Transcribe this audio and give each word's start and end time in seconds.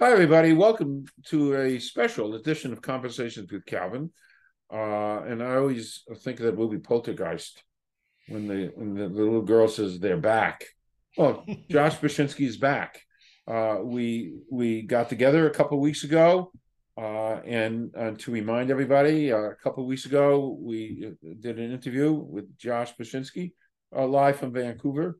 Hi, 0.00 0.12
everybody. 0.12 0.52
Welcome 0.52 1.06
to 1.24 1.56
a 1.56 1.80
special 1.80 2.36
edition 2.36 2.72
of 2.72 2.80
Conversations 2.80 3.50
with 3.50 3.66
Calvin. 3.66 4.12
Uh, 4.72 5.22
and 5.22 5.42
I 5.42 5.56
always 5.56 6.04
think 6.18 6.38
of 6.38 6.46
that 6.46 6.56
movie 6.56 6.78
Poltergeist 6.78 7.64
when 8.28 8.46
the 8.46 8.70
when 8.76 8.94
the, 8.94 9.08
the 9.08 9.24
little 9.24 9.42
girl 9.42 9.66
says 9.66 9.98
they're 9.98 10.16
back. 10.16 10.66
Well, 11.16 11.44
Josh 11.68 11.96
Bachynski 11.96 12.46
is 12.46 12.58
back. 12.58 13.02
Uh, 13.48 13.78
we 13.82 14.36
we 14.52 14.82
got 14.82 15.08
together 15.08 15.48
a 15.48 15.52
couple 15.52 15.78
of 15.78 15.82
weeks 15.82 16.04
ago, 16.04 16.52
uh, 16.96 17.40
and 17.44 17.90
uh, 17.96 18.12
to 18.18 18.30
remind 18.30 18.70
everybody, 18.70 19.32
uh, 19.32 19.38
a 19.38 19.56
couple 19.56 19.82
of 19.82 19.88
weeks 19.88 20.06
ago 20.06 20.56
we 20.60 21.10
did 21.40 21.58
an 21.58 21.72
interview 21.72 22.12
with 22.12 22.56
Josh 22.56 22.94
Bachynski 22.94 23.50
uh, 23.96 24.06
live 24.06 24.36
from 24.36 24.52
Vancouver. 24.52 25.18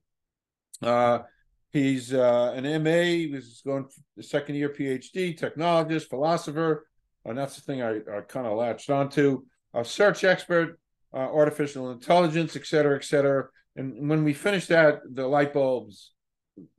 He's 1.71 2.15
uh, 2.15 2.53
an 2.57 2.83
MA. 2.83 3.03
He 3.03 3.31
was 3.33 3.63
going 3.65 3.87
the 4.17 4.23
second 4.23 4.55
year 4.55 4.71
PhD, 4.71 5.39
technologist, 5.39 6.09
philosopher, 6.09 6.87
and 7.25 7.37
that's 7.37 7.57
the 7.57 7.63
thing 7.63 7.83
I, 7.83 7.99
I 7.99 8.21
kind 8.27 8.47
of 8.47 8.57
latched 8.57 8.89
onto. 8.89 9.43
A 9.75 9.85
search 9.85 10.25
expert, 10.25 10.79
uh, 11.13 11.19
artificial 11.19 11.91
intelligence, 11.91 12.57
et 12.57 12.67
cetera, 12.67 12.97
et 12.97 13.05
cetera. 13.05 13.49
And 13.77 14.09
when 14.09 14.25
we 14.25 14.33
finished 14.33 14.69
that, 14.69 15.01
the 15.13 15.27
light 15.27 15.53
bulbs 15.53 16.13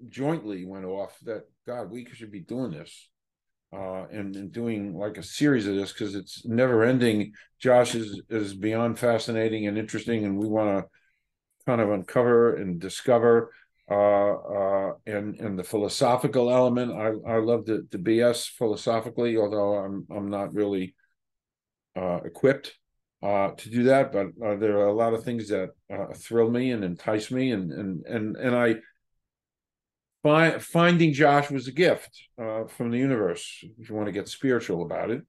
jointly 0.07 0.65
went 0.65 0.85
off. 0.85 1.17
That 1.23 1.43
God, 1.67 1.91
we 1.91 2.07
should 2.13 2.31
be 2.31 2.41
doing 2.41 2.71
this. 2.71 3.09
Uh, 3.71 4.07
and, 4.11 4.35
and, 4.35 4.51
doing 4.51 4.97
like 4.97 5.19
a 5.19 5.23
series 5.23 5.67
of 5.67 5.75
this 5.75 5.93
because 5.93 6.15
it's 6.15 6.43
never 6.43 6.83
ending. 6.83 7.31
Josh 7.59 7.93
is 7.93 8.19
is 8.27 8.55
beyond 8.55 8.97
fascinating 8.97 9.67
and 9.67 9.77
interesting, 9.77 10.25
and 10.25 10.39
we 10.39 10.47
want 10.47 10.75
to 10.75 10.89
kind 11.67 11.79
of 11.79 11.91
uncover 11.91 12.55
and 12.55 12.79
discover 12.79 13.51
uh, 13.89 13.93
uh, 13.93 14.93
and 15.05 15.35
and 15.39 15.57
the 15.57 15.63
philosophical 15.63 16.51
element. 16.51 16.91
I 16.91 17.33
I 17.33 17.37
love 17.37 17.65
the 17.65 17.87
the 17.91 17.97
BS 17.97 18.49
philosophically, 18.49 19.37
although 19.37 19.75
I'm 19.75 20.05
I'm 20.11 20.29
not 20.29 20.53
really 20.53 20.95
uh, 21.95 22.19
equipped 22.23 22.75
uh, 23.23 23.51
to 23.51 23.69
do 23.69 23.83
that. 23.83 24.11
But 24.11 24.27
uh, 24.45 24.55
there 24.57 24.77
are 24.77 24.87
a 24.87 24.93
lot 24.93 25.13
of 25.13 25.23
things 25.23 25.49
that 25.49 25.69
uh, 25.91 26.13
thrill 26.15 26.49
me 26.49 26.71
and 26.71 26.83
entice 26.83 27.31
me, 27.31 27.51
and 27.51 27.71
and 27.71 28.05
and 28.05 28.35
and 28.37 28.55
I 28.55 28.75
find 30.23 30.61
finding 30.61 31.13
Josh 31.13 31.49
was 31.49 31.67
a 31.67 31.71
gift 31.71 32.11
uh, 32.41 32.65
from 32.65 32.91
the 32.91 32.97
universe. 32.97 33.63
If 33.79 33.89
you 33.89 33.95
want 33.95 34.07
to 34.07 34.13
get 34.13 34.27
spiritual 34.27 34.83
about 34.83 35.09
it, 35.09 35.23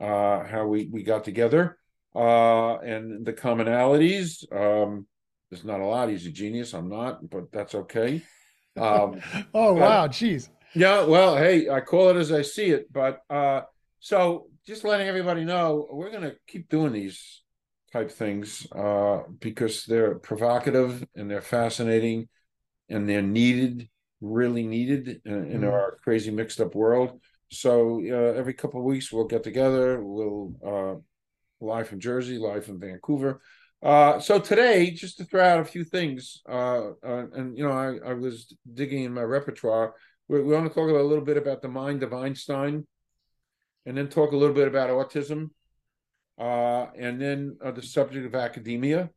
uh, 0.00 0.44
how 0.44 0.66
we 0.66 0.88
we 0.90 1.02
got 1.02 1.24
together 1.24 1.78
uh, 2.14 2.78
and 2.78 3.24
the 3.24 3.32
commonalities. 3.32 4.44
Um, 4.52 5.06
there's 5.52 5.64
not 5.66 5.80
a 5.80 5.84
lot. 5.86 6.08
He's 6.08 6.24
a 6.24 6.30
genius. 6.30 6.72
I'm 6.72 6.88
not, 6.88 7.28
but 7.28 7.52
that's 7.52 7.74
okay. 7.74 8.22
Um, 8.74 9.20
oh 9.54 9.74
wow, 9.74 10.06
jeez. 10.06 10.48
Yeah, 10.74 11.04
well, 11.04 11.36
hey, 11.36 11.68
I 11.68 11.82
call 11.82 12.08
it 12.08 12.16
as 12.16 12.32
I 12.32 12.40
see 12.40 12.70
it. 12.70 12.90
But 12.90 13.20
uh, 13.28 13.60
so 14.00 14.46
just 14.66 14.82
letting 14.82 15.08
everybody 15.08 15.44
know, 15.44 15.86
we're 15.90 16.10
gonna 16.10 16.32
keep 16.46 16.70
doing 16.70 16.94
these 16.94 17.42
type 17.92 18.10
things 18.10 18.66
uh, 18.72 19.24
because 19.40 19.84
they're 19.84 20.14
provocative 20.14 21.06
and 21.14 21.30
they're 21.30 21.42
fascinating 21.42 22.30
and 22.88 23.06
they're 23.06 23.20
needed, 23.20 23.90
really 24.22 24.66
needed 24.66 25.20
in, 25.26 25.50
in 25.50 25.60
mm. 25.60 25.70
our 25.70 25.98
crazy 26.02 26.30
mixed 26.30 26.62
up 26.62 26.74
world. 26.74 27.20
So 27.50 28.00
uh, 28.02 28.38
every 28.38 28.54
couple 28.54 28.80
of 28.80 28.86
weeks 28.86 29.12
we'll 29.12 29.26
get 29.26 29.42
together. 29.42 30.02
We'll 30.02 30.54
uh, 30.66 30.94
live 31.60 31.88
from 31.88 32.00
Jersey, 32.00 32.38
live 32.38 32.64
from 32.64 32.80
Vancouver. 32.80 33.42
Uh, 33.82 34.20
so 34.20 34.38
today, 34.38 34.92
just 34.92 35.16
to 35.18 35.24
throw 35.24 35.44
out 35.44 35.58
a 35.58 35.64
few 35.64 35.82
things, 35.82 36.40
uh, 36.48 36.90
uh, 37.04 37.26
and 37.34 37.58
you 37.58 37.66
know, 37.66 37.72
I, 37.72 38.10
I, 38.10 38.14
was 38.14 38.54
digging 38.72 39.02
in 39.02 39.12
my 39.12 39.22
repertoire. 39.22 39.94
We, 40.28 40.40
we 40.40 40.54
want 40.54 40.68
to 40.68 40.74
talk 40.74 40.88
a 40.88 40.92
little 40.92 41.24
bit 41.24 41.36
about 41.36 41.62
the 41.62 41.68
mind 41.68 42.04
of 42.04 42.14
Einstein, 42.14 42.86
and 43.84 43.96
then 43.96 44.08
talk 44.08 44.30
a 44.30 44.36
little 44.36 44.54
bit 44.54 44.68
about 44.68 44.90
autism, 44.90 45.50
uh, 46.38 46.92
and 46.96 47.20
then 47.20 47.56
uh, 47.64 47.72
the 47.72 47.82
subject 47.82 48.24
of 48.24 48.36
academia, 48.36 49.10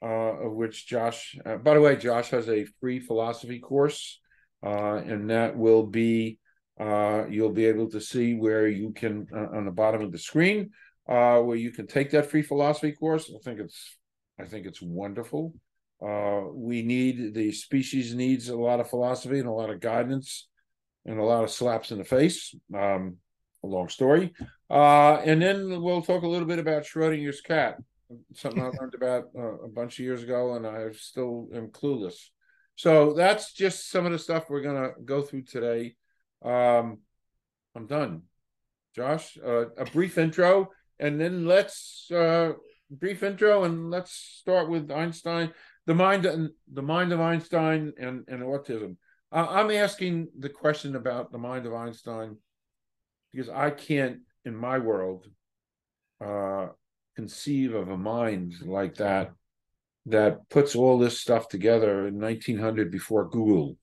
of 0.00 0.52
which 0.52 0.86
Josh. 0.86 1.36
by 1.64 1.74
the 1.74 1.80
way, 1.80 1.96
Josh 1.96 2.30
has 2.30 2.48
a 2.48 2.66
free 2.80 3.00
philosophy 3.00 3.58
course, 3.58 4.20
and 4.62 5.28
that 5.30 5.56
will 5.56 5.82
be 5.82 6.38
you'll 6.78 7.52
be 7.52 7.66
able 7.66 7.90
to 7.90 8.00
see 8.00 8.36
where 8.36 8.68
you 8.68 8.92
can 8.92 9.26
on 9.32 9.64
the 9.64 9.72
bottom 9.72 10.02
of 10.02 10.12
the 10.12 10.18
screen 10.18 10.70
uh, 11.08 11.40
where 11.40 11.56
you 11.56 11.70
can 11.70 11.86
take 11.86 12.10
that 12.10 12.30
free 12.30 12.42
philosophy 12.42 12.92
course. 12.92 13.30
I 13.34 13.38
think 13.42 13.60
it's 13.60 13.96
I 14.40 14.44
think 14.44 14.66
it's 14.66 14.82
wonderful. 14.82 15.54
Uh, 16.00 16.42
we 16.52 16.82
need 16.82 17.34
the 17.34 17.50
species 17.50 18.14
needs 18.14 18.48
a 18.48 18.56
lot 18.56 18.78
of 18.78 18.88
philosophy 18.88 19.38
and 19.38 19.48
a 19.48 19.52
lot 19.52 19.70
of 19.70 19.80
guidance 19.80 20.48
and 21.06 21.18
a 21.18 21.24
lot 21.24 21.42
of 21.42 21.50
slaps 21.50 21.90
in 21.90 21.98
the 21.98 22.04
face. 22.04 22.54
Um, 22.74 23.16
a 23.64 23.66
long 23.66 23.88
story. 23.88 24.32
Uh, 24.70 25.14
and 25.24 25.42
then 25.42 25.82
we'll 25.82 26.02
talk 26.02 26.22
a 26.22 26.28
little 26.28 26.46
bit 26.46 26.60
about 26.60 26.84
Schrodinger's 26.84 27.40
cat, 27.40 27.76
something 28.34 28.62
I 28.62 28.68
learned 28.68 28.94
about 28.94 29.24
uh, 29.36 29.58
a 29.64 29.68
bunch 29.68 29.98
of 29.98 30.04
years 30.04 30.22
ago, 30.22 30.54
and 30.54 30.64
I 30.66 30.92
still 30.92 31.48
am 31.52 31.68
clueless. 31.68 32.14
So 32.76 33.14
that's 33.14 33.52
just 33.52 33.90
some 33.90 34.06
of 34.06 34.12
the 34.12 34.18
stuff 34.18 34.48
we're 34.48 34.62
gonna 34.62 34.90
go 35.04 35.22
through 35.22 35.42
today. 35.42 35.96
Um, 36.44 36.98
I'm 37.74 37.86
done. 37.88 38.22
Josh, 38.94 39.36
uh, 39.44 39.70
a 39.70 39.84
brief 39.86 40.18
intro 40.18 40.70
and 41.00 41.20
then 41.20 41.46
let's 41.46 42.10
uh, 42.10 42.52
brief 42.90 43.22
intro 43.22 43.64
and 43.64 43.90
let's 43.90 44.12
start 44.12 44.68
with 44.68 44.90
Einstein, 44.90 45.52
the 45.86 45.94
mind, 45.94 46.24
the 46.72 46.82
mind 46.82 47.12
of 47.12 47.20
Einstein 47.20 47.92
and 47.98 48.24
and 48.28 48.42
autism. 48.42 48.96
Uh, 49.30 49.46
I'm 49.48 49.70
asking 49.70 50.28
the 50.38 50.48
question 50.48 50.96
about 50.96 51.32
the 51.32 51.38
mind 51.38 51.66
of 51.66 51.74
Einstein 51.74 52.36
because 53.32 53.48
I 53.48 53.70
can't, 53.70 54.20
in 54.44 54.56
my 54.56 54.78
world, 54.78 55.26
uh, 56.24 56.68
conceive 57.14 57.74
of 57.74 57.88
a 57.88 57.96
mind 57.96 58.54
like 58.64 58.94
that 58.96 59.32
that 60.06 60.48
puts 60.48 60.74
all 60.74 60.98
this 60.98 61.20
stuff 61.20 61.48
together 61.48 62.06
in 62.06 62.18
1900 62.18 62.90
before 62.90 63.28
Google. 63.28 63.76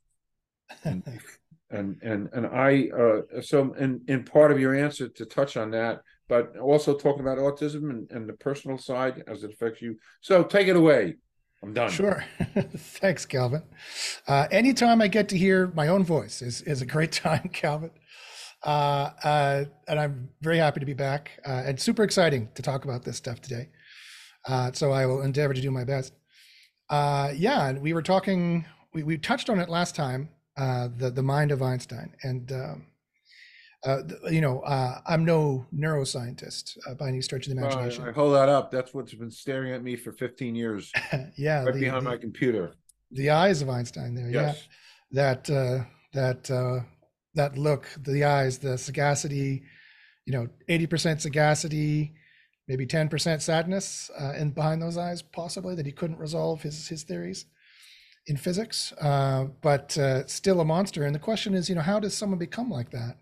and, 0.83 1.03
and 1.69 1.97
and 2.01 2.29
and 2.33 2.47
I 2.47 2.89
uh, 2.89 3.41
so 3.41 3.73
in 3.73 4.01
in 4.07 4.23
part 4.23 4.51
of 4.51 4.59
your 4.59 4.73
answer 4.73 5.09
to 5.09 5.25
touch 5.25 5.57
on 5.57 5.71
that 5.71 6.01
but 6.27 6.57
also 6.57 6.95
talking 6.95 7.21
about 7.21 7.37
autism 7.37 7.89
and, 7.89 8.09
and 8.11 8.27
the 8.27 8.33
personal 8.33 8.77
side 8.77 9.23
as 9.27 9.43
it 9.43 9.51
affects 9.51 9.81
you. 9.81 9.97
So 10.21 10.43
take 10.43 10.67
it 10.67 10.75
away. 10.75 11.15
I'm 11.63 11.73
done. 11.73 11.89
Sure. 11.89 12.23
Thanks, 12.77 13.25
Calvin. 13.25 13.63
Uh, 14.27 14.47
anytime 14.51 15.01
I 15.01 15.07
get 15.07 15.29
to 15.29 15.37
hear 15.37 15.71
my 15.75 15.87
own 15.87 16.03
voice 16.03 16.41
is, 16.41 16.61
is 16.63 16.81
a 16.81 16.85
great 16.85 17.11
time, 17.23 17.49
Calvin. 17.53 17.91
Uh, 18.63 19.11
uh, 19.23 19.65
and 19.87 19.99
I'm 19.99 20.29
very 20.41 20.57
happy 20.57 20.79
to 20.79 20.85
be 20.85 20.93
back 20.93 21.39
uh, 21.45 21.63
and 21.65 21.79
super 21.79 22.03
exciting 22.03 22.49
to 22.55 22.61
talk 22.61 22.85
about 22.85 23.03
this 23.03 23.17
stuff 23.17 23.39
today. 23.41 23.69
Uh, 24.47 24.71
so 24.73 24.91
I 24.91 25.05
will 25.05 25.21
endeavor 25.21 25.53
to 25.53 25.61
do 25.61 25.71
my 25.71 25.83
best. 25.83 26.13
Uh, 26.89 27.31
yeah, 27.35 27.71
we 27.73 27.93
were 27.93 28.01
talking, 28.01 28.65
we, 28.93 29.03
we 29.03 29.17
touched 29.17 29.49
on 29.49 29.59
it 29.59 29.69
last 29.69 29.95
time, 29.95 30.29
the, 30.57 31.11
the 31.13 31.23
mind 31.23 31.51
of 31.51 31.61
Einstein. 31.61 32.13
And 32.23 32.51
um, 32.51 32.85
uh, 33.85 34.01
you 34.31 34.41
know, 34.41 34.61
uh, 34.61 34.99
I'm 35.05 35.23
no 35.23 35.65
neuroscientist 35.73 36.77
uh, 36.87 36.95
by 36.95 37.07
any 37.07 37.21
stretch 37.21 37.47
of 37.47 37.53
the 37.53 37.59
imagination. 37.59 38.03
I 38.03 38.11
hold 38.11 38.33
that 38.33 38.49
up. 38.49 38.71
That's 38.71 38.93
what's 38.93 39.13
been 39.13 39.29
staring 39.29 39.73
at 39.73 39.83
me 39.83 39.95
for 39.95 40.11
15 40.11 40.55
years. 40.55 40.91
yeah, 41.37 41.63
right 41.63 41.73
the, 41.73 41.81
behind 41.81 42.05
the, 42.05 42.09
my 42.09 42.17
computer. 42.17 42.73
The 43.11 43.29
eyes 43.29 43.61
of 43.61 43.69
Einstein. 43.69 44.15
There, 44.15 44.29
yes. 44.29 44.67
yeah. 45.11 45.35
That 45.35 45.49
uh, 45.49 45.83
that 46.13 46.49
uh, 46.49 46.83
that 47.35 47.57
look, 47.57 47.87
the 47.99 48.23
eyes, 48.23 48.57
the 48.57 48.77
sagacity. 48.77 49.63
You 50.25 50.33
know, 50.33 50.47
80% 50.67 51.21
sagacity, 51.21 52.15
maybe 52.67 52.87
10% 52.87 53.43
sadness, 53.43 54.09
and 54.17 54.55
behind 54.55 54.81
those 54.81 54.97
eyes, 54.97 55.21
possibly 55.21 55.75
that 55.75 55.85
he 55.85 55.91
couldn't 55.91 56.17
resolve 56.17 56.63
his 56.63 56.87
his 56.87 57.03
theories 57.03 57.45
in 58.25 58.35
physics, 58.35 58.91
but 58.99 59.91
still 60.25 60.61
a 60.61 60.65
monster. 60.65 61.05
And 61.05 61.13
the 61.13 61.19
question 61.19 61.53
is, 61.53 61.69
you 61.69 61.75
know, 61.75 61.81
how 61.81 61.99
does 61.99 62.17
someone 62.17 62.39
become 62.39 62.71
like 62.71 62.89
that? 62.89 63.17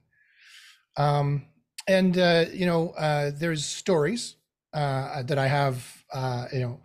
Um, 0.98 1.48
and 1.88 2.18
uh, 2.18 2.46
you 2.54 2.66
know, 2.66 2.90
uh, 2.92 3.32
there's 3.34 3.66
stories 3.66 4.36
uh, 4.74 5.24
that 5.24 5.38
I 5.38 5.48
have, 5.48 6.04
uh, 6.14 6.46
you 6.54 6.60
know, 6.60 6.80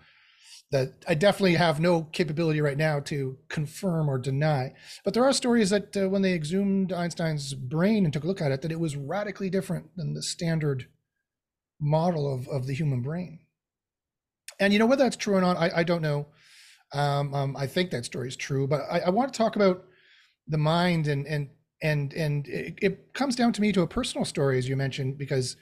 that 0.70 1.04
I 1.08 1.14
definitely 1.14 1.54
have 1.54 1.80
no 1.80 2.02
capability 2.02 2.60
right 2.60 2.76
now 2.76 3.00
to 3.00 3.38
confirm 3.48 4.08
or 4.10 4.18
deny. 4.18 4.74
But 5.04 5.14
there 5.14 5.24
are 5.24 5.32
stories 5.32 5.70
that 5.70 5.96
uh, 5.96 6.08
when 6.08 6.22
they 6.22 6.34
exhumed 6.34 6.92
Einstein's 6.92 7.54
brain 7.54 8.04
and 8.04 8.12
took 8.12 8.24
a 8.24 8.26
look 8.26 8.42
at 8.42 8.52
it, 8.52 8.60
that 8.62 8.72
it 8.72 8.80
was 8.80 8.96
radically 8.96 9.48
different 9.48 9.96
than 9.96 10.14
the 10.14 10.22
standard 10.22 10.86
model 11.80 12.32
of 12.32 12.48
of 12.48 12.66
the 12.66 12.74
human 12.74 13.02
brain. 13.02 13.40
And 14.60 14.72
you 14.72 14.78
know 14.78 14.86
whether 14.86 15.04
that's 15.04 15.16
true 15.16 15.34
or 15.36 15.40
not, 15.40 15.56
I, 15.56 15.70
I 15.76 15.82
don't 15.84 16.02
know. 16.02 16.26
Um, 16.92 17.34
um, 17.34 17.56
I 17.56 17.66
think 17.66 17.90
that 17.90 18.04
story 18.04 18.28
is 18.28 18.36
true, 18.36 18.66
but 18.66 18.80
I, 18.90 19.00
I 19.00 19.10
want 19.10 19.32
to 19.32 19.36
talk 19.38 19.56
about 19.56 19.84
the 20.46 20.58
mind 20.58 21.06
and 21.06 21.26
and 21.26 21.50
and 21.82 22.12
and 22.14 22.48
it, 22.48 22.78
it, 22.82 23.14
comes 23.14 23.36
down 23.36 23.52
to 23.52 23.60
me 23.60 23.72
to 23.72 23.82
a 23.82 23.86
personal 23.86 24.24
story 24.24 24.58
as 24.58 24.68
you 24.68 24.76
mentioned 24.76 25.16
because 25.16 25.56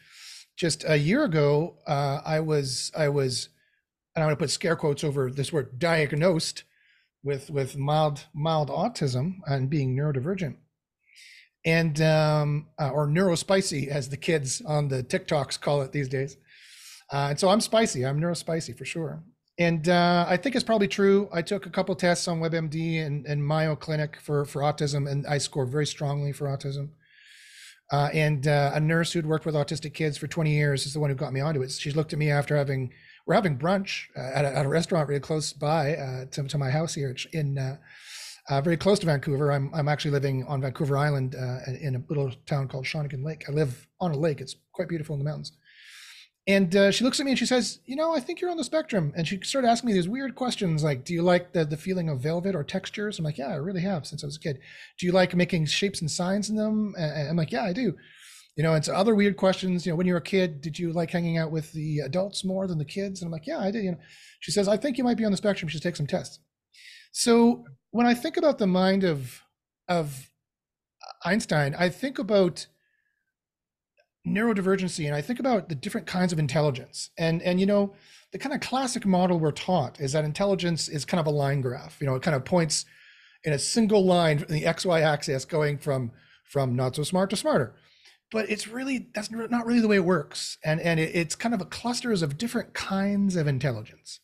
just 0.56 0.84
a 0.88 0.96
year 0.96 1.24
ago 1.24 1.76
uh, 1.86 2.20
i 2.24 2.40
was 2.40 2.90
i 2.96 3.08
was 3.08 3.50
and 4.14 4.22
i'm 4.22 4.28
going 4.28 4.36
to 4.36 4.40
put 4.40 4.50
scare 4.50 4.76
quotes 4.76 5.04
over 5.04 5.30
this 5.30 5.52
word 5.52 5.78
diagnosed 5.78 6.64
with 7.22 7.50
with 7.50 7.76
mild 7.76 8.26
mild 8.34 8.68
autism 8.68 9.36
and 9.46 9.68
being 9.68 9.96
neurodivergent 9.96 10.56
and 11.66 12.00
um, 12.00 12.68
uh, 12.78 12.90
or 12.90 13.08
neurospicy 13.08 13.88
as 13.88 14.08
the 14.08 14.16
kids 14.16 14.62
on 14.62 14.86
the 14.86 15.02
TikToks 15.02 15.60
call 15.60 15.82
it 15.82 15.90
these 15.90 16.08
days. 16.08 16.36
Uh, 17.12 17.26
and 17.30 17.40
so 17.40 17.48
I'm 17.48 17.60
spicy. 17.60 18.06
I'm 18.06 18.20
neurospicy 18.20 18.78
for 18.78 18.84
sure. 18.84 19.22
And 19.58 19.88
uh, 19.88 20.26
I 20.28 20.36
think 20.36 20.54
it's 20.54 20.64
probably 20.64 20.88
true. 20.88 21.30
I 21.32 21.40
took 21.40 21.64
a 21.64 21.70
couple 21.70 21.94
tests 21.94 22.28
on 22.28 22.40
WebMD 22.40 23.04
and, 23.04 23.24
and 23.26 23.46
Mayo 23.46 23.74
Clinic 23.74 24.18
for, 24.20 24.44
for 24.44 24.60
autism, 24.60 25.10
and 25.10 25.26
I 25.26 25.38
scored 25.38 25.70
very 25.70 25.86
strongly 25.86 26.32
for 26.32 26.46
autism. 26.46 26.90
Uh, 27.90 28.10
and 28.12 28.48
uh, 28.48 28.72
a 28.74 28.80
nurse 28.80 29.12
who'd 29.12 29.24
worked 29.24 29.46
with 29.46 29.54
autistic 29.54 29.94
kids 29.94 30.18
for 30.18 30.26
20 30.26 30.50
years 30.50 30.86
is 30.86 30.92
the 30.92 31.00
one 31.00 31.08
who 31.08 31.16
got 31.16 31.32
me 31.32 31.40
onto 31.40 31.62
it. 31.62 31.70
She 31.70 31.92
looked 31.92 32.12
at 32.12 32.18
me 32.18 32.30
after 32.30 32.56
having, 32.56 32.92
we're 33.26 33.34
having 33.34 33.56
brunch 33.56 34.06
uh, 34.16 34.20
at, 34.20 34.44
a, 34.44 34.56
at, 34.58 34.66
a, 34.66 34.68
restaurant 34.68 35.08
really 35.08 35.20
close 35.20 35.52
by 35.52 35.94
uh, 35.94 36.24
to, 36.32 36.42
to 36.48 36.58
my 36.58 36.68
house 36.68 36.94
here 36.94 37.16
in 37.32 37.56
uh, 37.56 37.76
very 38.60 38.76
close 38.76 38.98
to 38.98 39.06
Vancouver. 39.06 39.52
I'm, 39.52 39.72
I'm 39.72 39.88
actually 39.88 40.10
living 40.10 40.44
on 40.44 40.60
Vancouver 40.60 40.98
Island 40.98 41.34
in 41.80 41.96
a 41.96 42.02
little 42.08 42.32
town 42.46 42.68
called 42.68 42.84
Shawnigan 42.84 43.24
Lake. 43.24 43.44
I 43.48 43.52
live 43.52 43.88
on 44.00 44.10
a 44.10 44.18
lake. 44.18 44.40
It's 44.40 44.56
quite 44.72 44.88
beautiful 44.88 45.14
in 45.14 45.20
the 45.20 45.24
mountains. 45.24 45.52
And 46.48 46.76
uh, 46.76 46.92
she 46.92 47.02
looks 47.02 47.18
at 47.18 47.26
me 47.26 47.32
and 47.32 47.38
she 47.38 47.46
says, 47.46 47.80
"You 47.86 47.96
know, 47.96 48.14
I 48.14 48.20
think 48.20 48.40
you're 48.40 48.50
on 48.50 48.56
the 48.56 48.64
spectrum." 48.64 49.12
And 49.16 49.26
she 49.26 49.40
started 49.42 49.68
asking 49.68 49.88
me 49.88 49.94
these 49.94 50.08
weird 50.08 50.36
questions 50.36 50.84
like, 50.84 51.04
"Do 51.04 51.12
you 51.12 51.22
like 51.22 51.52
the 51.52 51.64
the 51.64 51.76
feeling 51.76 52.08
of 52.08 52.20
velvet 52.20 52.54
or 52.54 52.62
textures?" 52.62 53.18
I'm 53.18 53.24
like, 53.24 53.38
"Yeah, 53.38 53.48
I 53.48 53.56
really 53.56 53.80
have 53.80 54.06
since 54.06 54.22
I 54.22 54.26
was 54.26 54.36
a 54.36 54.40
kid." 54.40 54.60
"Do 54.98 55.06
you 55.06 55.12
like 55.12 55.34
making 55.34 55.66
shapes 55.66 56.00
and 56.00 56.10
signs 56.10 56.48
in 56.48 56.56
them?" 56.56 56.94
And 56.96 57.28
I'm 57.28 57.36
like, 57.36 57.50
"Yeah, 57.50 57.64
I 57.64 57.72
do." 57.72 57.96
You 58.56 58.62
know, 58.62 58.74
and 58.74 58.84
so 58.84 58.94
other 58.94 59.14
weird 59.14 59.36
questions. 59.36 59.84
You 59.84 59.92
know, 59.92 59.96
when 59.96 60.06
you 60.06 60.12
were 60.12 60.20
a 60.20 60.22
kid, 60.22 60.60
did 60.60 60.78
you 60.78 60.92
like 60.92 61.10
hanging 61.10 61.36
out 61.36 61.50
with 61.50 61.72
the 61.72 61.98
adults 62.00 62.44
more 62.44 62.66
than 62.68 62.78
the 62.78 62.84
kids? 62.84 63.20
And 63.20 63.26
I'm 63.26 63.32
like, 63.32 63.46
"Yeah, 63.46 63.58
I 63.58 63.72
did." 63.72 63.84
You 63.84 63.92
know, 63.92 63.98
she 64.40 64.52
says, 64.52 64.68
"I 64.68 64.76
think 64.76 64.98
you 64.98 65.04
might 65.04 65.16
be 65.16 65.24
on 65.24 65.32
the 65.32 65.36
spectrum. 65.36 65.68
You 65.68 65.72
should 65.72 65.82
take 65.82 65.96
some 65.96 66.06
tests." 66.06 66.38
So 67.10 67.64
when 67.90 68.06
I 68.06 68.14
think 68.14 68.36
about 68.36 68.58
the 68.58 68.66
mind 68.68 69.02
of 69.02 69.42
of 69.88 70.30
Einstein, 71.24 71.74
I 71.74 71.88
think 71.88 72.18
about 72.18 72.66
neurodivergency 74.26 75.06
and 75.06 75.14
I 75.14 75.20
think 75.20 75.38
about 75.38 75.68
the 75.68 75.74
different 75.74 76.06
kinds 76.06 76.32
of 76.32 76.38
intelligence. 76.38 77.10
And 77.16 77.42
and 77.42 77.60
you 77.60 77.66
know, 77.66 77.94
the 78.32 78.38
kind 78.38 78.54
of 78.54 78.60
classic 78.60 79.06
model 79.06 79.38
we're 79.38 79.52
taught 79.52 80.00
is 80.00 80.12
that 80.12 80.24
intelligence 80.24 80.88
is 80.88 81.04
kind 81.04 81.20
of 81.20 81.26
a 81.26 81.30
line 81.30 81.60
graph. 81.60 81.98
You 82.00 82.06
know, 82.06 82.14
it 82.16 82.22
kind 82.22 82.34
of 82.34 82.44
points 82.44 82.84
in 83.44 83.52
a 83.52 83.58
single 83.58 84.04
line 84.04 84.38
in 84.38 84.54
the 84.54 84.64
XY 84.64 85.02
axis 85.02 85.44
going 85.44 85.78
from 85.78 86.10
from 86.44 86.74
not 86.74 86.96
so 86.96 87.02
smart 87.02 87.30
to 87.30 87.36
smarter. 87.36 87.74
But 88.32 88.50
it's 88.50 88.66
really 88.66 89.08
that's 89.14 89.30
not 89.30 89.66
really 89.66 89.80
the 89.80 89.88
way 89.88 89.96
it 89.96 90.04
works. 90.04 90.58
And 90.64 90.80
and 90.80 90.98
it, 90.98 91.14
it's 91.14 91.36
kind 91.36 91.54
of 91.54 91.60
a 91.60 91.66
clusters 91.66 92.22
of 92.22 92.36
different 92.36 92.74
kinds 92.74 93.36
of 93.36 93.46
intelligence 93.46 94.20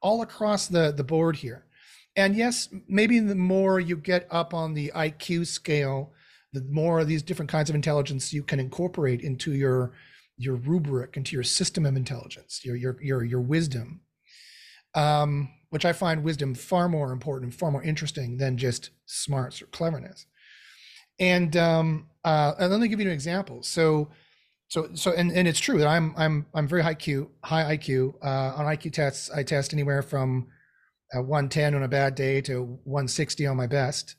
all 0.00 0.22
across 0.22 0.66
the 0.66 0.92
the 0.92 1.04
board 1.04 1.36
here. 1.36 1.66
And 2.16 2.36
yes, 2.36 2.68
maybe 2.88 3.18
the 3.18 3.34
more 3.34 3.80
you 3.80 3.96
get 3.96 4.26
up 4.30 4.54
on 4.54 4.74
the 4.74 4.92
IQ 4.94 5.46
scale, 5.46 6.12
the 6.54 6.64
more 6.70 7.00
of 7.00 7.08
these 7.08 7.22
different 7.22 7.50
kinds 7.50 7.68
of 7.68 7.74
intelligence 7.74 8.32
you 8.32 8.42
can 8.42 8.60
incorporate 8.60 9.20
into 9.20 9.52
your 9.52 9.92
your 10.36 10.54
rubric, 10.54 11.16
into 11.16 11.36
your 11.36 11.44
system 11.44 11.84
of 11.84 11.96
intelligence, 11.96 12.60
your 12.64 12.76
your 12.76 12.96
your 13.02 13.24
your 13.24 13.40
wisdom. 13.40 14.00
Um, 14.94 15.50
which 15.70 15.84
I 15.84 15.92
find 15.92 16.22
wisdom 16.22 16.54
far 16.54 16.88
more 16.88 17.10
important, 17.10 17.52
far 17.52 17.72
more 17.72 17.82
interesting 17.82 18.36
than 18.36 18.56
just 18.56 18.90
smarts 19.06 19.60
or 19.60 19.66
cleverness. 19.66 20.26
And 21.18 21.56
um, 21.56 22.06
uh, 22.24 22.52
and 22.60 22.70
let 22.70 22.80
me 22.80 22.86
give 22.86 23.00
you 23.00 23.06
an 23.06 23.12
example. 23.12 23.60
So, 23.64 24.10
so 24.68 24.90
so 24.94 25.12
and, 25.12 25.32
and 25.32 25.48
it's 25.48 25.58
true 25.58 25.78
that 25.78 25.88
I'm 25.88 26.14
I'm 26.16 26.46
I'm 26.54 26.68
very 26.68 26.84
high 26.84 26.94
IQ, 26.94 27.28
high 27.42 27.76
IQ. 27.76 28.14
Uh, 28.22 28.54
on 28.56 28.66
IQ 28.66 28.92
tests, 28.92 29.32
I 29.32 29.42
test 29.42 29.72
anywhere 29.72 30.02
from 30.02 30.46
110 31.12 31.74
on 31.74 31.82
a 31.82 31.88
bad 31.88 32.14
day 32.14 32.40
to 32.42 32.78
160 32.84 33.44
on 33.46 33.56
my 33.56 33.66
best. 33.66 34.14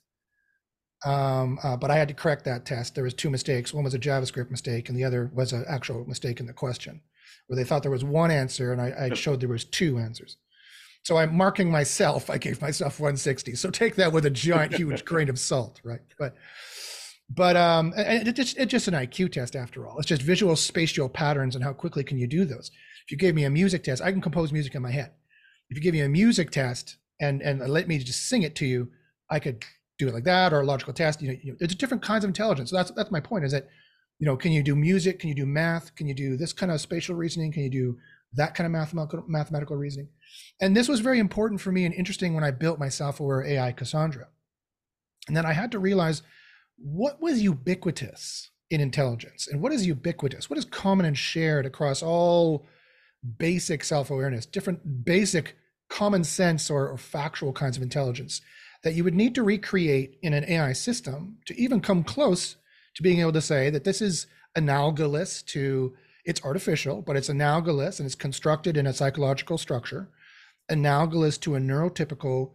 Um, 1.05 1.59
uh, 1.63 1.77
but 1.77 1.91
I 1.91 1.95
had 1.95 2.07
to 2.07 2.13
correct 2.15 2.45
that 2.45 2.65
test. 2.65 2.95
There 2.95 3.03
was 3.03 3.13
two 3.13 3.29
mistakes. 3.29 3.73
One 3.73 3.83
was 3.83 3.93
a 3.93 3.99
JavaScript 3.99 4.49
mistake, 4.49 4.89
and 4.89 4.97
the 4.97 5.03
other 5.03 5.29
was 5.33 5.53
an 5.53 5.63
actual 5.67 6.03
mistake 6.05 6.39
in 6.39 6.47
the 6.47 6.53
question, 6.53 7.01
where 7.45 7.55
they 7.55 7.63
thought 7.63 7.83
there 7.83 7.91
was 7.91 8.03
one 8.03 8.31
answer, 8.31 8.73
and 8.73 8.81
I, 8.81 8.93
I 9.11 9.13
showed 9.13 9.39
there 9.39 9.47
was 9.47 9.65
two 9.65 9.99
answers. 9.99 10.37
So 11.03 11.17
I'm 11.17 11.35
marking 11.35 11.69
myself. 11.69 12.29
I 12.31 12.39
gave 12.39 12.61
myself 12.61 12.99
160. 12.99 13.55
So 13.55 13.69
take 13.69 13.95
that 13.95 14.11
with 14.11 14.25
a 14.25 14.31
giant, 14.31 14.73
huge 14.77 15.05
grain 15.05 15.29
of 15.29 15.39
salt, 15.39 15.79
right? 15.83 16.01
But 16.17 16.35
but 17.27 17.55
um, 17.55 17.91
it, 17.97 18.37
it's, 18.37 18.53
it's 18.53 18.71
just 18.71 18.87
an 18.87 18.93
IQ 18.93 19.31
test 19.31 19.55
after 19.55 19.87
all. 19.87 19.97
It's 19.97 20.07
just 20.07 20.21
visual 20.21 20.55
spatial 20.55 21.09
patterns 21.09 21.55
and 21.55 21.63
how 21.63 21.73
quickly 21.73 22.03
can 22.03 22.19
you 22.19 22.27
do 22.27 22.45
those. 22.45 22.69
If 23.05 23.11
you 23.11 23.17
gave 23.17 23.33
me 23.33 23.45
a 23.45 23.49
music 23.49 23.83
test, 23.83 23.99
I 24.01 24.11
can 24.11 24.21
compose 24.21 24.51
music 24.51 24.75
in 24.75 24.83
my 24.83 24.91
head. 24.91 25.11
If 25.69 25.77
you 25.77 25.81
give 25.81 25.95
me 25.95 26.01
a 26.01 26.09
music 26.09 26.51
test 26.51 26.97
and 27.19 27.41
and 27.41 27.59
let 27.67 27.87
me 27.87 27.97
just 27.99 28.27
sing 28.27 28.43
it 28.43 28.55
to 28.57 28.65
you, 28.65 28.89
I 29.29 29.39
could 29.39 29.63
do 29.97 30.07
it 30.07 30.13
like 30.13 30.23
that 30.25 30.53
or 30.53 30.61
a 30.61 30.65
logical 30.65 30.93
test. 30.93 31.21
You 31.21 31.29
know, 31.29 31.37
you 31.41 31.51
know, 31.51 31.57
there's 31.59 31.75
different 31.75 32.03
kinds 32.03 32.23
of 32.23 32.29
intelligence. 32.29 32.69
So 32.69 32.77
that's 32.77 32.91
that's 32.91 33.11
my 33.11 33.19
point. 33.19 33.45
Is 33.45 33.51
that 33.51 33.67
you 34.19 34.25
know, 34.25 34.37
can 34.37 34.51
you 34.51 34.63
do 34.63 34.75
music? 34.75 35.19
Can 35.19 35.29
you 35.29 35.35
do 35.35 35.45
math? 35.45 35.95
Can 35.95 36.07
you 36.07 36.13
do 36.13 36.37
this 36.37 36.53
kind 36.53 36.71
of 36.71 36.79
spatial 36.79 37.15
reasoning? 37.15 37.51
Can 37.51 37.63
you 37.63 37.69
do 37.69 37.97
that 38.33 38.55
kind 38.55 38.65
of 38.65 38.71
mathematical 38.71 39.23
mathematical 39.27 39.75
reasoning? 39.75 40.09
And 40.61 40.75
this 40.75 40.87
was 40.87 40.99
very 40.99 41.19
important 41.19 41.61
for 41.61 41.71
me 41.71 41.85
and 41.85 41.93
interesting 41.93 42.33
when 42.33 42.43
I 42.43 42.51
built 42.51 42.79
my 42.79 42.89
self-aware 42.89 43.43
AI 43.43 43.73
Kassandra. 43.73 44.27
And 45.27 45.35
then 45.35 45.45
I 45.45 45.53
had 45.53 45.71
to 45.71 45.79
realize 45.79 46.21
what 46.77 47.21
was 47.21 47.41
ubiquitous 47.41 48.51
in 48.69 48.81
intelligence 48.81 49.47
and 49.47 49.61
what 49.61 49.71
is 49.71 49.85
ubiquitous? 49.85 50.49
What 50.49 50.59
is 50.59 50.65
common 50.65 51.05
and 51.05 51.17
shared 51.17 51.65
across 51.65 52.01
all 52.01 52.65
basic 53.37 53.83
self-awareness, 53.83 54.45
different 54.45 55.05
basic 55.05 55.55
common 55.89 56.23
sense 56.23 56.69
or, 56.69 56.89
or 56.89 56.97
factual 56.97 57.53
kinds 57.53 57.77
of 57.77 57.83
intelligence 57.83 58.41
that 58.85 58.93
you 58.93 59.03
would 59.03 59.15
need 59.15 59.33
to 59.33 59.41
recreate 59.41 60.15
in 60.21 60.31
an 60.33 60.45
AI 60.47 60.71
system 60.71 61.39
to 61.47 61.59
even 61.59 61.81
come 61.81 62.03
close 62.03 62.55
to 62.93 63.01
being 63.01 63.19
able 63.19 63.33
to 63.33 63.41
say 63.41 63.71
that 63.71 63.83
this 63.83 63.99
is 63.99 64.27
analogous 64.55 65.41
to 65.41 65.93
it's 66.23 66.43
artificial, 66.45 67.01
but 67.01 67.15
it's 67.15 67.29
analogous 67.29 67.99
and 67.99 68.05
it's 68.05 68.15
constructed 68.15 68.77
in 68.77 68.85
a 68.85 68.93
psychological 68.93 69.57
structure, 69.57 70.09
analogous 70.69 71.37
to 71.39 71.55
a 71.55 71.59
neurotypical 71.59 72.51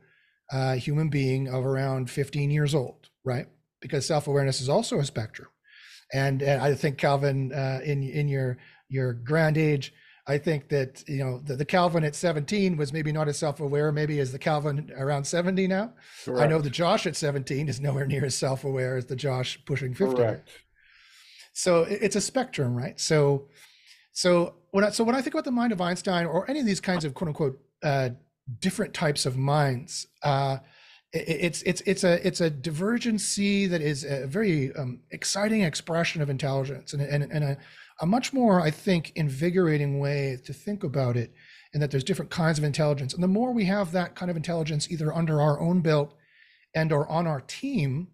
uh, 0.52 0.74
human 0.74 1.08
being 1.08 1.48
of 1.48 1.66
around 1.66 2.08
15 2.08 2.50
years 2.50 2.76
old, 2.76 3.08
right? 3.24 3.48
Because 3.80 4.06
self-awareness 4.06 4.60
is 4.60 4.68
also 4.68 5.00
a 5.00 5.04
spectrum, 5.04 5.48
and, 6.12 6.42
and 6.42 6.62
I 6.62 6.74
think 6.74 6.96
Calvin, 6.96 7.52
uh, 7.52 7.80
in 7.84 8.04
in 8.04 8.28
your 8.28 8.58
your 8.88 9.14
grand 9.14 9.58
age, 9.58 9.92
I 10.30 10.38
think 10.38 10.68
that 10.68 11.02
you 11.08 11.18
know 11.18 11.40
the, 11.40 11.56
the, 11.56 11.64
Calvin 11.64 12.04
at 12.04 12.14
17 12.14 12.76
was 12.76 12.92
maybe 12.92 13.10
not 13.10 13.26
as 13.26 13.36
self-aware, 13.36 13.90
maybe 13.90 14.20
as 14.20 14.30
the 14.30 14.38
Calvin 14.38 14.92
around 14.96 15.24
70 15.24 15.66
now. 15.66 15.92
Correct. 16.24 16.40
I 16.40 16.46
know 16.46 16.60
the 16.60 16.70
Josh 16.70 17.04
at 17.06 17.16
17 17.16 17.68
is 17.68 17.80
nowhere 17.80 18.06
near 18.06 18.24
as 18.24 18.36
self-aware 18.36 18.96
as 18.96 19.06
the 19.06 19.16
Josh 19.16 19.58
pushing 19.64 19.92
50. 19.92 20.14
Correct. 20.14 20.48
So 21.52 21.82
it's 21.82 22.14
a 22.14 22.20
spectrum, 22.20 22.76
right? 22.76 22.98
So, 23.00 23.48
so 24.12 24.54
when 24.70 24.84
I, 24.84 24.90
so 24.90 25.02
when 25.02 25.16
I 25.16 25.20
think 25.20 25.34
about 25.34 25.44
the 25.44 25.50
mind 25.50 25.72
of 25.72 25.80
Einstein 25.80 26.26
or 26.26 26.48
any 26.48 26.60
of 26.60 26.66
these 26.66 26.80
kinds 26.80 27.04
of 27.04 27.12
quote 27.12 27.28
unquote 27.28 27.60
uh, 27.82 28.10
different 28.60 28.94
types 28.94 29.26
of 29.26 29.36
minds, 29.36 30.06
uh, 30.22 30.58
it, 31.12 31.24
it's 31.28 31.62
it's 31.62 31.80
it's 31.86 32.04
a 32.04 32.24
it's 32.24 32.40
a 32.40 32.50
divergency 32.50 33.66
that 33.66 33.82
is 33.82 34.04
a 34.04 34.26
very 34.28 34.72
um, 34.76 35.00
exciting 35.10 35.62
expression 35.62 36.22
of 36.22 36.30
intelligence 36.30 36.92
and 36.92 37.02
and, 37.02 37.24
and 37.32 37.42
a 37.42 37.58
a 38.00 38.06
much 38.06 38.32
more, 38.32 38.60
I 38.60 38.70
think, 38.70 39.12
invigorating 39.14 39.98
way 39.98 40.38
to 40.44 40.52
think 40.52 40.82
about 40.82 41.16
it, 41.16 41.32
and 41.72 41.82
that 41.82 41.90
there's 41.90 42.04
different 42.04 42.30
kinds 42.30 42.58
of 42.58 42.64
intelligence. 42.64 43.14
And 43.14 43.22
the 43.22 43.28
more 43.28 43.52
we 43.52 43.66
have 43.66 43.92
that 43.92 44.14
kind 44.14 44.30
of 44.30 44.36
intelligence 44.36 44.90
either 44.90 45.12
under 45.12 45.40
our 45.40 45.60
own 45.60 45.80
belt 45.80 46.14
and 46.74 46.92
or 46.92 47.08
on 47.08 47.26
our 47.26 47.40
team, 47.42 48.08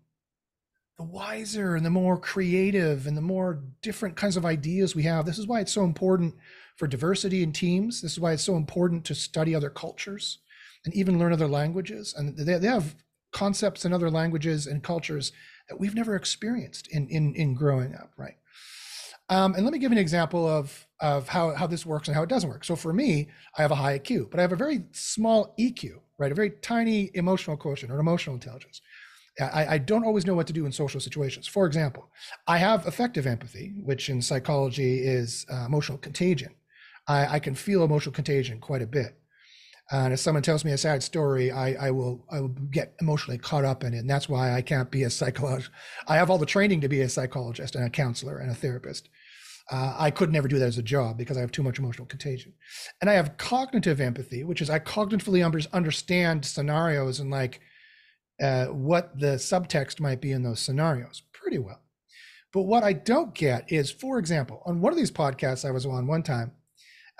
the 0.99 1.05
wiser 1.05 1.77
and 1.77 1.85
the 1.85 1.91
more 1.91 2.19
creative 2.19 3.07
and 3.07 3.17
the 3.17 3.23
more 3.23 3.63
different 3.83 4.17
kinds 4.17 4.37
of 4.37 4.47
ideas 4.47 4.95
we 4.95 5.03
have. 5.03 5.27
This 5.27 5.39
is 5.39 5.47
why 5.47 5.61
it's 5.61 5.73
so 5.73 5.85
important 5.85 6.35
for 6.77 6.87
diversity 6.87 7.43
in 7.43 7.53
teams. 7.53 8.01
This 8.01 8.13
is 8.13 8.21
why 8.21 8.33
it's 8.33 8.43
so 8.43 8.57
important 8.57 9.05
to 9.05 9.15
study 9.15 9.55
other 9.55 9.71
cultures 9.71 10.39
and 10.85 10.95
even 10.95 11.19
learn 11.19 11.33
other 11.33 11.49
languages. 11.49 12.15
And 12.17 12.37
they, 12.37 12.59
they 12.59 12.69
have 12.69 12.95
concepts 13.33 13.85
in 13.85 13.93
other 13.93 14.11
languages 14.11 14.67
and 14.67 14.83
cultures 14.83 15.33
that 15.69 15.79
we've 15.79 15.95
never 15.95 16.17
experienced 16.17 16.89
in, 16.89 17.09
in, 17.09 17.35
in 17.35 17.55
growing 17.55 17.95
up, 17.95 18.13
right? 18.17 18.37
Um, 19.29 19.55
and 19.55 19.65
let 19.65 19.73
me 19.73 19.79
give 19.79 19.93
an 19.93 19.99
example 19.99 20.49
of, 20.49 20.87
of 21.01 21.29
how, 21.29 21.55
how 21.55 21.67
this 21.67 21.85
works 21.85 22.09
and 22.09 22.15
how 22.15 22.23
it 22.23 22.29
doesn't 22.29 22.49
work. 22.49 22.65
So 22.65 22.77
for 22.77 22.93
me, 22.93 23.29
I 23.59 23.63
have 23.63 23.73
a 23.73 23.77
high 23.77 23.99
IQ, 23.99 24.31
but 24.31 24.39
I 24.39 24.43
have 24.43 24.53
a 24.53 24.57
very 24.57 24.85
small 24.93 25.55
EQ, 25.59 25.99
right? 26.19 26.31
A 26.31 26.35
very 26.35 26.51
tiny 26.63 27.11
emotional 27.15 27.57
quotient 27.57 27.93
or 27.93 27.99
emotional 27.99 28.35
intelligence. 28.35 28.81
I, 29.41 29.75
I, 29.75 29.79
don't 29.79 30.05
always 30.05 30.25
know 30.25 30.35
what 30.35 30.47
to 30.47 30.53
do 30.55 30.65
in 30.65 30.73
social 30.73 30.99
situations. 31.01 31.47
For 31.47 31.67
example, 31.67 32.09
I 32.47 32.57
have 32.57 32.87
affective 32.87 33.27
empathy, 33.27 33.75
which 33.83 34.09
in 34.09 34.23
psychology 34.23 35.01
is 35.01 35.45
uh, 35.53 35.67
emotional 35.67 35.99
contagion. 35.99 36.55
I, 37.07 37.35
I, 37.35 37.39
can 37.39 37.55
feel 37.55 37.85
emotional 37.85 38.15
contagion 38.15 38.61
quite 38.61 38.81
a 38.81 38.87
bit. 38.87 39.19
And 39.91 40.13
if 40.13 40.19
someone 40.19 40.43
tells 40.43 40.65
me 40.65 40.73
a 40.73 40.79
sad 40.79 41.03
story, 41.03 41.53
I, 41.53 41.87
I 41.87 41.91
will 41.93 42.25
I 42.31 42.41
will 42.41 42.49
get 42.49 42.95
emotionally 43.01 43.39
caught 43.39 43.65
up 43.65 43.85
in 43.85 43.95
it. 43.95 43.99
And 43.99 44.11
that's 44.11 44.29
why 44.29 44.53
I 44.53 44.63
can't 44.63 44.91
be 44.91 45.05
a 45.05 45.11
psychologist. 45.11 45.71
I 46.09 46.17
have 46.17 46.29
all 46.29 46.39
the 46.39 46.47
training 46.47 46.81
to 46.81 46.89
be 46.89 47.03
a 47.03 47.09
psychologist 47.09 47.77
and 47.77 47.85
a 47.85 47.91
counselor 47.91 48.39
and 48.39 48.51
a 48.51 48.55
therapist. 48.55 49.09
Uh, 49.71 49.95
I 49.99 50.11
could 50.11 50.33
never 50.33 50.47
do 50.49 50.59
that 50.59 50.67
as 50.67 50.79
a 50.79 50.83
job 50.83 51.19
because 51.19 51.37
I 51.37 51.41
have 51.41 51.51
too 51.51 51.63
much 51.63 51.79
emotional 51.79 52.07
contagion. 52.07 52.53
And 53.01 53.11
I 53.11 53.15
have 53.15 53.37
cognitive 53.37 54.01
empathy, 54.01 54.45
which 54.45 54.61
is 54.61 54.71
I 54.71 54.79
cognitively 54.79 55.45
understand 55.73 56.45
scenarios 56.45 57.19
and 57.19 57.31
like 57.31 57.61
uh, 58.41 58.67
what 58.67 59.19
the 59.19 59.37
subtext 59.37 60.01
might 60.01 60.21
be 60.21 60.33
in 60.33 60.43
those 60.43 60.61
scenarios 60.61 61.23
pretty 61.33 61.59
well. 61.59 61.83
But 62.53 62.63
what 62.63 62.85
I 62.85 62.93
don't 62.93 63.35
get 63.35 63.71
is, 63.71 63.91
for 63.91 64.19
example, 64.19 64.63
on 64.67 64.81
one 64.81 64.93
of 64.93 64.97
these 64.97 65.11
podcasts 65.11 65.65
I 65.65 65.73
was 65.73 65.85
on 65.85 66.07
one 66.07 66.23
time, 66.23 66.53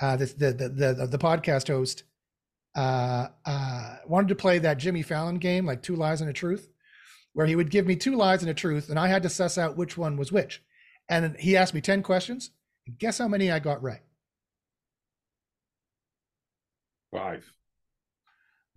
uh, 0.01 0.17
the, 0.17 0.27
the, 0.27 0.53
the, 0.53 0.95
the, 0.95 1.07
the 1.07 1.19
podcast 1.19 1.69
host 1.69 2.05
uh, 2.77 3.29
uh, 3.47 3.97
wanted 4.07 4.29
to 4.29 4.35
play 4.35 4.59
that 4.59 4.77
Jimmy 4.77 5.03
Fallon 5.03 5.37
game, 5.37 5.65
like 5.65 5.83
two 5.83 5.97
lies 5.97 6.21
and 6.21 6.29
a 6.29 6.33
truth, 6.33 6.69
where 7.33 7.47
he 7.47 7.57
would 7.57 7.71
give 7.71 7.87
me 7.87 7.97
two 7.97 8.15
lies 8.15 8.43
and 8.43 8.51
a 8.51 8.55
truth, 8.55 8.91
and 8.91 8.99
I 8.99 9.09
had 9.09 9.23
to 9.23 9.31
suss 9.31 9.57
out 9.57 9.77
which 9.77 9.97
one 9.97 10.17
was 10.17 10.31
which. 10.31 10.63
And 11.09 11.37
he 11.39 11.57
asked 11.57 11.75
me 11.75 11.81
10 11.81 12.03
questions. 12.03 12.51
Guess 12.99 13.19
how 13.19 13.29
many 13.29 13.51
I 13.51 13.59
got 13.59 13.83
right? 13.83 14.03
Five. 17.13 17.51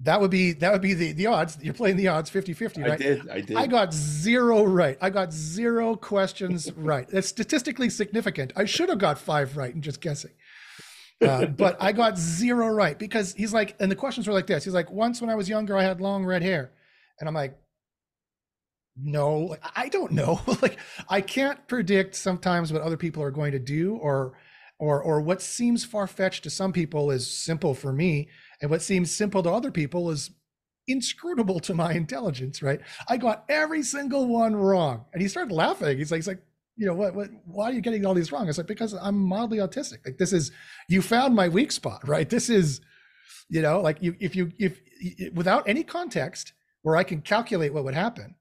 That 0.01 0.21
would 0.21 0.31
be 0.31 0.53
that 0.53 0.71
would 0.71 0.81
be 0.81 0.93
the 0.93 1.11
the 1.11 1.27
odds. 1.27 1.57
You're 1.61 1.73
playing 1.73 1.97
the 1.97 2.07
odds 2.07 2.31
50-50, 2.31 2.83
right? 2.83 2.91
I 2.91 2.95
did. 2.95 3.29
I 3.29 3.41
did. 3.41 3.57
I 3.57 3.67
got 3.67 3.93
zero 3.93 4.63
right. 4.63 4.97
I 5.01 5.09
got 5.09 5.33
zero 5.33 5.97
questions 5.97 6.71
right. 6.77 7.05
That's 7.09 7.27
statistically 7.27 7.89
significant. 7.89 8.53
I 8.55 8.63
should 8.63 8.87
have 8.87 8.99
got 8.99 9.19
five 9.19 9.57
right 9.57 9.73
and 9.73 9.83
just 9.83 9.99
guessing. 9.99 10.31
Uh, 11.21 11.45
but 11.45 11.77
I 11.81 11.91
got 11.91 12.17
zero 12.17 12.67
right 12.67 12.97
because 12.97 13.33
he's 13.33 13.53
like, 13.53 13.75
and 13.79 13.91
the 13.91 13.95
questions 13.95 14.27
were 14.27 14.33
like 14.33 14.47
this. 14.47 14.63
He's 14.63 14.73
like, 14.73 14.89
once 14.91 15.21
when 15.21 15.29
I 15.29 15.35
was 15.35 15.49
younger, 15.49 15.77
I 15.77 15.83
had 15.83 15.99
long 15.99 16.25
red 16.25 16.41
hair, 16.41 16.71
and 17.19 17.27
I'm 17.27 17.35
like, 17.35 17.57
no, 18.95 19.55
I 19.75 19.89
don't 19.89 20.11
know. 20.11 20.41
like, 20.61 20.77
I 21.09 21.21
can't 21.21 21.67
predict 21.67 22.15
sometimes 22.15 22.71
what 22.71 22.81
other 22.81 22.97
people 22.97 23.23
are 23.23 23.31
going 23.31 23.51
to 23.51 23.59
do, 23.59 23.95
or, 23.95 24.33
or, 24.79 25.01
or 25.01 25.21
what 25.21 25.41
seems 25.41 25.83
far 25.85 26.07
fetched 26.07 26.43
to 26.43 26.49
some 26.49 26.71
people 26.71 27.11
is 27.11 27.29
simple 27.31 27.73
for 27.73 27.91
me, 27.91 28.29
and 28.61 28.71
what 28.71 28.81
seems 28.81 29.13
simple 29.13 29.43
to 29.43 29.51
other 29.51 29.71
people 29.71 30.09
is 30.11 30.31
inscrutable 30.87 31.59
to 31.61 31.73
my 31.73 31.93
intelligence. 31.95 32.61
Right? 32.61 32.79
I 33.07 33.17
got 33.17 33.45
every 33.49 33.83
single 33.83 34.27
one 34.27 34.55
wrong, 34.55 35.05
and 35.13 35.21
he 35.21 35.27
started 35.27 35.53
laughing. 35.53 35.97
He's 35.97 36.11
like, 36.11 36.19
he's 36.19 36.27
like, 36.27 36.43
you 36.79 36.85
know 36.85 36.93
what, 36.93 37.13
what 37.13 37.29
why 37.45 37.65
are 37.65 37.73
you 37.73 37.81
getting 37.81 38.05
all 38.05 38.13
these 38.13 38.31
wrong? 38.31 38.47
It's 38.47 38.57
like 38.57 38.67
because 38.67 38.93
i'm 38.93 39.17
mildly 39.17 39.57
autistic. 39.57 39.97
Like 40.05 40.17
this 40.17 40.31
is 40.31 40.51
you 40.87 41.01
found 41.01 41.35
my 41.35 41.49
weak 41.49 41.71
spot 41.73 42.07
right? 42.07 42.29
This 42.29 42.49
is 42.49 42.79
you 43.49 43.61
know 43.61 43.81
like 43.81 44.01
you 44.01 44.15
if 44.19 44.33
you 44.35 44.51
if 44.57 44.79
without 45.33 45.67
any 45.67 45.83
context 45.83 46.53
where 46.83 46.95
i 46.95 47.03
can 47.03 47.19
calculate 47.21 47.73
what 47.73 47.83
would 47.83 47.95
happen 47.95 48.35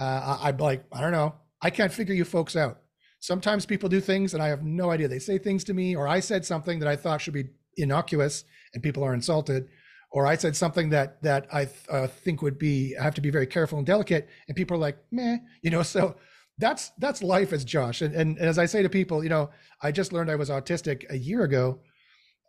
uh, 0.00 0.38
i'm 0.40 0.56
like 0.56 0.84
i 0.92 1.00
don't 1.00 1.12
know. 1.12 1.34
I 1.64 1.70
can't 1.70 1.92
figure 1.92 2.14
you 2.14 2.24
folks 2.24 2.56
out. 2.56 2.80
Sometimes 3.20 3.66
people 3.66 3.88
do 3.88 4.00
things 4.00 4.34
and 4.34 4.42
i 4.42 4.48
have 4.48 4.64
no 4.64 4.90
idea. 4.90 5.06
They 5.06 5.20
say 5.20 5.38
things 5.38 5.62
to 5.64 5.74
me 5.74 5.94
or 5.94 6.08
i 6.08 6.18
said 6.20 6.44
something 6.44 6.80
that 6.80 6.88
i 6.88 6.96
thought 6.96 7.20
should 7.20 7.34
be 7.34 7.50
innocuous 7.76 8.44
and 8.74 8.82
people 8.82 9.04
are 9.04 9.14
insulted 9.14 9.68
or 10.10 10.26
i 10.26 10.36
said 10.36 10.54
something 10.56 10.90
that 10.90 11.22
that 11.22 11.46
i 11.54 11.68
uh, 11.88 12.06
think 12.06 12.42
would 12.42 12.58
be 12.58 12.94
I 12.98 13.02
have 13.02 13.14
to 13.14 13.20
be 13.22 13.30
very 13.30 13.46
careful 13.46 13.78
and 13.78 13.86
delicate 13.86 14.28
and 14.48 14.56
people 14.56 14.76
are 14.76 14.80
like 14.80 14.98
meh 15.12 15.38
you 15.62 15.70
know? 15.70 15.82
So 15.94 16.16
that's 16.62 16.92
that's 16.98 17.22
life 17.22 17.52
as 17.52 17.64
Josh. 17.64 18.00
And, 18.00 18.14
and, 18.14 18.38
as 18.38 18.58
I 18.58 18.66
say 18.66 18.82
to 18.82 18.88
people, 18.88 19.22
you 19.22 19.28
know, 19.28 19.50
I 19.82 19.90
just 19.90 20.12
learned 20.12 20.30
I 20.30 20.36
was 20.36 20.48
autistic 20.48 21.04
a 21.10 21.18
year 21.18 21.42
ago, 21.42 21.80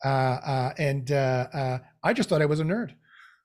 uh, 0.05 0.07
uh, 0.07 0.73
and 0.77 1.11
uh, 1.11 1.47
uh 1.51 1.77
I 2.03 2.13
just 2.13 2.29
thought 2.29 2.41
I 2.41 2.45
was 2.45 2.59
a 2.59 2.63
nerd. 2.63 2.91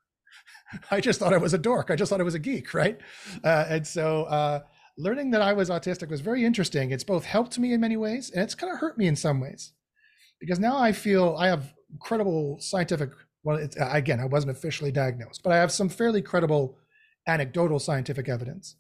I 0.90 1.00
just 1.00 1.18
thought 1.18 1.32
I 1.32 1.38
was 1.38 1.54
a 1.54 1.58
dork. 1.58 1.90
I 1.90 1.96
just 1.96 2.10
thought 2.10 2.20
I 2.20 2.24
was 2.24 2.34
a 2.34 2.38
geek, 2.38 2.74
right? 2.74 2.98
Uh, 3.42 3.64
and 3.68 3.86
so 3.86 4.24
uh, 4.24 4.60
learning 4.98 5.30
that 5.30 5.40
I 5.40 5.54
was 5.54 5.70
autistic 5.70 6.10
was 6.10 6.20
very 6.20 6.44
interesting. 6.44 6.90
It's 6.90 7.04
both 7.04 7.24
helped 7.24 7.58
me 7.58 7.72
in 7.72 7.80
many 7.80 7.96
ways, 7.96 8.30
and 8.30 8.42
it's 8.42 8.54
kind 8.54 8.72
of 8.72 8.78
hurt 8.78 8.98
me 8.98 9.06
in 9.06 9.16
some 9.16 9.40
ways, 9.40 9.72
because 10.38 10.58
now 10.58 10.76
I 10.76 10.92
feel 10.92 11.34
I 11.38 11.46
have 11.46 11.72
credible 11.98 12.58
scientific. 12.60 13.10
Well, 13.42 13.66
again, 13.80 14.20
I 14.20 14.26
wasn't 14.26 14.50
officially 14.50 14.92
diagnosed, 14.92 15.42
but 15.42 15.52
I 15.52 15.56
have 15.56 15.72
some 15.72 15.88
fairly 15.88 16.20
credible 16.20 16.76
anecdotal 17.26 17.78
scientific 17.78 18.28
evidence 18.28 18.76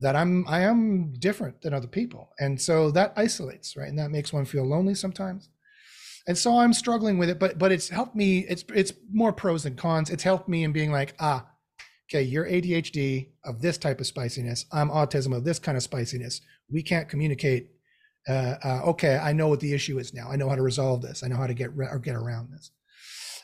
that 0.00 0.16
I'm 0.16 0.46
I 0.46 0.60
am 0.60 1.14
different 1.18 1.62
than 1.62 1.72
other 1.72 1.86
people. 1.86 2.30
And 2.38 2.60
so 2.60 2.90
that 2.90 3.12
isolates, 3.16 3.76
right? 3.76 3.88
And 3.88 3.98
that 3.98 4.10
makes 4.10 4.32
one 4.32 4.44
feel 4.44 4.64
lonely 4.64 4.94
sometimes. 4.94 5.48
And 6.28 6.36
so 6.36 6.58
I'm 6.58 6.72
struggling 6.72 7.18
with 7.18 7.30
it, 7.30 7.38
but 7.38 7.58
but 7.58 7.72
it's 7.72 7.88
helped 7.88 8.16
me, 8.16 8.40
it's 8.48 8.64
it's 8.74 8.92
more 9.12 9.32
pros 9.32 9.62
than 9.62 9.76
cons. 9.76 10.10
It's 10.10 10.24
helped 10.24 10.48
me 10.48 10.64
in 10.64 10.72
being 10.72 10.92
like, 10.92 11.14
ah, 11.20 11.46
okay, 12.08 12.22
you're 12.22 12.46
ADHD 12.46 13.28
of 13.44 13.62
this 13.62 13.78
type 13.78 14.00
of 14.00 14.06
spiciness. 14.06 14.66
I'm 14.72 14.90
autism 14.90 15.34
of 15.34 15.44
this 15.44 15.58
kind 15.58 15.76
of 15.76 15.82
spiciness. 15.82 16.40
We 16.70 16.82
can't 16.82 17.08
communicate. 17.08 17.70
Uh, 18.28 18.56
uh, 18.64 18.80
okay, 18.86 19.16
I 19.18 19.32
know 19.32 19.46
what 19.46 19.60
the 19.60 19.72
issue 19.72 19.98
is 20.00 20.12
now. 20.12 20.28
I 20.28 20.34
know 20.34 20.48
how 20.48 20.56
to 20.56 20.62
resolve 20.62 21.00
this. 21.00 21.22
I 21.22 21.28
know 21.28 21.36
how 21.36 21.46
to 21.46 21.54
get 21.54 21.76
re- 21.76 21.88
or 21.88 22.00
get 22.00 22.16
around 22.16 22.50
this. 22.50 22.72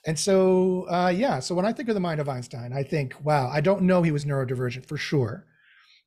And 0.05 0.19
so, 0.19 0.87
uh, 0.91 1.13
yeah. 1.15 1.39
So 1.39 1.55
when 1.55 1.65
I 1.65 1.73
think 1.73 1.89
of 1.89 1.95
the 1.95 2.01
mind 2.01 2.21
of 2.21 2.29
Einstein, 2.29 2.73
I 2.73 2.83
think, 2.83 3.15
wow, 3.23 3.49
I 3.49 3.61
don't 3.61 3.83
know 3.83 4.03
he 4.03 4.11
was 4.11 4.25
neurodivergent 4.25 4.87
for 4.87 4.97
sure. 4.97 5.47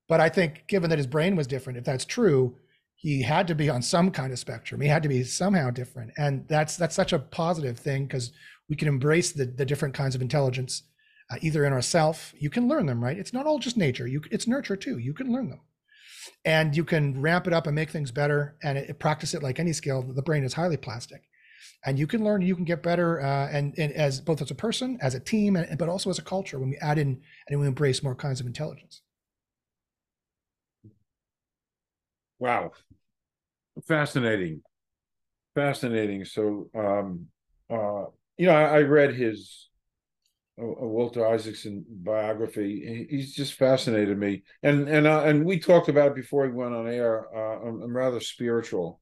But 0.07 0.19
I 0.19 0.29
think, 0.29 0.65
given 0.67 0.89
that 0.89 0.99
his 0.99 1.07
brain 1.07 1.35
was 1.35 1.47
different, 1.47 1.79
if 1.79 1.85
that's 1.85 2.05
true, 2.05 2.55
he 2.95 3.21
had 3.21 3.47
to 3.47 3.55
be 3.55 3.69
on 3.69 3.81
some 3.81 4.11
kind 4.11 4.31
of 4.31 4.39
spectrum. 4.39 4.81
He 4.81 4.87
had 4.87 5.03
to 5.03 5.09
be 5.09 5.23
somehow 5.23 5.69
different, 5.69 6.11
and 6.17 6.47
that's 6.47 6.77
that's 6.77 6.95
such 6.95 7.13
a 7.13 7.19
positive 7.19 7.77
thing 7.77 8.05
because 8.05 8.31
we 8.69 8.75
can 8.75 8.87
embrace 8.87 9.31
the 9.31 9.45
the 9.45 9.65
different 9.65 9.93
kinds 9.93 10.15
of 10.15 10.21
intelligence, 10.21 10.83
uh, 11.29 11.37
either 11.41 11.65
in 11.65 11.73
ourself. 11.73 12.33
You 12.37 12.49
can 12.49 12.67
learn 12.67 12.85
them, 12.85 13.03
right? 13.03 13.17
It's 13.17 13.33
not 13.33 13.45
all 13.45 13.59
just 13.59 13.77
nature. 13.77 14.07
You 14.07 14.21
it's 14.31 14.47
nurture 14.47 14.75
too. 14.75 14.97
You 14.99 15.13
can 15.13 15.31
learn 15.31 15.49
them, 15.49 15.61
and 16.45 16.75
you 16.75 16.83
can 16.83 17.21
ramp 17.21 17.47
it 17.47 17.53
up 17.53 17.67
and 17.67 17.75
make 17.75 17.89
things 17.89 18.11
better. 18.11 18.57
And 18.63 18.77
it, 18.77 18.99
practice 18.99 19.33
it 19.33 19.43
like 19.43 19.59
any 19.59 19.73
skill. 19.73 20.01
The 20.01 20.21
brain 20.21 20.43
is 20.43 20.53
highly 20.53 20.77
plastic, 20.77 21.23
and 21.85 21.99
you 21.99 22.07
can 22.07 22.23
learn. 22.23 22.41
You 22.41 22.55
can 22.55 22.65
get 22.65 22.81
better, 22.81 23.21
uh, 23.21 23.49
and 23.51 23.73
and 23.77 23.91
as 23.93 24.21
both 24.21 24.41
as 24.41 24.51
a 24.51 24.55
person, 24.55 24.97
as 25.01 25.15
a 25.15 25.19
team, 25.19 25.55
and, 25.55 25.77
but 25.77 25.89
also 25.89 26.09
as 26.09 26.19
a 26.19 26.23
culture 26.23 26.59
when 26.59 26.69
we 26.69 26.77
add 26.77 26.97
in 26.97 27.21
and 27.49 27.59
we 27.59 27.67
embrace 27.67 28.01
more 28.01 28.15
kinds 28.15 28.39
of 28.39 28.47
intelligence. 28.47 29.01
Wow. 32.39 32.71
Fascinating. 33.87 34.61
Fascinating. 35.53 36.25
So, 36.25 36.69
um, 36.75 37.27
uh, 37.69 38.05
you 38.37 38.47
know, 38.47 38.55
I, 38.55 38.77
I 38.77 38.81
read 38.81 39.13
his 39.13 39.69
uh, 40.59 40.65
uh 40.65 40.85
Walter 40.85 41.25
Isaacson 41.27 41.85
biography. 41.89 43.07
He's 43.09 43.33
just 43.33 43.53
fascinated 43.53 44.17
me, 44.17 44.43
and 44.63 44.87
and 44.87 45.07
uh, 45.07 45.23
and 45.23 45.45
we 45.45 45.59
talked 45.59 45.89
about 45.89 46.07
it 46.07 46.15
before 46.15 46.47
we 46.47 46.53
went 46.53 46.75
on 46.75 46.87
air. 46.87 47.25
Uh, 47.35 47.67
I'm, 47.67 47.81
I'm 47.81 47.95
rather 47.95 48.19
spiritual. 48.19 48.99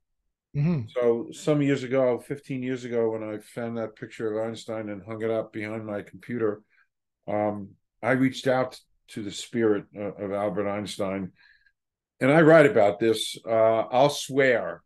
Mm-hmm. 0.56 0.82
So 0.90 1.30
some 1.32 1.64
years 1.64 1.82
ago, 1.82 2.20
15 2.20 2.62
years 2.62 2.86
ago, 2.86 3.10
when 3.10 3.24
I 3.24 3.40
found 3.40 3.78
that 3.78 3.96
picture 3.96 4.32
of 4.32 4.48
Einstein 4.48 4.90
and 4.90 5.02
hung 5.04 5.24
it 5.24 5.32
up 5.32 5.52
behind 5.52 5.86
my 5.86 6.04
computer, 6.04 6.62
um, 7.28 7.70
I 8.04 8.12
reached 8.12 8.46
out 8.48 8.80
to 9.10 9.24
the 9.24 9.32
spirit 9.32 9.86
uh, 9.98 10.14
of 10.14 10.32
Albert 10.32 10.70
Einstein 10.70 11.32
and 12.20 12.32
I 12.32 12.42
write 12.42 12.66
about 12.66 13.00
this. 13.00 13.38
Uh, 13.46 13.82
I'll 13.92 14.10
swear 14.10 14.82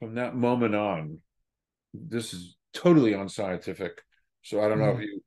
from 0.00 0.14
that 0.14 0.34
moment 0.34 0.74
on, 0.74 1.18
this 1.94 2.34
is 2.34 2.56
totally 2.72 3.12
unscientific. 3.12 4.02
So 4.42 4.62
I 4.62 4.68
don't 4.68 4.78
know 4.78 4.90
if 4.90 4.98
mm. 4.98 5.02
you 5.02 5.22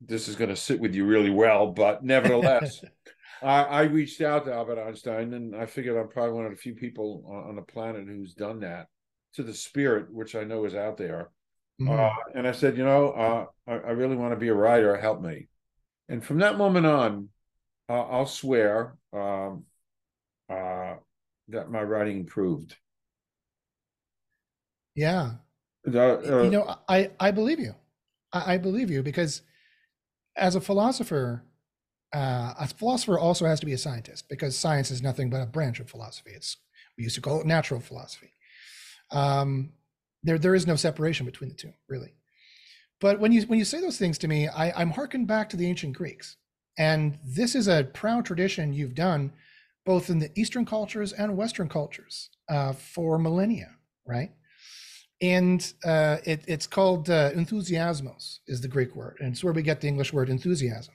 this 0.00 0.28
is 0.28 0.36
going 0.36 0.50
to 0.50 0.56
sit 0.56 0.78
with 0.78 0.94
you 0.94 1.04
really 1.04 1.30
well, 1.30 1.72
but 1.72 2.04
nevertheless, 2.04 2.80
I, 3.42 3.62
I, 3.62 3.82
reached 3.82 4.20
out 4.20 4.44
to 4.44 4.54
Albert 4.54 4.80
Einstein, 4.80 5.34
and 5.34 5.56
I 5.56 5.66
figured 5.66 5.96
I'm 5.96 6.08
probably 6.08 6.34
one 6.34 6.44
of 6.44 6.52
the 6.52 6.56
few 6.56 6.74
people 6.74 7.24
on, 7.26 7.50
on 7.50 7.56
the 7.56 7.62
planet 7.62 8.06
who's 8.06 8.34
done 8.34 8.60
that 8.60 8.86
to 9.34 9.42
the 9.42 9.54
spirit, 9.54 10.12
which 10.12 10.34
I 10.34 10.44
know 10.44 10.64
is 10.64 10.74
out 10.74 10.96
there. 10.96 11.30
Mm-hmm. 11.80 11.98
Uh, 11.98 12.10
and 12.34 12.46
I 12.46 12.52
said, 12.52 12.76
you 12.76 12.84
know, 12.84 13.10
uh, 13.10 13.46
I, 13.66 13.72
I, 13.72 13.90
really 13.90 14.16
want 14.16 14.32
to 14.32 14.38
be 14.38 14.48
a 14.48 14.54
writer. 14.54 14.96
Help 14.96 15.20
me. 15.20 15.48
And 16.08 16.24
from 16.24 16.38
that 16.38 16.58
moment 16.58 16.86
on, 16.86 17.28
uh, 17.88 18.02
I'll 18.02 18.26
swear 18.26 18.96
um, 19.12 19.64
uh, 20.48 20.94
that 21.48 21.70
my 21.70 21.82
writing 21.82 22.18
improved. 22.18 22.76
Yeah. 24.94 25.32
The, 25.84 26.38
uh, 26.38 26.42
you 26.42 26.50
know, 26.50 26.76
I, 26.88 27.10
I 27.20 27.30
believe 27.30 27.60
you. 27.60 27.74
I, 28.32 28.54
I, 28.54 28.58
believe 28.58 28.90
you 28.90 29.02
because 29.02 29.42
as 30.36 30.54
a 30.54 30.60
philosopher, 30.60 31.44
uh, 32.14 32.54
a 32.58 32.66
philosopher 32.66 33.18
also 33.18 33.46
has 33.46 33.60
to 33.60 33.66
be 33.66 33.72
a 33.72 33.78
scientist 33.78 34.28
because 34.28 34.56
science 34.56 34.90
is 34.90 35.02
nothing 35.02 35.30
but 35.30 35.40
a 35.40 35.46
branch 35.46 35.80
of 35.80 35.88
philosophy. 35.88 36.32
It's 36.34 36.56
we 36.96 37.04
used 37.04 37.14
to 37.14 37.20
call 37.20 37.40
it 37.40 37.46
natural 37.46 37.80
philosophy. 37.80 38.32
Um, 39.10 39.72
there 40.22 40.38
there 40.38 40.54
is 40.54 40.66
no 40.66 40.76
separation 40.76 41.26
between 41.26 41.48
the 41.48 41.56
two, 41.56 41.72
really. 41.88 42.12
But 43.00 43.20
when 43.20 43.32
you 43.32 43.42
when 43.42 43.58
you 43.58 43.64
say 43.64 43.80
those 43.80 43.98
things 43.98 44.18
to 44.18 44.28
me, 44.28 44.48
I, 44.48 44.72
I'm 44.72 44.90
harkened 44.90 45.26
back 45.26 45.48
to 45.50 45.56
the 45.56 45.66
ancient 45.66 45.96
Greeks, 45.96 46.36
and 46.76 47.18
this 47.24 47.54
is 47.54 47.68
a 47.68 47.84
proud 47.84 48.24
tradition 48.24 48.72
you've 48.72 48.94
done 48.94 49.32
both 49.88 50.10
in 50.10 50.18
the 50.18 50.30
Eastern 50.38 50.66
cultures 50.66 51.14
and 51.14 51.34
Western 51.34 51.66
cultures 51.66 52.28
uh, 52.50 52.74
for 52.74 53.18
millennia, 53.18 53.70
right? 54.06 54.32
And 55.22 55.60
uh, 55.82 56.18
it, 56.24 56.44
it's 56.46 56.66
called 56.66 57.08
uh, 57.08 57.30
enthusiasmos 57.30 58.40
is 58.46 58.60
the 58.60 58.68
Greek 58.68 58.94
word, 58.94 59.16
and 59.18 59.32
it's 59.32 59.42
where 59.42 59.54
we 59.54 59.62
get 59.62 59.80
the 59.80 59.88
English 59.88 60.12
word 60.12 60.28
enthusiasm. 60.28 60.92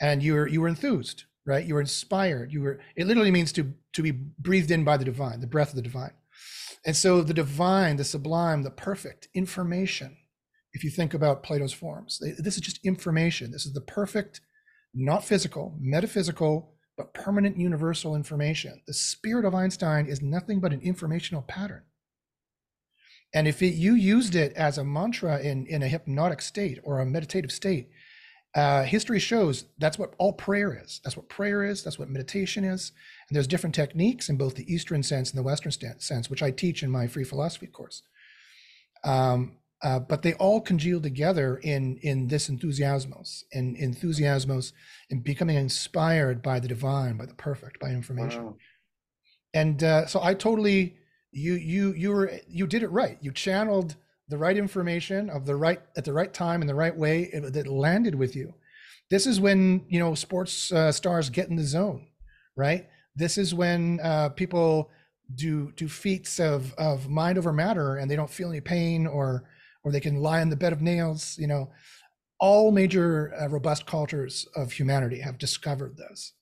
And 0.00 0.22
you 0.22 0.34
were 0.34 0.46
you 0.46 0.60
were 0.60 0.68
enthused, 0.68 1.24
right? 1.44 1.66
You 1.66 1.74
were 1.74 1.80
inspired. 1.80 2.52
You 2.52 2.60
were. 2.62 2.78
It 2.94 3.08
literally 3.08 3.32
means 3.32 3.50
to 3.54 3.74
to 3.94 4.02
be 4.02 4.12
breathed 4.12 4.70
in 4.70 4.84
by 4.84 4.96
the 4.96 5.04
divine, 5.04 5.40
the 5.40 5.48
breath 5.48 5.70
of 5.70 5.76
the 5.76 5.90
divine. 5.90 6.14
And 6.86 6.94
so 6.94 7.22
the 7.22 7.34
divine, 7.34 7.96
the 7.96 8.04
sublime, 8.04 8.62
the 8.62 8.70
perfect 8.70 9.26
information. 9.34 10.16
If 10.72 10.84
you 10.84 10.90
think 10.90 11.12
about 11.12 11.42
Plato's 11.42 11.72
forms, 11.72 12.22
this 12.38 12.54
is 12.54 12.60
just 12.60 12.86
information. 12.86 13.50
This 13.50 13.66
is 13.66 13.72
the 13.72 13.80
perfect, 13.98 14.42
not 14.94 15.24
physical, 15.24 15.76
metaphysical 15.80 16.76
but 17.00 17.14
permanent 17.14 17.56
universal 17.56 18.14
information. 18.14 18.82
The 18.86 18.92
spirit 18.92 19.46
of 19.46 19.54
Einstein 19.54 20.04
is 20.04 20.20
nothing 20.20 20.60
but 20.60 20.74
an 20.74 20.82
informational 20.82 21.40
pattern. 21.40 21.84
And 23.32 23.48
if 23.48 23.62
it, 23.62 23.72
you 23.72 23.94
used 23.94 24.34
it 24.34 24.52
as 24.52 24.76
a 24.76 24.84
mantra 24.84 25.40
in, 25.40 25.66
in 25.66 25.82
a 25.82 25.88
hypnotic 25.88 26.42
state 26.42 26.78
or 26.82 27.00
a 27.00 27.06
meditative 27.06 27.52
state, 27.52 27.88
uh, 28.54 28.82
history 28.82 29.18
shows 29.18 29.64
that's 29.78 29.98
what 29.98 30.12
all 30.18 30.34
prayer 30.34 30.78
is. 30.78 31.00
That's 31.02 31.16
what 31.16 31.30
prayer 31.30 31.64
is. 31.64 31.82
That's 31.82 31.98
what 31.98 32.10
meditation 32.10 32.64
is. 32.64 32.92
And 33.28 33.34
there's 33.34 33.46
different 33.46 33.74
techniques 33.74 34.28
in 34.28 34.36
both 34.36 34.56
the 34.56 34.70
Eastern 34.70 35.02
sense 35.02 35.30
and 35.30 35.38
the 35.38 35.42
Western 35.42 35.72
sense, 35.72 36.28
which 36.28 36.42
I 36.42 36.50
teach 36.50 36.82
in 36.82 36.90
my 36.90 37.06
free 37.06 37.24
philosophy 37.24 37.68
course. 37.68 38.02
Um, 39.04 39.56
uh, 39.82 39.98
but 39.98 40.22
they 40.22 40.34
all 40.34 40.60
congeal 40.60 41.00
together 41.00 41.56
in 41.62 41.98
in 42.02 42.28
this 42.28 42.50
enthusiasmos, 42.50 43.44
in 43.52 43.76
enthusiasmos, 43.76 44.72
in 45.08 45.20
becoming 45.20 45.56
inspired 45.56 46.42
by 46.42 46.60
the 46.60 46.68
divine, 46.68 47.16
by 47.16 47.26
the 47.26 47.34
perfect, 47.34 47.80
by 47.80 47.90
information. 47.90 48.44
Wow. 48.44 48.56
And 49.54 49.82
uh, 49.82 50.06
so 50.06 50.22
I 50.22 50.34
totally 50.34 50.96
you 51.32 51.54
you 51.54 51.92
you 51.94 52.10
were 52.10 52.32
you 52.46 52.66
did 52.66 52.82
it 52.82 52.90
right. 52.90 53.16
You 53.20 53.32
channeled 53.32 53.96
the 54.28 54.38
right 54.38 54.56
information 54.56 55.30
of 55.30 55.46
the 55.46 55.56
right 55.56 55.80
at 55.96 56.04
the 56.04 56.12
right 56.12 56.32
time 56.32 56.60
in 56.60 56.68
the 56.68 56.74
right 56.74 56.96
way 56.96 57.30
it, 57.32 57.52
that 57.52 57.66
landed 57.66 58.14
with 58.14 58.36
you. 58.36 58.54
This 59.08 59.26
is 59.26 59.40
when 59.40 59.86
you 59.88 59.98
know 59.98 60.14
sports 60.14 60.70
uh, 60.72 60.92
stars 60.92 61.30
get 61.30 61.48
in 61.48 61.56
the 61.56 61.64
zone, 61.64 62.06
right? 62.54 62.86
This 63.16 63.38
is 63.38 63.54
when 63.54 63.98
uh, 64.02 64.28
people 64.30 64.90
do 65.34 65.72
do 65.72 65.88
feats 65.88 66.38
of 66.38 66.74
of 66.74 67.08
mind 67.08 67.38
over 67.38 67.52
matter 67.52 67.96
and 67.96 68.10
they 68.10 68.16
don't 68.16 68.30
feel 68.30 68.50
any 68.50 68.60
pain 68.60 69.06
or 69.06 69.44
or 69.84 69.92
they 69.92 70.00
can 70.00 70.16
lie 70.16 70.40
on 70.40 70.50
the 70.50 70.56
bed 70.56 70.72
of 70.72 70.82
nails. 70.82 71.36
You 71.38 71.46
know, 71.46 71.70
all 72.38 72.72
major 72.72 73.32
uh, 73.40 73.48
robust 73.48 73.86
cultures 73.86 74.46
of 74.56 74.72
humanity 74.72 75.20
have 75.20 75.38
discovered 75.38 75.96
this. 75.96 76.32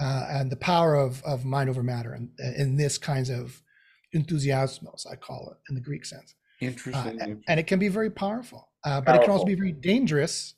Uh, 0.00 0.26
and 0.28 0.52
the 0.52 0.56
power 0.56 0.94
of, 0.94 1.22
of 1.24 1.44
mind 1.44 1.68
over 1.68 1.82
matter 1.82 2.12
and 2.12 2.30
in 2.56 2.76
this 2.76 2.98
kinds 2.98 3.30
of 3.30 3.60
enthusiasmos, 4.14 5.04
I 5.10 5.16
call 5.16 5.50
it 5.50 5.58
in 5.68 5.74
the 5.74 5.80
Greek 5.80 6.04
sense. 6.04 6.34
Uh, 6.62 6.66
interesting. 6.66 7.20
Uh, 7.20 7.34
and 7.48 7.60
it 7.60 7.66
can 7.66 7.78
be 7.78 7.88
very 7.88 8.10
powerful, 8.10 8.68
uh, 8.84 9.00
but 9.00 9.16
it 9.16 9.22
can 9.22 9.30
also 9.30 9.44
be 9.44 9.54
very 9.54 9.72
dangerous 9.72 10.54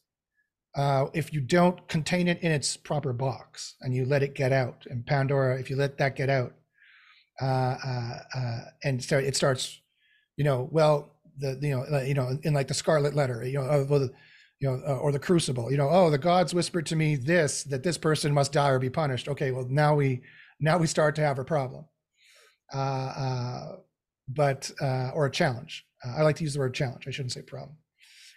uh, 0.77 1.07
if 1.15 1.33
you 1.33 1.41
don't 1.41 1.89
contain 1.89 2.29
it 2.29 2.39
in 2.43 2.53
its 2.53 2.77
proper 2.77 3.13
box 3.13 3.77
and 3.81 3.95
you 3.95 4.05
let 4.05 4.23
it 4.23 4.35
get 4.35 4.53
out. 4.53 4.85
And 4.89 5.05
Pandora, 5.05 5.59
if 5.59 5.71
you 5.71 5.77
let 5.77 5.99
that 5.99 6.17
get 6.17 6.31
out, 6.31 6.55
uh, 7.41 7.75
uh, 8.35 8.61
and 8.85 9.03
so 9.03 9.19
it 9.19 9.35
starts, 9.35 9.81
you 10.37 10.45
know, 10.45 10.69
well, 10.71 11.17
the 11.41 11.59
you 11.61 11.77
know, 11.77 12.01
you 12.03 12.15
know, 12.15 12.39
in 12.43 12.55
like 12.55 12.69
the 12.69 12.75
Scarlet 12.75 13.15
Letter, 13.15 13.45
you 13.45 13.61
know, 13.61 13.87
well, 13.89 14.01
the, 14.01 14.13
you 14.61 14.69
know, 14.69 14.77
or 14.97 15.11
the 15.13 15.19
Crucible, 15.19 15.71
you 15.71 15.77
know, 15.77 15.89
oh, 15.91 16.11
the 16.11 16.19
gods 16.19 16.55
whispered 16.55 16.87
to 16.87 16.97
me 16.97 17.17
this 17.17 17.65
that 17.65 17.83
this 17.83 17.99
person 17.99 18.33
must 18.33 18.53
die 18.53 18.69
or 18.69 18.79
be 18.79 18.91
punished. 18.91 19.29
Okay, 19.29 19.51
well, 19.51 19.67
now 19.69 19.95
we 19.95 20.23
now 20.61 20.79
we 20.79 20.87
start 20.87 21.15
to 21.17 21.23
have 21.23 21.39
a 21.39 21.45
problem 21.45 21.87
uh, 22.73 22.79
uh, 22.79 23.77
but 24.29 24.71
uh, 24.81 25.11
or 25.15 25.27
a 25.27 25.31
challenge. 25.31 25.87
I 26.05 26.23
like 26.23 26.37
to 26.37 26.45
use 26.45 26.55
the 26.55 26.61
word 26.61 26.75
challenge. 26.75 27.07
I 27.07 27.11
shouldn't 27.11 27.33
say 27.33 27.43
problem 27.43 27.77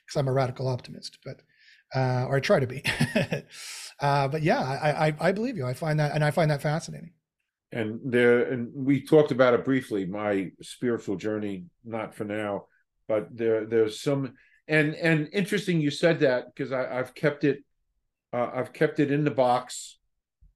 because 0.06 0.20
I'm 0.20 0.28
a 0.28 0.34
radical 0.34 0.68
optimist, 0.68 1.20
but 1.24 1.42
or 1.96 2.38
I 2.38 2.40
try 2.40 2.60
to 2.60 2.68
be. 2.68 2.84
but 4.02 4.42
yeah, 4.42 4.60
I, 4.60 5.08
I 5.08 5.16
I 5.20 5.32
believe 5.32 5.58
you. 5.58 5.66
I 5.66 5.74
find 5.74 6.00
that 6.00 6.14
and 6.14 6.24
I 6.24 6.32
find 6.32 6.50
that 6.52 6.62
fascinating 6.62 7.12
and 7.74 8.00
there 8.06 8.52
and 8.52 8.72
we 8.74 9.02
talked 9.02 9.32
about 9.32 9.54
it 9.54 9.66
briefly 9.66 10.06
my 10.06 10.52
spiritual 10.62 11.16
journey 11.16 11.66
not 11.84 12.14
for 12.14 12.24
now 12.24 12.66
but 13.08 13.28
there 13.36 13.66
there's 13.66 14.02
some 14.02 14.34
and 14.68 14.96
and 14.96 15.30
interesting 15.34 15.82
you 15.82 15.92
said 15.92 16.20
that 16.20 16.46
because 16.48 16.72
i've 16.72 17.14
kept 17.14 17.44
it 17.44 17.64
uh, 18.32 18.50
i've 18.54 18.74
kept 18.74 19.00
it 19.00 19.12
in 19.12 19.24
the 19.24 19.32
box 19.32 19.98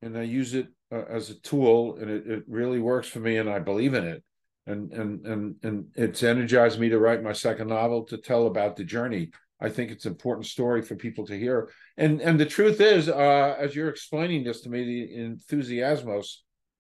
and 0.02 0.18
i 0.18 0.22
use 0.22 0.54
it 0.54 0.68
uh, 0.92 1.04
as 1.10 1.30
a 1.30 1.40
tool, 1.42 1.98
and 2.00 2.10
it, 2.10 2.28
it 2.28 2.44
really 2.48 2.80
works 2.80 3.08
for 3.08 3.20
me, 3.20 3.38
and 3.38 3.50
I 3.50 3.60
believe 3.60 3.94
in 3.94 4.06
it. 4.06 4.24
And 4.66 4.92
and 4.92 5.26
and 5.26 5.56
and 5.64 5.86
it's 5.96 6.24
energized 6.24 6.80
me 6.80 6.90
to 6.90 7.00
write 7.00 7.24
my 7.24 7.34
second 7.34 7.70
novel 7.70 8.04
to 8.06 8.18
tell 8.18 8.48
about 8.48 8.76
the 8.76 8.84
journey. 8.84 9.32
I 9.62 9.70
think 9.70 9.92
it's 9.92 10.06
an 10.06 10.12
important 10.12 10.46
story 10.46 10.82
for 10.82 10.96
people 10.96 11.26
to 11.28 11.40
hear. 11.40 11.70
And 11.98 12.22
and 12.22 12.40
the 12.40 12.46
truth 12.46 12.82
is, 12.82 13.08
uh, 13.08 13.56
as 13.58 13.76
you're 13.76 13.90
explaining 13.90 14.44
this 14.44 14.62
to 14.62 14.70
me, 14.70 14.84
the 14.84 15.18
enthusiasmos, 15.18 16.38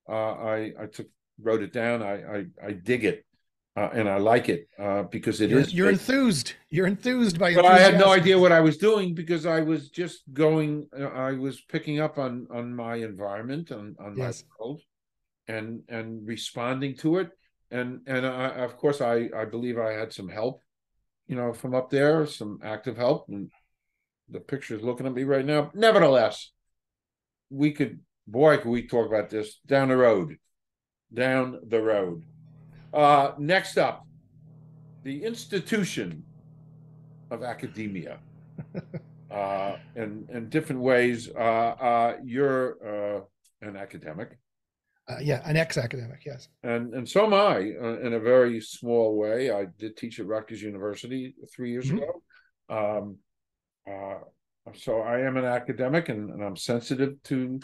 uh, 0.09 0.13
I 0.13 0.71
I 0.79 0.85
took 0.91 1.07
wrote 1.41 1.63
it 1.63 1.71
down. 1.71 2.03
I 2.03 2.13
I, 2.15 2.45
I 2.67 2.71
dig 2.73 3.05
it 3.05 3.25
uh, 3.77 3.89
and 3.93 4.09
I 4.09 4.17
like 4.17 4.49
it 4.49 4.67
uh, 4.79 5.03
because 5.03 5.39
it 5.39 5.51
you're, 5.51 5.59
is. 5.59 5.71
you're, 5.71 5.89
enthused. 5.89 6.53
You're 6.71 6.87
enthused 6.87 7.37
by. 7.37 7.53
But 7.53 7.65
I 7.65 7.77
had 7.77 7.99
no 7.99 8.11
idea 8.11 8.39
what 8.39 8.51
I 8.51 8.59
was 8.59 8.77
doing 8.77 9.13
because 9.13 9.45
I 9.45 9.61
was 9.61 9.89
just 9.89 10.23
going. 10.33 10.87
Uh, 10.99 11.09
I 11.09 11.33
was 11.33 11.61
picking 11.61 11.99
up 11.99 12.17
on 12.17 12.47
on 12.51 12.75
my 12.75 12.95
environment, 12.95 13.71
on 13.71 13.95
on 13.99 14.17
yes. 14.17 14.43
my 14.43 14.65
world, 14.65 14.81
and 15.47 15.83
and 15.89 16.25
responding 16.27 16.97
to 16.97 17.17
it. 17.17 17.29
And 17.69 18.01
and 18.07 18.25
I, 18.25 18.47
of 18.47 18.77
course, 18.77 18.99
I 18.99 19.29
I 19.37 19.45
believe 19.45 19.77
I 19.77 19.91
had 19.91 20.11
some 20.11 20.27
help, 20.27 20.63
you 21.27 21.35
know, 21.35 21.53
from 21.53 21.75
up 21.75 21.91
there, 21.91 22.25
some 22.25 22.59
active 22.63 22.97
help. 22.97 23.29
And 23.29 23.51
the 24.27 24.39
picture's 24.39 24.81
looking 24.81 25.05
at 25.05 25.13
me 25.13 25.23
right 25.23 25.45
now. 25.45 25.69
Nevertheless, 25.75 26.51
we 27.51 27.73
could, 27.73 27.99
boy, 28.25 28.57
could 28.57 28.69
we 28.69 28.87
talk 28.87 29.05
about 29.05 29.29
this 29.29 29.59
down 29.67 29.89
the 29.89 29.97
road, 29.97 30.37
down 31.13 31.59
the 31.67 31.81
road. 31.81 32.23
Uh, 32.93 33.31
next 33.37 33.77
up, 33.77 34.05
the 35.03 35.23
institution 35.23 36.23
of 37.31 37.43
academia. 37.43 38.19
uh, 39.31 39.77
in, 39.95 40.27
in 40.31 40.49
different 40.49 40.81
ways. 40.81 41.29
Uh, 41.35 41.39
uh, 41.39 42.17
you're 42.23 43.17
uh, 43.17 43.21
an 43.61 43.75
academic. 43.75 44.37
Uh, 45.09 45.17
yeah, 45.21 45.41
an 45.45 45.55
ex-academic, 45.55 46.23
yes. 46.25 46.49
And 46.63 46.93
and 46.93 47.07
so 47.07 47.25
am 47.25 47.33
I, 47.33 47.73
uh, 47.81 47.99
in 47.99 48.13
a 48.13 48.19
very 48.19 48.59
small 48.59 49.15
way. 49.17 49.51
I 49.51 49.67
did 49.77 49.95
teach 49.95 50.19
at 50.19 50.25
Rutgers 50.25 50.61
University 50.61 51.33
three 51.55 51.71
years 51.71 51.85
mm-hmm. 51.85 51.99
ago. 51.99 52.21
Um, 52.69 53.17
uh, 53.89 54.19
so 54.75 54.99
I 54.99 55.21
am 55.21 55.37
an 55.37 55.45
academic, 55.45 56.09
and, 56.09 56.29
and, 56.29 56.43
I'm 56.43 56.57
sensitive 56.57 57.23
to 57.23 57.61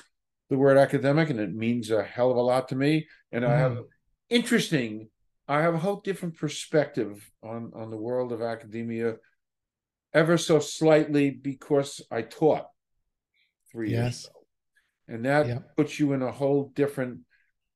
the 0.50 0.58
word 0.58 0.78
academic, 0.78 1.30
and 1.30 1.40
it 1.40 1.54
means 1.54 1.92
a 1.92 2.02
hell 2.02 2.32
of 2.32 2.38
a 2.38 2.42
lot 2.42 2.70
to 2.70 2.78
me. 2.78 3.08
And 3.34 3.44
mm-hmm. 3.44 3.54
I 3.54 3.58
have 3.58 3.72
mm-hmm. 3.74 3.82
interesting 4.30 5.10
I 5.54 5.62
have 5.62 5.76
a 5.76 5.78
whole 5.78 5.98
different 5.98 6.36
perspective 6.36 7.30
on 7.44 7.74
on 7.76 7.92
the 7.92 8.04
world 8.08 8.32
of 8.32 8.42
academia, 8.42 9.18
ever 10.12 10.36
so 10.36 10.60
slightly 10.60 11.30
because 11.30 12.02
I 12.10 12.24
taught 12.24 12.66
three 13.72 13.92
yes. 13.92 14.02
years 14.02 14.26
ago, 14.26 14.46
and 15.10 15.26
that 15.26 15.48
yeah. 15.48 15.60
puts 15.78 16.00
you 16.00 16.14
in 16.14 16.24
a 16.24 16.32
whole 16.32 16.72
different. 16.74 17.20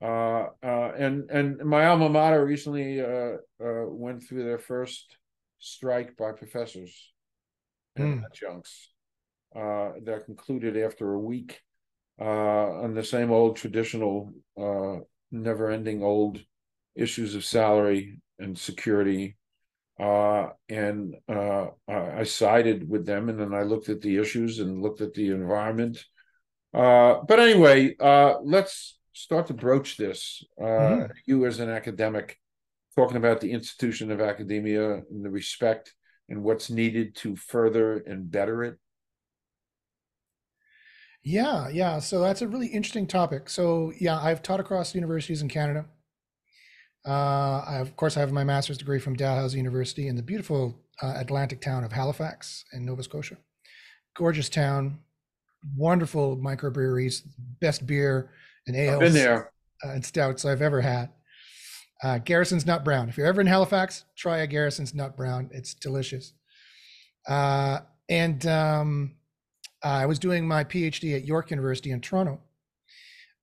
Uh, 0.02 0.46
uh, 0.64 0.92
and 0.98 1.30
and 1.30 1.58
my 1.66 1.86
alma 1.86 2.10
mater 2.10 2.44
recently 2.44 3.00
uh, 3.00 3.38
uh 3.64 3.86
went 4.04 4.24
through 4.24 4.44
their 4.44 4.60
first 4.60 5.18
strike 5.60 6.18
by 6.18 6.32
professors 6.32 7.14
and 7.96 8.22
mm. 8.22 8.26
adjuncts 8.26 8.92
uh, 9.56 9.90
that 10.04 10.26
concluded 10.26 10.78
after 10.78 11.14
a 11.14 11.20
week 11.20 11.62
uh, 12.20 12.84
on 12.84 12.96
the 12.96 13.04
same 13.04 13.32
old 13.32 13.56
traditional, 13.56 14.32
never-ending 15.32 16.02
old 16.02 16.40
issues 16.98 17.36
of 17.36 17.46
salary 17.46 18.22
and 18.40 18.58
security. 18.58 19.38
Uh, 20.00 20.50
and 20.70 21.16
uh, 21.28 21.68
I 21.88 22.24
sided 22.24 22.88
with 22.88 23.06
them, 23.06 23.30
and 23.30 23.40
then 23.40 23.54
I 23.54 23.64
looked 23.64 23.90
at 23.90 24.02
the 24.02 24.18
issues 24.18 24.60
and 24.60 24.82
looked 24.82 25.02
at 25.02 25.14
the 25.14 25.30
environment. 25.32 26.04
Uh, 26.74 27.22
but 27.28 27.40
anyway, 27.40 27.96
uh, 28.00 28.36
let's 28.44 29.00
start 29.14 29.48
to 29.48 29.54
broach 29.54 29.98
this. 29.98 30.44
Uh, 30.62 30.64
mm-hmm. 30.64 31.12
You, 31.26 31.46
as 31.48 31.60
an 31.60 31.70
academic, 31.70 32.38
talking 32.96 33.18
about 33.18 33.42
the 33.42 33.52
institution 33.52 34.12
of 34.12 34.22
academia 34.22 35.02
and 35.10 35.26
the 35.26 35.30
respect 35.30 35.94
and 36.30 36.44
what's 36.44 36.70
needed 36.70 37.16
to 37.16 37.36
further 37.36 37.98
and 37.98 38.30
better 38.30 38.64
it. 38.64 38.78
Yeah, 41.24 41.70
yeah. 41.70 42.00
So 42.00 42.22
that's 42.22 42.42
a 42.42 42.48
really 42.48 42.68
interesting 42.68 43.08
topic. 43.08 43.50
So, 43.50 43.92
yeah, 44.00 44.20
I've 44.20 44.42
taught 44.42 44.60
across 44.60 44.96
universities 44.96 45.42
in 45.42 45.50
Canada. 45.50 45.86
Uh, 47.06 47.64
I, 47.68 47.78
of 47.78 47.96
course, 47.96 48.18
I 48.18 48.20
have 48.20 48.32
my 48.32 48.44
master's 48.44 48.78
degree 48.78 49.00
from 49.00 49.16
Dalhousie 49.16 49.58
University 49.58 50.08
in 50.08 50.16
the 50.16 50.24
beautiful 50.24 50.78
uh, 51.02 51.14
Atlantic 51.18 51.62
town 51.62 51.84
of 51.84 51.92
Halifax 51.92 52.66
in 52.74 52.86
Nova 52.86 53.04
Scotia. 53.04 53.38
Gorgeous 54.16 54.50
town, 54.50 55.00
wonderful 55.76 56.38
microbreweries, 56.38 57.22
best 57.62 57.86
beer 57.86 58.32
and 58.66 58.76
ales 58.76 58.96
I've 58.96 59.00
been 59.00 59.14
there. 59.14 59.52
Uh, 59.86 59.92
and 59.92 60.06
stouts 60.06 60.44
I've 60.44 60.62
ever 60.62 60.82
had. 60.82 61.10
Uh, 62.04 62.18
Garrison's 62.20 62.66
Nut 62.66 62.84
Brown. 62.84 63.10
If 63.10 63.18
you're 63.18 63.28
ever 63.28 63.42
in 63.42 63.48
Halifax, 63.48 64.06
try 64.16 64.40
a 64.40 64.48
Garrison's 64.48 64.94
Nut 64.94 65.16
Brown. 65.16 65.50
It's 65.52 65.74
delicious. 65.74 66.34
Uh, 67.28 67.80
and 68.10 68.46
um, 68.46 69.16
I 69.84 70.06
was 70.06 70.20
doing 70.20 70.48
my 70.48 70.64
PhD 70.64 71.16
at 71.16 71.26
York 71.26 71.52
University 71.52 71.92
in 71.92 72.02
Toronto, 72.02 72.40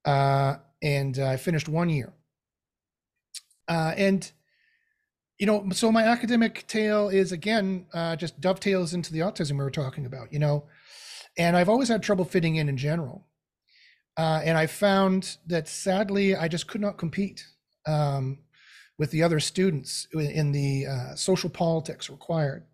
uh, 0.05 0.55
and 0.81 1.19
I 1.19 1.37
finished 1.37 1.69
one 1.69 1.89
year 1.89 2.13
uh, 3.67 3.93
and 3.97 4.31
you 5.39 5.45
know, 5.45 5.69
so 5.71 5.91
my 5.91 6.03
academic 6.03 6.65
tale 6.67 7.09
is 7.09 7.31
again 7.31 7.87
uh, 7.93 8.15
just 8.15 8.39
dovetails 8.39 8.93
into 8.93 9.11
the 9.11 9.19
autism 9.19 9.51
we 9.51 9.63
were 9.63 9.71
talking 9.71 10.05
about. 10.05 10.31
You 10.31 10.39
know, 10.39 10.65
and 11.37 11.57
I've 11.57 11.69
always 11.69 11.89
had 11.89 12.01
trouble 12.03 12.25
fitting 12.25 12.55
in 12.55 12.69
in 12.69 12.77
general. 12.77 13.25
Uh, 14.17 14.41
and 14.43 14.57
I 14.57 14.65
found 14.67 15.37
that 15.47 15.67
sadly, 15.67 16.35
I 16.35 16.47
just 16.47 16.67
could 16.67 16.79
not 16.79 16.97
compete 16.97 17.45
um, 17.85 18.39
with 18.97 19.11
the 19.11 19.23
other 19.23 19.39
students 19.39 20.07
in 20.13 20.53
the 20.53 20.85
uh, 20.85 21.15
social 21.15 21.49
politics 21.49 22.09
required 22.09 22.65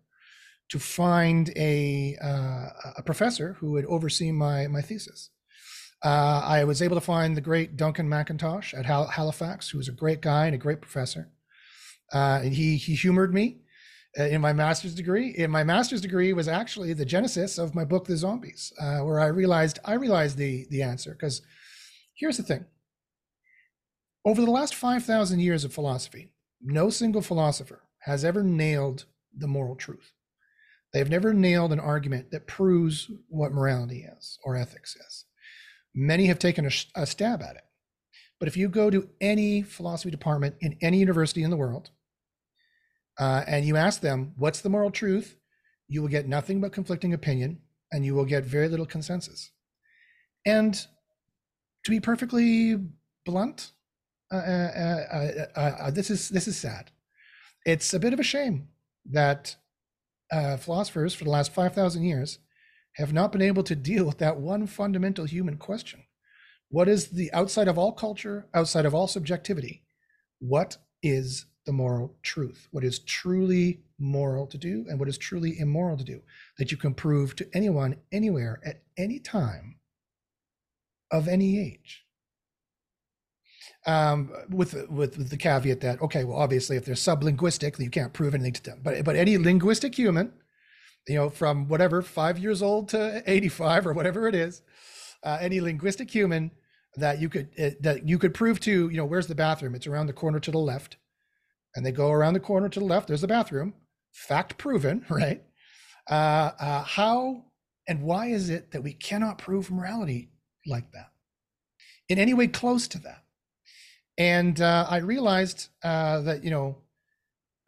to 0.68 0.78
find 0.78 1.50
a, 1.56 2.16
uh, 2.22 2.92
a 2.96 3.02
professor 3.04 3.54
who 3.54 3.72
would 3.72 3.84
oversee 3.86 4.30
my, 4.30 4.68
my 4.68 4.80
thesis. 4.80 5.30
Uh, 6.04 6.42
I 6.44 6.64
was 6.64 6.82
able 6.82 6.96
to 6.96 7.00
find 7.00 7.36
the 7.36 7.40
great 7.40 7.76
Duncan 7.76 8.08
MacIntosh 8.08 8.76
at 8.76 8.86
Hal- 8.86 9.06
Halifax, 9.06 9.70
who 9.70 9.78
was 9.78 9.88
a 9.88 9.92
great 9.92 10.20
guy 10.20 10.46
and 10.46 10.54
a 10.54 10.58
great 10.58 10.80
professor. 10.80 11.30
Uh, 12.12 12.40
and 12.42 12.52
he, 12.54 12.76
he 12.76 12.94
humored 12.94 13.32
me 13.32 13.62
uh, 14.18 14.24
in 14.24 14.40
my 14.40 14.52
master's 14.52 14.94
degree. 14.94 15.30
In 15.30 15.50
my 15.50 15.64
master's 15.64 16.00
degree 16.00 16.32
was 16.32 16.48
actually 16.48 16.92
the 16.92 17.04
genesis 17.04 17.56
of 17.56 17.74
my 17.74 17.84
book, 17.84 18.06
The 18.06 18.16
Zombies, 18.16 18.72
uh, 18.80 18.98
where 18.98 19.20
I 19.20 19.26
realized 19.26 19.78
I 19.84 19.94
realized 19.94 20.36
the 20.36 20.66
the 20.70 20.82
answer. 20.82 21.12
Because 21.12 21.42
here's 22.14 22.36
the 22.36 22.42
thing: 22.42 22.66
over 24.24 24.42
the 24.42 24.50
last 24.50 24.74
five 24.74 25.04
thousand 25.04 25.40
years 25.40 25.64
of 25.64 25.72
philosophy, 25.72 26.32
no 26.60 26.90
single 26.90 27.22
philosopher 27.22 27.82
has 28.00 28.24
ever 28.24 28.42
nailed 28.42 29.06
the 29.34 29.46
moral 29.48 29.76
truth. 29.76 30.12
They've 30.92 31.08
never 31.08 31.32
nailed 31.32 31.72
an 31.72 31.80
argument 31.80 32.32
that 32.32 32.46
proves 32.46 33.10
what 33.28 33.52
morality 33.52 34.04
is 34.18 34.38
or 34.44 34.56
ethics 34.56 34.94
is. 34.94 35.24
Many 35.94 36.26
have 36.26 36.38
taken 36.38 36.66
a, 36.66 36.70
a 36.94 37.06
stab 37.06 37.42
at 37.42 37.56
it. 37.56 37.64
But 38.38 38.48
if 38.48 38.56
you 38.56 38.68
go 38.68 38.90
to 38.90 39.08
any 39.20 39.62
philosophy 39.62 40.10
department 40.10 40.56
in 40.60 40.76
any 40.80 40.98
university 40.98 41.42
in 41.42 41.50
the 41.50 41.56
world, 41.56 41.90
uh, 43.18 43.44
and 43.46 43.64
you 43.64 43.76
ask 43.76 44.00
them, 44.00 44.32
what's 44.36 44.60
the 44.60 44.68
moral 44.68 44.90
truth? 44.90 45.36
You 45.88 46.02
will 46.02 46.08
get 46.08 46.26
nothing 46.26 46.60
but 46.60 46.72
conflicting 46.72 47.12
opinion 47.12 47.60
and 47.92 48.04
you 48.04 48.14
will 48.14 48.24
get 48.24 48.44
very 48.44 48.68
little 48.68 48.86
consensus. 48.86 49.50
And 50.46 50.74
to 51.84 51.90
be 51.90 52.00
perfectly 52.00 52.78
blunt, 53.24 53.72
uh, 54.32 54.36
uh, 54.36 55.46
uh, 55.54 55.60
uh 55.60 55.90
this 55.90 56.10
is 56.10 56.30
this 56.30 56.48
is 56.48 56.56
sad. 56.56 56.90
It's 57.66 57.92
a 57.92 58.00
bit 58.00 58.12
of 58.12 58.18
a 58.18 58.24
shame 58.24 58.68
that 59.10 59.54
uh, 60.32 60.56
philosophers 60.56 61.14
for 61.14 61.24
the 61.24 61.30
last 61.30 61.52
five 61.52 61.74
thousand 61.74 62.04
years 62.04 62.38
have 62.96 63.12
not 63.12 63.32
been 63.32 63.42
able 63.42 63.62
to 63.64 63.74
deal 63.74 64.04
with 64.04 64.18
that 64.18 64.38
one 64.38 64.66
fundamental 64.66 65.24
human 65.24 65.56
question: 65.56 66.04
What 66.68 66.88
is 66.88 67.08
the 67.08 67.32
outside 67.32 67.68
of 67.68 67.78
all 67.78 67.92
culture, 67.92 68.46
outside 68.54 68.86
of 68.86 68.94
all 68.94 69.06
subjectivity? 69.06 69.84
What 70.38 70.78
is 71.02 71.46
the 71.64 71.72
moral 71.72 72.16
truth, 72.22 72.68
what 72.70 72.84
is 72.84 72.98
truly 72.98 73.80
moral 73.98 74.46
to 74.48 74.58
do 74.58 74.84
and 74.88 74.98
what 74.98 75.08
is 75.08 75.16
truly 75.16 75.58
immoral 75.58 75.96
to 75.96 76.04
do, 76.04 76.22
that 76.58 76.70
you 76.72 76.76
can 76.76 76.94
prove 76.94 77.36
to 77.36 77.48
anyone, 77.54 77.96
anywhere, 78.10 78.60
at 78.64 78.82
any 78.96 79.18
time, 79.18 79.76
of 81.10 81.28
any 81.28 81.60
age. 81.60 82.04
Um, 83.84 84.30
with, 84.48 84.74
with 84.88 85.18
with 85.18 85.30
the 85.30 85.36
caveat 85.36 85.80
that 85.80 86.00
okay, 86.02 86.22
well, 86.22 86.38
obviously, 86.38 86.76
if 86.76 86.84
they're 86.84 86.94
sublinguistic, 86.94 87.80
you 87.80 87.90
can't 87.90 88.12
prove 88.12 88.34
anything 88.34 88.52
to 88.54 88.62
them. 88.62 88.80
But 88.82 89.04
but 89.04 89.16
any 89.16 89.36
linguistic 89.38 89.96
human, 89.96 90.32
you 91.08 91.16
know, 91.16 91.30
from 91.30 91.68
whatever 91.68 92.02
five 92.02 92.38
years 92.38 92.62
old 92.62 92.88
to 92.90 93.22
eighty-five 93.26 93.86
or 93.86 93.92
whatever 93.92 94.28
it 94.28 94.34
is, 94.34 94.62
uh, 95.24 95.38
any 95.40 95.60
linguistic 95.60 96.10
human 96.10 96.50
that 96.96 97.20
you 97.20 97.28
could 97.28 97.48
uh, 97.58 97.70
that 97.80 98.08
you 98.08 98.18
could 98.18 98.34
prove 98.34 98.60
to, 98.60 98.88
you 98.88 98.96
know, 98.96 99.04
where's 99.04 99.26
the 99.26 99.34
bathroom? 99.34 99.74
It's 99.74 99.86
around 99.86 100.06
the 100.06 100.12
corner 100.12 100.40
to 100.40 100.50
the 100.50 100.58
left 100.58 100.96
and 101.74 101.84
they 101.84 101.92
go 101.92 102.10
around 102.10 102.34
the 102.34 102.40
corner 102.40 102.68
to 102.68 102.80
the 102.80 102.84
left. 102.86 103.08
There's 103.08 103.20
the 103.20 103.26
bathroom. 103.26 103.74
Fact 104.12 104.58
proven, 104.58 105.04
right? 105.10 105.42
Uh, 106.10 106.50
uh, 106.58 106.82
how 106.82 107.44
and 107.88 108.02
why 108.02 108.26
is 108.26 108.50
it 108.50 108.70
that 108.72 108.82
we 108.82 108.92
cannot 108.92 109.38
prove 109.38 109.70
morality 109.70 110.30
like 110.66 110.90
that 110.92 111.10
in 112.08 112.18
any 112.18 112.34
way 112.34 112.46
close 112.46 112.88
to 112.88 112.98
that? 113.00 113.22
And 114.18 114.60
uh, 114.60 114.86
I 114.88 114.98
realized 114.98 115.68
uh, 115.82 116.20
that 116.22 116.44
you 116.44 116.50
know 116.50 116.78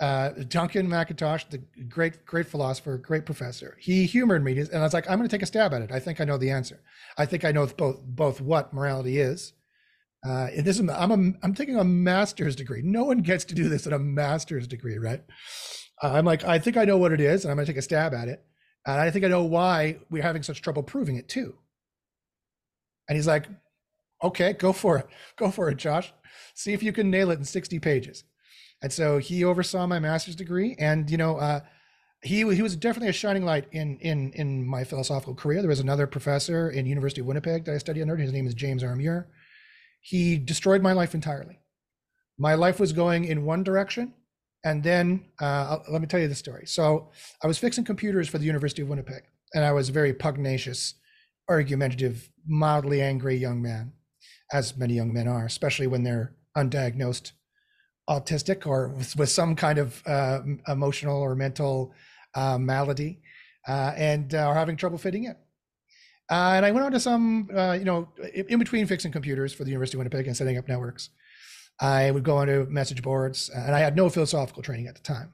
uh, 0.01 0.31
Duncan 0.49 0.89
MacIntosh, 0.89 1.49
the 1.51 1.59
great 1.85 2.27
great 2.27 2.47
philosopher, 2.47 2.99
great 2.99 3.27
professor, 3.27 3.77
he 3.81 4.07
humored 4.07 4.45
me, 4.45 4.59
and 4.59 4.77
I 4.77 4.83
was 4.83 4.95
like, 4.95 5.09
I'm 5.09 5.19
going 5.19 5.29
to 5.29 5.35
take 5.35 5.43
a 5.43 5.47
stab 5.47 5.73
at 5.73 5.83
it. 5.83 5.93
I 5.93 6.01
think 6.01 6.21
I 6.21 6.25
know 6.25 6.39
the 6.39 6.51
answer. 6.51 6.81
I 7.17 7.27
think 7.27 7.45
I 7.45 7.53
know 7.53 7.67
both 7.67 8.01
both 8.03 8.41
what 8.41 8.73
morality 8.73 9.19
is 9.19 9.53
uh, 10.25 10.49
and 10.57 10.65
this 10.65 10.81
is 10.81 10.89
I'm 10.89 11.11
a 11.11 11.33
I'm 11.43 11.55
taking 11.55 11.77
a 11.77 11.85
master's 11.85 12.57
degree. 12.57 12.81
No 12.83 13.05
one 13.05 13.19
gets 13.19 13.45
to 13.47 13.55
do 13.55 13.69
this 13.69 13.87
at 13.87 13.93
a 13.93 13.99
master's 13.99 14.67
degree, 14.67 14.99
right? 14.99 15.23
Uh, 16.03 16.13
I'm 16.13 16.25
like 16.25 16.45
I 16.45 16.59
think 16.59 16.77
I 16.77 16.85
know 16.85 16.97
what 16.97 17.13
it 17.13 17.21
is, 17.21 17.45
and 17.45 17.51
I'm 17.51 17.57
going 17.57 17.67
to 17.67 17.73
take 17.73 17.79
a 17.79 17.83
stab 17.83 18.15
at 18.15 18.29
it, 18.29 18.43
and 18.87 18.99
I 19.01 19.11
think 19.11 19.25
I 19.25 19.29
know 19.29 19.45
why 19.45 19.99
we're 20.11 20.23
having 20.23 20.43
such 20.43 20.63
trouble 20.63 20.83
proving 20.83 21.17
it 21.17 21.29
too. 21.29 21.55
And 23.07 23.17
he's 23.17 23.27
like, 23.27 23.47
"Okay, 24.23 24.55
go 24.55 24.73
for 24.73 24.97
it, 24.97 25.07
go 25.37 25.51
for 25.51 25.69
it, 25.69 25.77
Josh. 25.77 26.13
See 26.55 26.73
if 26.73 26.83
you 26.83 26.93
can 26.93 27.11
nail 27.11 27.31
it 27.31 27.39
in 27.39 27.45
60 27.45 27.79
pages." 27.81 28.25
And 28.85 28.93
so 28.93 29.19
he 29.19 29.43
oversaw 29.43 29.87
my 29.89 29.99
master's 29.99 30.37
degree, 30.37 30.77
and 30.79 31.11
you 31.11 31.17
know. 31.17 31.37
Uh, 31.37 31.61
he, 32.23 32.37
he 32.55 32.63
was 32.63 32.75
definitely 32.75 33.11
a 33.11 33.13
shining 33.13 33.45
light 33.45 33.67
in 33.73 33.99
in 33.99 34.33
in 34.33 34.67
my 34.67 34.83
philosophical 34.83 35.35
career. 35.35 35.61
There 35.61 35.69
was 35.69 35.81
another 35.81 36.07
professor 36.07 36.71
in 36.71 36.87
University 36.87 37.21
of 37.21 37.27
Winnipeg 37.27 37.67
that 37.67 37.75
I 37.75 37.77
studied 37.77 38.01
under. 38.01 38.17
His 38.17 38.33
name 38.33 38.47
is 38.47 38.55
James 38.55 38.83
Armure 38.83 39.29
he 40.05 40.37
destroyed 40.37 40.83
my 40.83 40.93
life 40.93 41.15
entirely. 41.15 41.59
My 42.39 42.55
life 42.55 42.79
was 42.79 42.93
going 42.93 43.25
in 43.25 43.47
one 43.47 43.65
direction. 43.65 44.13
And 44.63 44.83
then 44.83 45.25
uh, 45.41 45.79
let 45.91 46.03
me 46.03 46.07
tell 46.07 46.21
you 46.21 46.29
the 46.29 46.35
story. 46.35 46.67
So 46.67 47.11
I 47.43 47.47
was 47.47 47.59
fixing 47.59 47.85
computers 47.85 48.29
for 48.29 48.37
the 48.37 48.45
University 48.45 48.83
of 48.83 48.89
Winnipeg, 48.89 49.23
and 49.55 49.65
I 49.65 49.73
was 49.73 49.89
a 49.89 49.93
very 49.93 50.13
pugnacious, 50.13 50.95
argumentative, 51.49 52.31
mildly 52.47 53.01
angry 53.01 53.37
young 53.37 53.63
man, 53.63 53.93
as 54.53 54.77
many 54.77 54.95
young 54.95 55.13
men 55.13 55.27
are, 55.27 55.47
especially 55.47 55.87
when 55.87 56.03
they're 56.03 56.35
undiagnosed 56.57 57.33
autistic 58.09 58.67
or 58.67 58.89
with, 59.17 59.29
some 59.29 59.57
kind 59.57 59.79
of 59.79 60.03
uh, 60.07 60.41
emotional 60.69 61.21
or 61.21 61.35
mental 61.35 61.93
uh, 62.35 62.59
malady 62.59 63.21
uh, 63.69 63.93
and 63.97 64.35
uh, 64.35 64.39
are 64.39 64.55
having 64.55 64.77
trouble 64.77 64.99
fitting 64.99 65.25
in. 65.25 65.37
Uh, 66.31 66.53
and 66.57 66.67
I 66.67 66.71
went 66.71 66.87
on 66.87 66.93
to 66.93 67.01
some, 67.01 67.49
you 67.51 67.85
know, 67.85 68.09
in 68.35 68.59
between 68.59 68.87
fixing 68.87 69.13
computers 69.13 69.53
for 69.53 69.65
the 69.65 69.71
University 69.71 69.97
of 69.97 69.99
Winnipeg 69.99 70.27
and 70.27 70.37
setting 70.37 70.57
up 70.57 70.69
networks. 70.69 71.11
I 71.81 72.11
would 72.11 72.25
go 72.25 72.39
onto 72.39 72.67
message 72.71 73.03
boards, 73.03 73.51
and 73.51 73.75
I 73.75 73.81
had 73.81 73.97
no 73.97 74.09
philosophical 74.09 74.63
training 74.63 74.87
at 74.87 74.95
the 74.95 75.03
time. 75.03 75.33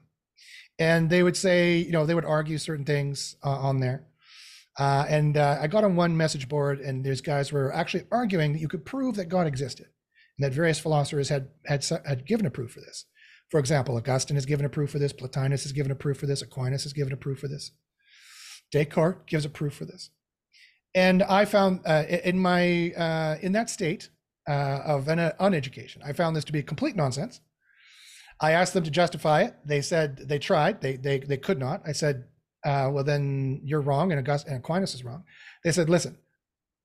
And 0.79 1.09
they 1.09 1.23
would 1.23 1.37
say, 1.37 1.77
you 1.77 1.91
know, 1.91 2.05
they 2.05 2.15
would 2.15 2.25
argue 2.25 2.57
certain 2.57 2.83
things 2.83 3.35
on 3.43 3.79
there. 3.79 4.05
Uh, 4.79 5.05
and 5.09 5.37
uh, 5.37 5.59
I 5.61 5.67
got 5.67 5.83
on 5.83 5.95
one 5.95 6.15
message 6.15 6.47
board, 6.47 6.79
and 6.79 7.03
there's 7.03 7.21
guys 7.21 7.51
were 7.51 7.73
actually 7.73 8.05
arguing 8.11 8.53
that 8.53 8.59
you 8.59 8.67
could 8.67 8.85
prove 8.85 9.15
that 9.15 9.25
God 9.25 9.47
existed, 9.47 9.87
and 10.41 10.51
that 10.51 10.55
various 10.55 10.79
philosophers 10.79 11.29
had 11.29 11.49
had 11.65 11.85
had 12.05 12.25
given 12.25 12.45
a 12.45 12.51
proof 12.51 12.71
for 12.71 12.81
this. 12.81 13.05
For 13.49 13.59
example, 13.59 13.95
Augustine 13.97 14.35
has 14.35 14.45
given 14.45 14.65
a 14.65 14.69
proof 14.69 14.91
for 14.91 14.99
this. 14.99 15.13
Plotinus 15.13 15.63
has 15.63 15.71
given 15.71 15.91
a 15.91 15.95
proof 15.95 16.17
for 16.17 16.25
this. 16.25 16.41
Aquinas 16.41 16.83
has 16.83 16.93
given 16.93 17.13
a 17.13 17.17
proof 17.17 17.39
for 17.39 17.47
this. 17.47 17.71
Descartes 18.71 19.23
gives 19.27 19.45
a 19.45 19.49
proof 19.49 19.73
for 19.73 19.85
this 19.85 20.09
and 20.93 21.23
I 21.23 21.45
found 21.45 21.81
uh, 21.85 22.03
in 22.23 22.39
my 22.39 22.91
uh, 22.91 23.37
in 23.41 23.53
that 23.53 23.69
state 23.69 24.09
uh, 24.47 24.79
of 24.85 25.07
an 25.07 25.19
uh, 25.19 25.31
uneducation, 25.39 25.97
I 26.05 26.13
found 26.13 26.35
this 26.35 26.43
to 26.45 26.51
be 26.51 26.63
complete 26.63 26.95
nonsense. 26.95 27.39
I 28.39 28.51
asked 28.51 28.73
them 28.73 28.83
to 28.83 28.91
justify 28.91 29.43
it. 29.43 29.55
They 29.63 29.81
said 29.81 30.17
they 30.27 30.39
tried. 30.39 30.81
They 30.81 30.97
they 30.97 31.19
they 31.19 31.37
could 31.37 31.59
not. 31.59 31.81
I 31.85 31.93
said, 31.93 32.25
uh, 32.65 32.89
well 32.91 33.03
then 33.03 33.61
you're 33.63 33.81
wrong, 33.81 34.11
and, 34.11 34.19
August- 34.19 34.47
and 34.47 34.57
Aquinas 34.57 34.93
is 34.95 35.05
wrong. 35.05 35.23
They 35.63 35.71
said, 35.71 35.89
listen, 35.89 36.17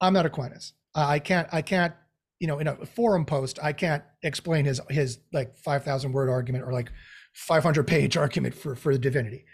I'm 0.01 0.12
not 0.12 0.27
Aquinas. 0.27 0.75
I 0.95 1.19
can't 1.19 1.49
I 1.53 1.62
can't 1.62 1.95
you 2.38 2.46
know 2.46 2.59
in 2.59 2.68
a 2.68 2.87
forum 2.87 3.25
post 3.25 3.59
I 3.62 3.72
can't 3.72 4.03
explain 4.22 4.64
his 4.64 4.81
his 4.90 5.18
like 5.33 5.57
five 5.57 5.85
thousand 5.85 6.12
word 6.12 6.29
argument 6.29 6.64
or 6.64 6.72
like 6.72 6.90
500 7.37 7.87
page 7.87 8.16
argument 8.25 8.55
for 8.55 8.75
for 8.75 8.92
the 8.92 8.99
divinity. 8.99 9.44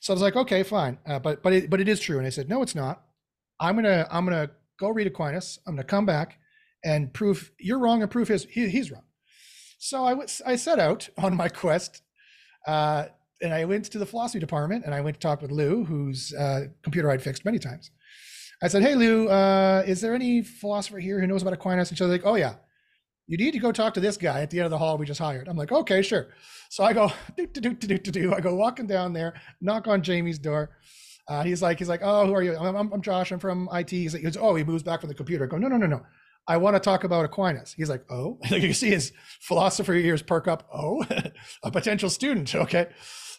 So 0.00 0.12
I 0.12 0.14
was 0.14 0.22
like, 0.22 0.36
okay, 0.36 0.62
fine, 0.62 0.98
uh, 1.06 1.18
but 1.18 1.42
but 1.42 1.52
it, 1.52 1.70
but 1.70 1.80
it 1.80 1.88
is 1.88 2.00
true. 2.00 2.18
And 2.18 2.26
I 2.26 2.30
said, 2.30 2.48
no, 2.48 2.62
it's 2.62 2.74
not. 2.74 3.02
I'm 3.60 3.76
gonna 3.76 4.06
I'm 4.10 4.24
gonna 4.24 4.50
go 4.78 4.88
read 4.88 5.06
Aquinas. 5.06 5.58
I'm 5.66 5.74
gonna 5.74 5.84
come 5.84 6.06
back 6.06 6.38
and 6.84 7.12
prove 7.12 7.52
you're 7.58 7.78
wrong 7.78 8.02
and 8.02 8.10
prove 8.10 8.28
his 8.28 8.44
he, 8.44 8.68
he's 8.68 8.90
wrong. 8.90 9.04
So 9.78 10.04
I 10.04 10.14
was 10.14 10.42
I 10.44 10.56
set 10.56 10.78
out 10.78 11.08
on 11.18 11.36
my 11.36 11.48
quest, 11.48 12.02
uh, 12.66 13.06
and 13.42 13.52
I 13.52 13.64
went 13.66 13.84
to 13.86 13.98
the 13.98 14.06
philosophy 14.06 14.38
department 14.38 14.84
and 14.84 14.94
I 14.94 15.00
went 15.00 15.16
to 15.16 15.20
talk 15.20 15.42
with 15.42 15.50
Lou, 15.50 15.84
whose 15.84 16.34
uh, 16.34 16.66
computer 16.82 17.10
I'd 17.10 17.22
fixed 17.22 17.44
many 17.44 17.58
times. 17.58 17.90
I 18.62 18.68
said, 18.68 18.82
"Hey 18.82 18.94
Lou, 18.94 19.28
uh, 19.28 19.82
is 19.86 20.00
there 20.00 20.14
any 20.14 20.42
philosopher 20.42 20.98
here 20.98 21.20
who 21.20 21.26
knows 21.26 21.42
about 21.42 21.54
Aquinas?" 21.54 21.88
And 21.90 21.98
she's 21.98 22.06
like, 22.06 22.26
"Oh 22.26 22.36
yeah." 22.36 22.56
You 23.30 23.36
need 23.36 23.52
to 23.52 23.60
go 23.60 23.70
talk 23.70 23.94
to 23.94 24.00
this 24.00 24.16
guy 24.16 24.40
at 24.40 24.50
the 24.50 24.58
end 24.58 24.64
of 24.64 24.72
the 24.72 24.78
hall 24.78 24.98
we 24.98 25.06
just 25.06 25.20
hired. 25.20 25.46
I'm 25.46 25.56
like, 25.56 25.70
okay, 25.70 26.02
sure. 26.02 26.30
So 26.68 26.82
I 26.82 26.92
go, 26.92 27.12
do, 27.36 27.46
do, 27.46 27.60
do, 27.60 27.86
do, 27.86 27.96
do, 27.96 28.10
do. 28.10 28.34
I 28.34 28.40
go 28.40 28.56
walking 28.56 28.88
down 28.88 29.12
there, 29.12 29.34
knock 29.60 29.86
on 29.86 30.02
Jamie's 30.02 30.36
door. 30.36 30.70
Uh, 31.28 31.44
he's 31.44 31.62
like, 31.62 31.78
he's 31.78 31.88
like, 31.88 32.00
oh, 32.02 32.26
who 32.26 32.34
are 32.34 32.42
you? 32.42 32.56
I'm, 32.56 32.74
I'm, 32.74 32.92
I'm 32.92 33.00
Josh. 33.00 33.30
I'm 33.30 33.38
from 33.38 33.68
IT. 33.72 33.90
He's 33.90 34.14
like, 34.14 34.24
oh, 34.40 34.56
he 34.56 34.64
moves 34.64 34.82
back 34.82 34.98
from 34.98 35.10
the 35.10 35.14
computer. 35.14 35.44
I 35.44 35.46
go, 35.46 35.58
no, 35.58 35.68
no, 35.68 35.76
no, 35.76 35.86
no. 35.86 36.02
I 36.48 36.56
want 36.56 36.74
to 36.74 36.80
talk 36.80 37.04
about 37.04 37.24
Aquinas. 37.24 37.72
He's 37.72 37.88
like, 37.88 38.04
oh, 38.10 38.36
you 38.50 38.72
see 38.72 38.90
his 38.90 39.12
philosopher 39.40 39.94
ears 39.94 40.22
perk 40.22 40.48
up. 40.48 40.68
Oh, 40.74 41.04
a 41.62 41.70
potential 41.70 42.10
student. 42.10 42.52
Okay. 42.52 42.88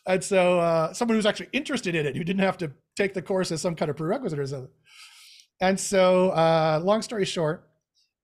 And 0.08 0.24
so 0.24 0.58
uh, 0.62 0.94
someone 0.94 1.18
who's 1.18 1.26
actually 1.26 1.50
interested 1.52 1.96
in 1.96 2.06
it, 2.06 2.16
who 2.16 2.24
didn't 2.24 2.44
have 2.44 2.58
to 2.60 2.72
take 2.96 3.14
the 3.14 3.22
course 3.22 3.52
as 3.52 3.62
some 3.62 3.76
kind 3.76 3.92
of 3.92 3.98
prerequisite 3.98 4.40
or 4.40 4.48
something. 4.48 4.72
And 5.62 5.80
so, 5.80 6.32
uh, 6.32 6.82
long 6.84 7.04
story 7.04 7.24
short, 7.24 7.70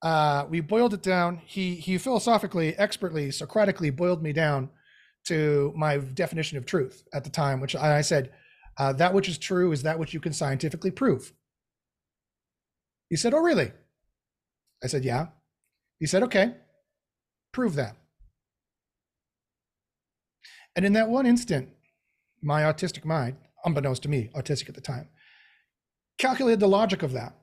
uh, 0.01 0.45
we 0.49 0.59
boiled 0.59 0.93
it 0.93 1.03
down. 1.03 1.39
He 1.45 1.75
he 1.75 1.97
philosophically, 1.97 2.75
expertly, 2.77 3.29
Socratically 3.29 3.95
boiled 3.95 4.21
me 4.21 4.33
down 4.33 4.69
to 5.25 5.73
my 5.75 5.97
definition 5.97 6.57
of 6.57 6.65
truth 6.65 7.07
at 7.13 7.23
the 7.23 7.29
time, 7.29 7.61
which 7.61 7.75
I, 7.75 7.99
I 7.99 8.01
said, 8.01 8.31
uh, 8.77 8.93
that 8.93 9.13
which 9.13 9.27
is 9.27 9.37
true 9.37 9.71
is 9.71 9.83
that 9.83 9.99
which 9.99 10.13
you 10.13 10.19
can 10.19 10.33
scientifically 10.33 10.91
prove. 10.91 11.33
He 13.09 13.15
said, 13.15 13.33
Oh, 13.33 13.39
really? 13.39 13.71
I 14.83 14.87
said, 14.87 15.03
Yeah. 15.03 15.27
He 15.99 16.05
said, 16.05 16.23
Okay, 16.23 16.55
prove 17.51 17.75
that. 17.75 17.95
And 20.75 20.85
in 20.85 20.93
that 20.93 21.09
one 21.09 21.25
instant, 21.25 21.69
my 22.41 22.61
autistic 22.61 23.03
mind, 23.03 23.37
unbeknownst 23.65 24.03
to 24.03 24.09
me, 24.09 24.29
autistic 24.35 24.69
at 24.69 24.75
the 24.75 24.81
time, 24.81 25.09
calculated 26.17 26.59
the 26.59 26.67
logic 26.67 27.03
of 27.03 27.13
that 27.13 27.35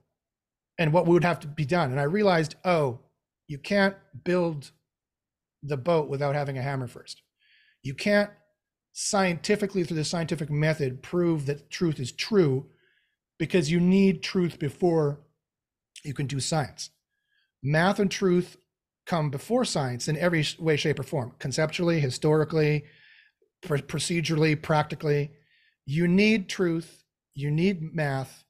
and 0.79 0.93
what 0.93 1.07
would 1.07 1.25
have 1.25 1.41
to 1.41 1.47
be 1.47 1.65
done. 1.65 1.91
And 1.91 2.01
I 2.01 2.05
realized, 2.05 2.57
oh, 2.65 3.01
you 3.47 3.59
can't 3.59 3.97
build 4.25 4.71
the 5.63 5.77
boat 5.77 6.09
without 6.09 6.35
having 6.35 6.59
a 6.59 6.63
hammer 6.63 6.87
first. 6.87 7.23
You 7.83 7.95
can't 7.95 8.31
scientifically, 8.93 9.85
through 9.85 9.97
the 9.97 10.05
scientific 10.05 10.51
method, 10.51 11.03
prove 11.03 11.47
that 11.47 11.71
truth 11.71 11.99
is 11.99 12.13
true 12.13 12.67
because 13.39 13.71
you 13.71 13.81
need 13.81 14.23
truth 14.23 14.59
before 14.59 15.21
you 16.05 16.15
can 16.15 16.27
do 16.27 16.41
science. 16.41 16.91
Math 17.63 17.99
and 17.99 18.11
truth 18.11 18.57
come 19.07 19.31
before 19.31 19.65
science 19.65 20.09
in 20.09 20.17
every 20.17 20.47
way, 20.59 20.77
shape, 20.77 20.99
or 20.99 21.03
form 21.03 21.33
conceptually, 21.39 22.01
historically, 22.01 22.85
pr- 23.63 23.77
procedurally, 23.77 24.61
practically. 24.61 25.31
You 25.87 26.07
need 26.07 26.49
truth, 26.49 27.03
you 27.35 27.51
need 27.51 27.95
math, 27.95 28.45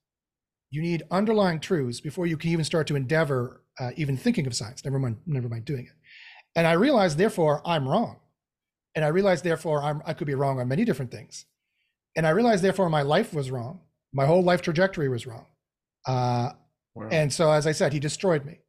you 0.75 0.83
need 0.83 1.05
underlying 1.11 1.61
truths 1.61 2.01
before 2.01 2.27
you 2.27 2.37
can 2.37 2.51
even 2.51 2.65
start 2.65 2.89
to 2.89 2.97
endeavor 2.97 3.63
uh, 3.79 3.91
even 3.97 4.17
thinking 4.17 4.47
of 4.47 4.55
science, 4.55 4.85
never 4.85 4.99
mind, 4.99 5.19
never 5.25 5.49
mind 5.49 5.65
doing 5.65 5.87
it. 5.87 5.93
And 6.57 6.67
I 6.67 6.73
realized, 6.73 7.17
therefore, 7.17 7.63
I'm 7.65 7.89
wrong. 7.89 8.19
And 8.97 9.05
I 9.05 9.09
realized, 9.09 9.45
therefore, 9.45 9.83
I'm, 9.83 10.03
I 10.05 10.15
could 10.15 10.27
be 10.27 10.35
wrong 10.35 10.59
on 10.61 10.69
many 10.69 10.85
different 10.85 11.11
things. 11.11 11.47
And 12.17 12.27
I 12.27 12.31
realized, 12.31 12.63
therefore, 12.63 12.89
my 12.91 13.03
life 13.03 13.33
was 13.33 13.51
wrong. 13.51 13.81
My 14.13 14.27
whole 14.27 14.43
life 14.43 14.63
trajectory 14.63 15.09
was 15.09 15.27
wrong. 15.27 15.47
Uh, 16.07 16.51
wow. 16.95 17.09
And 17.11 17.33
so, 17.33 17.51
as 17.51 17.67
I 17.67 17.73
said, 17.73 17.93
he 17.93 18.01
destroyed 18.01 18.45
me. 18.45 18.61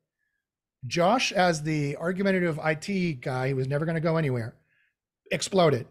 Josh, 0.88 1.32
as 1.32 1.64
the 1.64 1.98
argumentative 1.98 2.60
IT 2.64 3.22
guy 3.22 3.50
who 3.50 3.56
was 3.56 3.68
never 3.68 3.86
going 3.86 3.96
to 3.96 4.02
go 4.02 4.18
anywhere, 4.18 4.56
exploded. 5.32 5.88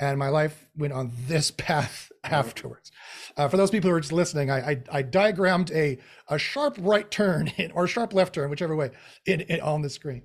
And 0.00 0.18
my 0.18 0.28
life 0.28 0.66
went 0.76 0.92
on 0.92 1.12
this 1.26 1.50
path 1.56 2.10
afterwards. 2.24 2.90
Uh, 3.36 3.48
for 3.48 3.56
those 3.56 3.70
people 3.70 3.90
who 3.90 3.96
are 3.96 4.00
just 4.00 4.12
listening, 4.12 4.50
I, 4.50 4.70
I, 4.70 4.82
I 4.90 5.02
diagrammed 5.02 5.70
a, 5.72 5.98
a 6.28 6.38
sharp 6.38 6.76
right 6.80 7.10
turn 7.10 7.48
in, 7.56 7.70
or 7.72 7.86
sharp 7.86 8.12
left 8.12 8.34
turn, 8.34 8.50
whichever 8.50 8.76
way, 8.76 8.90
in, 9.26 9.42
in, 9.42 9.60
on 9.60 9.82
the 9.82 9.90
screen. 9.90 10.22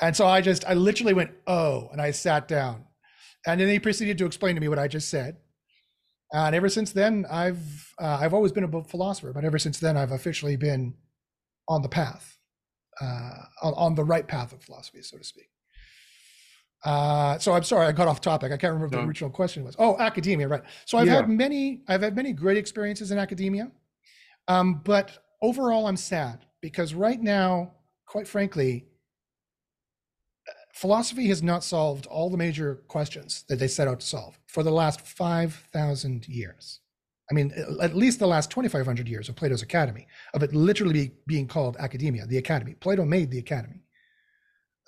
And 0.00 0.16
so 0.16 0.26
I 0.26 0.40
just, 0.40 0.64
I 0.66 0.74
literally 0.74 1.14
went, 1.14 1.30
oh, 1.46 1.88
and 1.92 2.00
I 2.00 2.10
sat 2.10 2.48
down. 2.48 2.86
And 3.46 3.60
then 3.60 3.68
he 3.68 3.78
proceeded 3.78 4.18
to 4.18 4.26
explain 4.26 4.54
to 4.54 4.60
me 4.60 4.68
what 4.68 4.78
I 4.78 4.88
just 4.88 5.08
said. 5.08 5.36
And 6.32 6.54
ever 6.54 6.68
since 6.68 6.92
then, 6.92 7.26
I've 7.30 7.94
uh, 8.00 8.18
I've 8.20 8.32
always 8.32 8.52
been 8.52 8.64
a 8.64 8.84
philosopher, 8.84 9.32
but 9.34 9.44
ever 9.44 9.58
since 9.58 9.78
then, 9.78 9.98
I've 9.98 10.12
officially 10.12 10.56
been 10.56 10.94
on 11.68 11.82
the 11.82 11.88
path, 11.90 12.38
uh, 13.00 13.44
on, 13.62 13.74
on 13.74 13.94
the 13.94 14.04
right 14.04 14.26
path 14.26 14.52
of 14.52 14.62
philosophy, 14.62 15.02
so 15.02 15.18
to 15.18 15.24
speak. 15.24 15.51
Uh, 16.84 17.38
so 17.38 17.52
I'm 17.52 17.62
sorry, 17.62 17.86
I 17.86 17.92
got 17.92 18.08
off 18.08 18.20
topic. 18.20 18.52
I 18.52 18.56
can't 18.56 18.72
remember 18.72 18.96
no. 18.96 19.02
the 19.02 19.08
original 19.08 19.30
question 19.30 19.64
was. 19.64 19.76
Oh, 19.78 19.96
academia, 19.98 20.48
right? 20.48 20.62
So 20.84 20.98
I've 20.98 21.06
yeah. 21.06 21.16
had 21.16 21.28
many, 21.28 21.82
I've 21.88 22.02
had 22.02 22.16
many 22.16 22.32
great 22.32 22.56
experiences 22.56 23.10
in 23.10 23.18
academia, 23.18 23.70
um, 24.48 24.80
but 24.84 25.18
overall, 25.40 25.86
I'm 25.86 25.96
sad 25.96 26.44
because 26.60 26.94
right 26.94 27.20
now, 27.20 27.72
quite 28.06 28.26
frankly, 28.26 28.86
philosophy 30.72 31.28
has 31.28 31.42
not 31.42 31.62
solved 31.62 32.06
all 32.06 32.30
the 32.30 32.36
major 32.36 32.82
questions 32.88 33.44
that 33.48 33.58
they 33.58 33.68
set 33.68 33.88
out 33.88 34.00
to 34.00 34.06
solve 34.06 34.38
for 34.46 34.62
the 34.62 34.70
last 34.70 35.00
5,000 35.02 36.26
years. 36.28 36.80
I 37.30 37.34
mean, 37.34 37.52
at 37.80 37.94
least 37.94 38.18
the 38.18 38.26
last 38.26 38.50
2,500 38.50 39.08
years 39.08 39.28
of 39.28 39.36
Plato's 39.36 39.62
Academy, 39.62 40.06
of 40.34 40.42
it 40.42 40.54
literally 40.54 41.12
being 41.26 41.46
called 41.46 41.76
academia, 41.78 42.26
the 42.26 42.38
academy. 42.38 42.74
Plato 42.74 43.04
made 43.04 43.30
the 43.30 43.38
academy. 43.38 43.82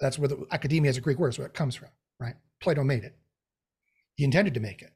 That's 0.04 0.18
where 0.18 0.28
the 0.28 0.46
academia 0.50 0.90
is 0.90 0.98
a 0.98 1.00
Greek 1.00 1.18
word, 1.18 1.34
where 1.38 1.46
it 1.46 1.54
comes 1.54 1.74
from, 1.74 1.88
right? 2.20 2.34
Plato 2.60 2.84
made 2.84 3.04
it. 3.04 3.16
He 4.16 4.24
intended 4.24 4.52
to 4.52 4.60
make 4.60 4.82
it. 4.82 4.92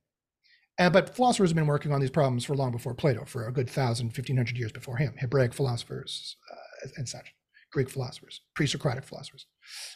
And, 0.77 0.93
but 0.93 1.17
philosophers 1.17 1.49
have 1.49 1.57
been 1.57 1.67
working 1.67 1.93
on 1.95 2.01
these 2.03 2.11
problems 2.11 2.45
for 2.45 2.55
long 2.55 2.73
before 2.73 2.93
Plato, 2.93 3.25
for 3.25 3.47
a 3.47 3.51
good 3.51 3.69
1,000, 3.69 4.09
1,500 4.09 4.59
years 4.59 4.71
before 4.71 4.99
him, 4.99 5.15
Hebraic 5.19 5.55
philosophers 5.55 6.37
uh, 6.53 6.89
and 6.99 7.09
such, 7.09 7.33
Greek 7.73 7.89
philosophers, 7.89 8.43
pre-Socratic 8.55 9.03
philosophers. 9.03 9.47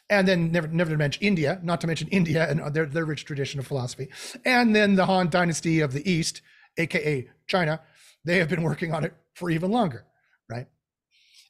And 0.08 0.26
then 0.26 0.50
never, 0.50 0.68
never 0.68 0.90
to 0.92 0.96
mention 0.96 1.22
India, 1.22 1.60
not 1.62 1.82
to 1.82 1.86
mention 1.86 2.08
India 2.08 2.48
and 2.48 2.74
their, 2.74 2.86
their 2.86 3.04
rich 3.04 3.26
tradition 3.26 3.60
of 3.60 3.66
philosophy. 3.66 4.08
And 4.46 4.74
then 4.74 4.94
the 4.94 5.04
Han 5.04 5.28
dynasty 5.28 5.80
of 5.80 5.92
the 5.92 6.10
East, 6.10 6.40
AKA 6.78 7.28
China, 7.46 7.82
they 8.24 8.38
have 8.38 8.48
been 8.48 8.62
working 8.62 8.94
on 8.94 9.04
it 9.04 9.12
for 9.34 9.50
even 9.50 9.72
longer? 9.72 10.06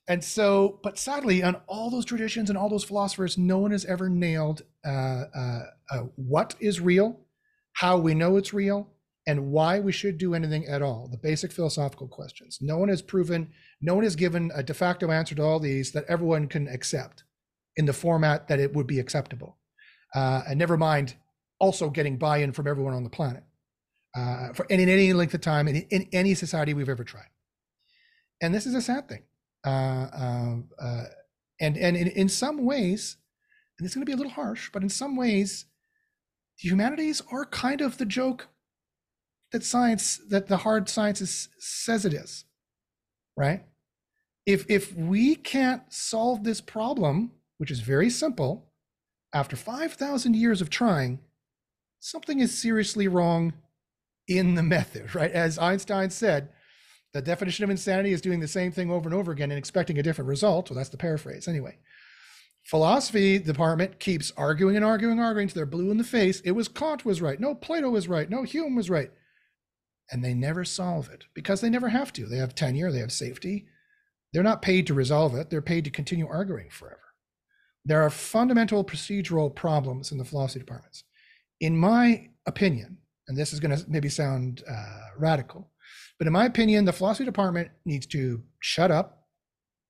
And 0.09 0.23
so, 0.23 0.81
but 0.83 0.99
sadly, 0.99 1.43
on 1.43 1.57
all 1.67 1.91
those 1.91 2.05
traditions 2.05 2.49
and 2.49 2.59
all 2.59 2.69
those 2.69 2.85
philosophers, 2.85 3.39
no 3.39 3.59
one 3.59 3.71
has 3.71 3.85
ever 3.85 4.09
nailed 4.09 4.63
uh, 4.85 5.25
uh, 5.35 5.61
uh, 5.91 5.99
what 6.17 6.57
is 6.61 6.81
real, 6.81 7.21
how 7.75 7.99
we 7.99 8.15
know 8.15 8.37
it's 8.37 8.53
real, 8.53 8.91
and 9.27 9.53
why 9.53 9.79
we 9.79 9.93
should 9.93 10.19
do 10.19 10.35
anything 10.35 10.67
at 10.67 10.83
all. 10.83 11.09
The 11.09 11.19
basic 11.19 11.53
philosophical 11.53 12.09
questions. 12.09 12.59
No 12.61 12.79
one 12.79 12.89
has 12.89 13.01
proven, 13.01 13.53
no 13.81 13.95
one 13.95 14.03
has 14.03 14.17
given 14.17 14.51
a 14.55 14.63
de 14.63 14.75
facto 14.75 15.13
answer 15.13 15.37
to 15.37 15.43
all 15.43 15.61
these 15.61 15.93
that 15.93 16.05
everyone 16.09 16.49
can 16.49 16.67
accept 16.67 17.23
in 17.77 17.87
the 17.87 17.93
format 17.93 18.49
that 18.49 18.59
it 18.59 18.75
would 18.75 18.89
be 18.89 18.99
acceptable. 18.99 19.57
Uh, 20.15 20.43
and 20.49 20.59
never 20.59 20.77
mind 20.77 21.15
also 21.61 21.89
getting 21.89 22.19
buy 22.19 22.39
in 22.39 22.53
from 22.53 22.67
everyone 22.67 22.93
on 22.93 23.05
the 23.05 23.11
planet 23.11 23.45
uh, 24.17 24.53
for 24.53 24.67
in, 24.67 24.81
in 24.81 24.89
any 24.89 25.13
length 25.13 25.35
of 25.35 25.41
time 25.41 25.69
in, 25.69 25.77
in 25.91 26.09
any 26.13 26.35
society 26.35 26.75
we've 26.75 26.89
ever 26.89 27.05
tried. 27.05 27.31
And 28.41 28.53
this 28.53 28.67
is 28.67 28.75
a 28.75 28.83
sad 28.83 29.09
thing. 29.09 29.23
Uh, 29.65 30.09
uh, 30.13 30.57
uh, 30.81 31.05
and 31.61 31.77
and 31.77 31.97
in, 31.97 32.09
in 32.09 32.29
some 32.29 32.65
ways, 32.65 33.17
and 33.79 33.87
it's 33.87 33.95
going 33.95 34.05
to 34.05 34.11
be 34.11 34.15
a 34.15 34.17
little 34.17 34.33
harsh, 34.33 34.71
but 34.73 34.83
in 34.83 34.89
some 34.89 35.17
ways, 35.17 35.67
the 36.61 36.69
humanities 36.69 37.23
are 37.31 37.45
kind 37.45 37.81
of 37.81 37.99
the 37.99 38.05
joke 38.05 38.49
that 39.53 39.63
science, 39.63 40.21
that 40.29 40.49
the 40.49 40.59
hard 40.59 40.89
sciences 40.89 41.49
says 41.59 42.05
it 42.05 42.15
is, 42.15 42.45
right? 43.37 43.65
If 44.47 44.69
if 44.69 44.95
we 44.97 45.37
can't 45.37 45.83
solve 45.93 46.43
this 46.43 46.61
problem, 46.61 47.33
which 47.59 47.71
is 47.71 47.81
very 47.81 48.11
simple, 48.11 48.73
after 49.33 49.55
five 49.57 49.95
thousand 49.95 50.35
years 50.35 50.61
of 50.61 50.71
trying, 50.71 51.21
something 52.01 52.41
is 52.41 52.61
seriously 52.61 53.07
wrong 53.07 53.53
in 54.27 54.55
the 54.55 54.63
method, 54.63 55.15
right? 55.15 55.31
As 55.31 55.59
Einstein 55.59 56.11
said, 56.11 56.49
the 57.13 57.23
definition 57.23 57.65
of 57.65 57.71
insanity 57.71 58.13
is 58.13 58.21
doing 58.21 58.41
the 58.41 58.49
same 58.49 58.73
thing 58.73 58.91
over 58.91 59.09
and 59.09 59.15
over 59.15 59.33
again 59.33 59.51
and 59.51 59.59
expecting 59.59 59.99
a 59.99 60.03
different 60.03 60.29
result. 60.29 60.71
Well, 60.71 60.77
that's 60.77 60.89
the 60.89 60.97
paraphrase 60.97 61.47
anyway. 61.47 61.79
Philosophy 62.65 63.39
department 63.39 63.99
keeps 63.99 64.33
arguing 64.37 64.77
and 64.77 64.85
arguing, 64.85 65.19
and 65.19 65.21
arguing 65.21 65.49
till 65.49 65.57
they're 65.57 65.67
blue 65.67 65.91
in 65.91 65.99
the 65.99 66.05
face. 66.05 66.41
It 66.41 66.53
was 66.53 66.69
Kant 66.69 67.05
was 67.05 67.21
right. 67.21 67.41
No, 67.41 67.55
Plato 67.55 67.91
was 67.91 68.09
right. 68.09 68.31
No, 68.31 68.45
Hume 68.45 68.77
was 68.77 68.89
right. 68.89 69.11
And 70.11 70.25
they 70.25 70.35
never 70.35 70.65
solve 70.65 71.11
it 71.11 71.25
because 71.35 71.61
they 71.61 71.71
never 71.71 71.89
have 71.89 72.13
to. 72.15 72.27
They 72.27 72.37
have 72.37 72.55
tenure, 72.55 72.93
they 72.93 73.01
have 73.01 73.13
safety. 73.13 73.67
They're 74.33 74.43
not 74.43 74.63
paid 74.63 74.87
to 74.87 74.95
resolve 74.95 75.35
it, 75.35 75.51
they're 75.51 75.61
paid 75.61 75.85
to 75.85 75.91
continue 75.91 76.27
arguing 76.27 76.71
forever. 76.71 76.99
There 77.85 78.03
are 78.03 78.11
fundamental 78.11 78.85
procedural 78.85 79.55
problems 79.55 80.13
in 80.13 80.19
the 80.19 80.25
philosophy 80.25 80.61
departments. 80.61 81.05
In 81.61 81.77
my 81.77 82.29
opinion, 82.47 82.99
and 83.29 83.37
this 83.37 83.53
is 83.53 83.61
going 83.61 83.77
to 83.77 83.85
maybe 83.89 84.09
sound 84.09 84.63
uh, 84.71 85.01
radical, 85.19 85.72
but 86.23 86.29
in 86.29 86.33
my 86.35 86.45
opinion, 86.45 86.85
the 86.85 86.93
philosophy 86.93 87.25
department 87.25 87.71
needs 87.85 88.07
to 88.07 88.45
shut 88.61 88.93
up. 88.93 89.25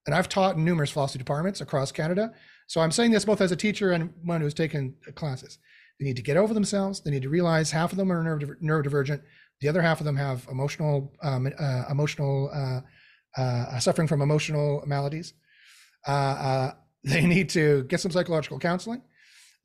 And 0.06 0.14
I've 0.14 0.30
taught 0.30 0.56
in 0.56 0.64
numerous 0.64 0.90
philosophy 0.90 1.18
departments 1.18 1.60
across 1.60 1.92
Canada. 1.92 2.32
So 2.68 2.80
I'm 2.80 2.90
saying 2.90 3.10
this 3.10 3.26
both 3.26 3.42
as 3.42 3.52
a 3.52 3.56
teacher 3.56 3.92
and 3.92 4.14
one 4.24 4.40
who's 4.40 4.54
taken 4.54 4.94
classes. 5.14 5.58
They 6.00 6.06
need 6.06 6.16
to 6.16 6.22
get 6.22 6.38
over 6.38 6.54
themselves. 6.54 7.02
They 7.02 7.10
need 7.10 7.20
to 7.24 7.28
realize 7.28 7.70
half 7.70 7.92
of 7.92 7.98
them 7.98 8.10
are 8.10 8.24
neurodivergent. 8.24 9.20
The 9.60 9.68
other 9.68 9.82
half 9.82 10.00
of 10.00 10.06
them 10.06 10.16
have 10.16 10.48
emotional, 10.50 11.12
um, 11.22 11.52
uh, 11.58 11.84
emotional, 11.90 12.50
uh, 12.54 12.80
uh, 13.38 13.78
suffering 13.78 14.08
from 14.08 14.22
emotional 14.22 14.82
maladies. 14.86 15.34
Uh, 16.08 16.12
uh, 16.12 16.72
they 17.04 17.26
need 17.26 17.50
to 17.50 17.82
get 17.90 18.00
some 18.00 18.10
psychological 18.10 18.58
counseling. 18.58 19.02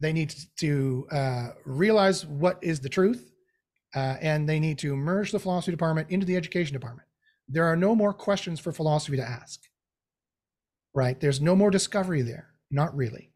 They 0.01 0.11
need 0.11 0.35
to 0.59 1.07
uh, 1.13 1.47
realize 1.63 2.25
what 2.25 2.59
is 2.61 2.81
the 2.81 2.89
truth 2.89 3.31
uh, 3.97 4.15
and 4.21 4.47
they 4.47 4.59
need 4.59 4.77
to 4.77 4.95
merge 4.95 5.31
the 5.31 5.39
philosophy 5.39 5.71
department 5.71 6.11
into 6.11 6.25
the 6.25 6.35
education 6.35 6.73
department. 6.73 7.07
There 7.49 7.65
are 7.65 7.75
no 7.75 7.95
more 7.95 8.13
questions 8.13 8.59
for 8.59 8.71
philosophy 8.71 9.17
to 9.17 9.27
ask, 9.27 9.59
right? 10.93 11.19
There's 11.19 11.41
no 11.41 11.55
more 11.55 11.71
discovery 11.71 12.21
there, 12.21 12.49
not 12.69 12.95
really. 12.95 13.31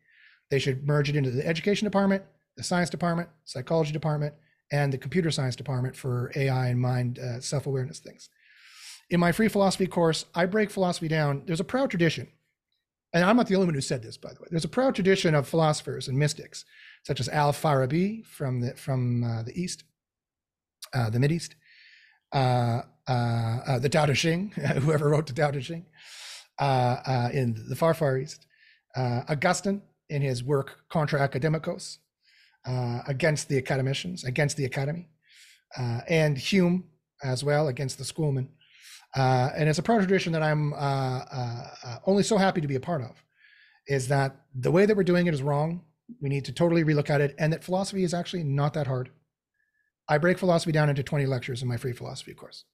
They 0.52 0.60
should 0.60 0.86
merge 0.86 1.10
it 1.10 1.16
into 1.16 1.32
the 1.32 1.48
education 1.48 1.86
department, 1.86 2.24
the 2.58 2.64
science 2.64 2.92
department, 2.92 3.30
psychology 3.44 3.92
department, 3.92 4.36
and 4.72 4.94
the 4.94 5.00
computer 5.00 5.32
science 5.32 5.56
department 5.56 5.96
for 5.96 6.32
AI 6.36 6.68
and 6.68 6.80
mind 6.80 7.18
uh, 7.18 7.40
self 7.40 7.66
awareness 7.66 7.98
things. 7.98 8.30
In 9.10 9.20
my 9.20 9.32
free 9.32 9.48
philosophy 9.48 9.88
course, 9.88 10.26
I 10.36 10.46
break 10.46 10.70
philosophy 10.70 11.08
down. 11.08 11.42
There's 11.48 11.60
a 11.60 11.66
proud 11.66 11.90
tradition 11.90 12.28
and 13.14 13.26
I'm 13.26 13.36
not 13.36 13.48
the 13.48 13.56
only 13.56 13.66
one 13.66 13.76
who 13.76 13.82
said 13.82 14.02
this, 14.02 14.16
by 14.18 14.34
the 14.34 14.40
way. 14.40 14.48
There's 14.50 14.66
a 14.66 14.70
proud 14.70 14.96
tradition 14.96 15.36
of 15.36 15.48
philosophers 15.48 16.08
and 16.08 16.18
mystics, 16.18 16.64
such 17.04 17.20
as 17.20 17.28
Al 17.28 17.52
Farabi 17.52 18.26
from 18.26 18.62
the 18.62 18.74
from 18.76 19.24
uh, 19.24 19.44
the 19.44 19.60
East, 19.60 19.84
uh, 20.94 21.10
the 21.10 21.20
Mid 21.20 21.32
East, 21.32 21.56
uh, 22.34 22.82
uh, 23.08 23.12
uh 23.12 23.80
the 23.80 23.90
Tao 23.90 24.06
Te 24.06 24.14
Ching, 24.14 24.50
whoever 24.82 25.10
wrote 25.10 25.28
the 25.28 25.34
Tao 25.34 25.52
Te 25.52 25.62
Ching, 25.62 25.86
uh, 26.60 27.30
in 27.34 27.64
the 27.70 27.76
far 27.76 27.94
far 27.94 28.18
East, 28.18 28.46
Augustine 28.96 29.82
in 30.10 30.22
his 30.22 30.44
work 30.44 30.80
Contra 30.90 31.20
Academicos, 31.20 31.98
against 33.08 33.50
the 33.50 33.58
academicians, 33.58 34.24
against 34.24 34.58
the 34.58 34.66
academy, 34.66 35.08
and 35.78 36.38
Hume 36.38 36.86
as 37.24 37.44
well 37.44 37.68
against 37.68 37.98
the 37.98 38.04
schoolmen. 38.04 38.50
And 39.16 39.70
it's 39.70 39.80
a 39.80 39.84
proud 39.84 40.00
tradition 40.00 40.34
that 40.34 40.44
I'm 40.44 40.74
only 42.06 42.24
so 42.24 42.38
happy 42.38 42.62
to 42.62 42.68
be 42.68 42.76
a 42.76 42.82
part 42.82 43.02
of. 43.02 43.24
Is 43.88 44.08
that 44.10 44.36
the 44.54 44.72
way 44.72 44.86
that 44.86 44.96
we're 44.96 45.04
doing 45.04 45.28
it 45.28 45.34
is 45.34 45.42
wrong? 45.42 45.82
We 46.22 46.30
need 46.30 46.46
to 46.46 46.52
totally 46.52 46.84
relook 46.84 47.10
at 47.10 47.22
it, 47.22 47.36
and 47.40 47.54
that 47.54 47.64
philosophy 47.64 48.04
is 48.04 48.14
actually 48.14 48.44
not 48.44 48.74
that 48.74 48.88
hard. 48.88 49.10
I 50.08 50.18
break 50.18 50.38
philosophy 50.38 50.72
down 50.72 50.90
into 50.90 51.04
20 51.04 51.26
lectures 51.26 51.62
in 51.62 51.68
my 51.68 51.78
free 51.78 51.94
philosophy 51.94 52.34
course. 52.34 52.66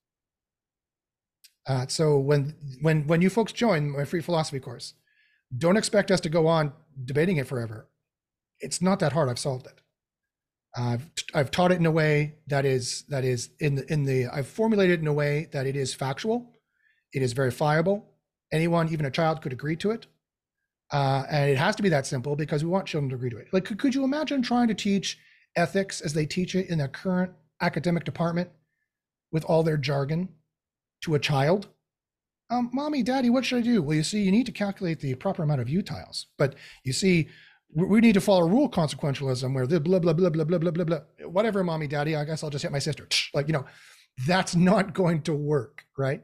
Uh, 1.68 1.86
so 1.88 2.18
when 2.18 2.56
when 2.82 3.06
when 3.08 3.22
you 3.22 3.30
folks 3.30 3.52
join 3.52 3.92
my 3.92 4.06
free 4.06 4.22
philosophy 4.22 4.60
course, 4.60 4.94
don't 5.56 5.78
expect 5.78 6.12
us 6.12 6.22
to 6.22 6.30
go 6.30 6.48
on 6.48 6.72
debating 7.04 7.38
it 7.38 7.48
forever. 7.48 7.90
It's 8.60 8.82
not 8.82 9.00
that 9.00 9.14
hard. 9.14 9.30
I've 9.30 9.40
solved 9.40 9.68
it. 9.68 9.82
I've 10.76 11.10
I've 11.34 11.52
taught 11.52 11.72
it 11.72 11.80
in 11.80 11.86
a 11.86 11.92
way 11.92 12.36
that 12.48 12.66
is 12.66 13.04
that 13.10 13.26
is 13.26 13.50
in 13.60 13.76
the 13.76 13.92
in 13.92 14.04
the 14.04 14.28
I've 14.28 14.48
formulated 14.48 15.00
it 15.00 15.02
in 15.02 15.08
a 15.08 15.14
way 15.14 15.50
that 15.52 15.68
it 15.68 15.76
is 15.76 15.94
factual, 15.94 16.54
it 17.14 17.22
is 17.22 17.34
verifiable. 17.34 18.14
Anyone, 18.54 18.88
even 18.90 19.06
a 19.06 19.12
child, 19.12 19.42
could 19.42 19.52
agree 19.52 19.76
to 19.78 19.92
it, 19.92 20.08
uh, 20.92 21.26
and 21.30 21.50
it 21.50 21.58
has 21.58 21.76
to 21.76 21.84
be 21.84 21.90
that 21.90 22.06
simple 22.06 22.36
because 22.36 22.64
we 22.64 22.70
want 22.70 22.88
children 22.88 23.10
to 23.10 23.16
agree 23.16 23.30
to 23.30 23.38
it. 23.38 23.48
Like, 23.52 23.66
could, 23.66 23.78
could 23.78 23.94
you 23.94 24.06
imagine 24.06 24.42
trying 24.42 24.70
to 24.70 24.74
teach 24.74 25.20
ethics 25.58 26.02
as 26.02 26.14
they 26.14 26.26
teach 26.26 26.56
it 26.56 26.70
in 26.70 26.78
their 26.78 26.88
current 26.88 27.32
academic 27.62 28.04
department 28.04 28.50
with 29.32 29.44
all 29.46 29.64
their 29.64 29.78
jargon 29.78 30.30
to 31.02 31.16
a 31.16 31.20
child? 31.20 31.68
Um, 32.50 32.70
mommy, 32.72 33.04
daddy, 33.04 33.30
what 33.30 33.44
should 33.44 33.60
I 33.60 33.62
do? 33.62 33.82
Well, 33.82 33.98
you 33.98 34.04
see, 34.04 34.22
you 34.22 34.32
need 34.32 34.46
to 34.46 34.54
calculate 34.54 35.02
the 35.02 35.16
proper 35.16 35.44
amount 35.44 35.60
of 35.60 35.68
utiles, 35.68 36.28
but 36.38 36.56
you 36.86 36.94
see, 36.94 37.28
we 37.74 38.00
need 38.00 38.14
to 38.14 38.22
follow 38.22 38.48
rule 38.48 38.70
consequentialism 38.70 39.54
where 39.54 39.68
the 39.68 39.80
blah 39.80 40.00
blah 40.00 40.14
blah 40.14 40.30
blah 40.30 40.44
blah 40.46 40.58
blah 40.58 40.72
blah 40.72 40.86
blah 40.86 41.00
whatever 41.26 41.64
mommy 41.64 41.88
daddy 41.88 42.16
i 42.16 42.24
guess 42.24 42.44
i'll 42.44 42.50
just 42.50 42.64
hit 42.64 42.72
my 42.72 42.80
sister 42.80 43.08
like 43.34 43.48
you 43.48 43.54
know 43.54 43.66
that's 44.26 44.56
not 44.56 44.94
going 44.94 45.22
to 45.22 45.34
work 45.34 45.86
right 45.98 46.24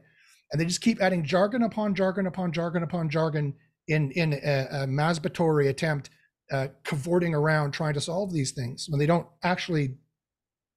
and 0.52 0.60
they 0.60 0.64
just 0.64 0.80
keep 0.80 1.00
adding 1.02 1.24
jargon 1.24 1.62
upon 1.62 1.94
jargon 1.94 2.26
upon 2.26 2.52
jargon 2.52 2.82
upon 2.82 3.08
jargon 3.08 3.54
in 3.88 4.10
in 4.12 4.32
a, 4.32 4.66
a 4.70 4.86
masturbatory 4.86 5.68
attempt 5.68 6.10
uh, 6.52 6.68
cavorting 6.84 7.34
around 7.34 7.72
trying 7.72 7.94
to 7.94 8.00
solve 8.00 8.32
these 8.32 8.52
things 8.52 8.86
when 8.88 8.98
they 8.98 9.06
don't 9.06 9.26
actually 9.42 9.96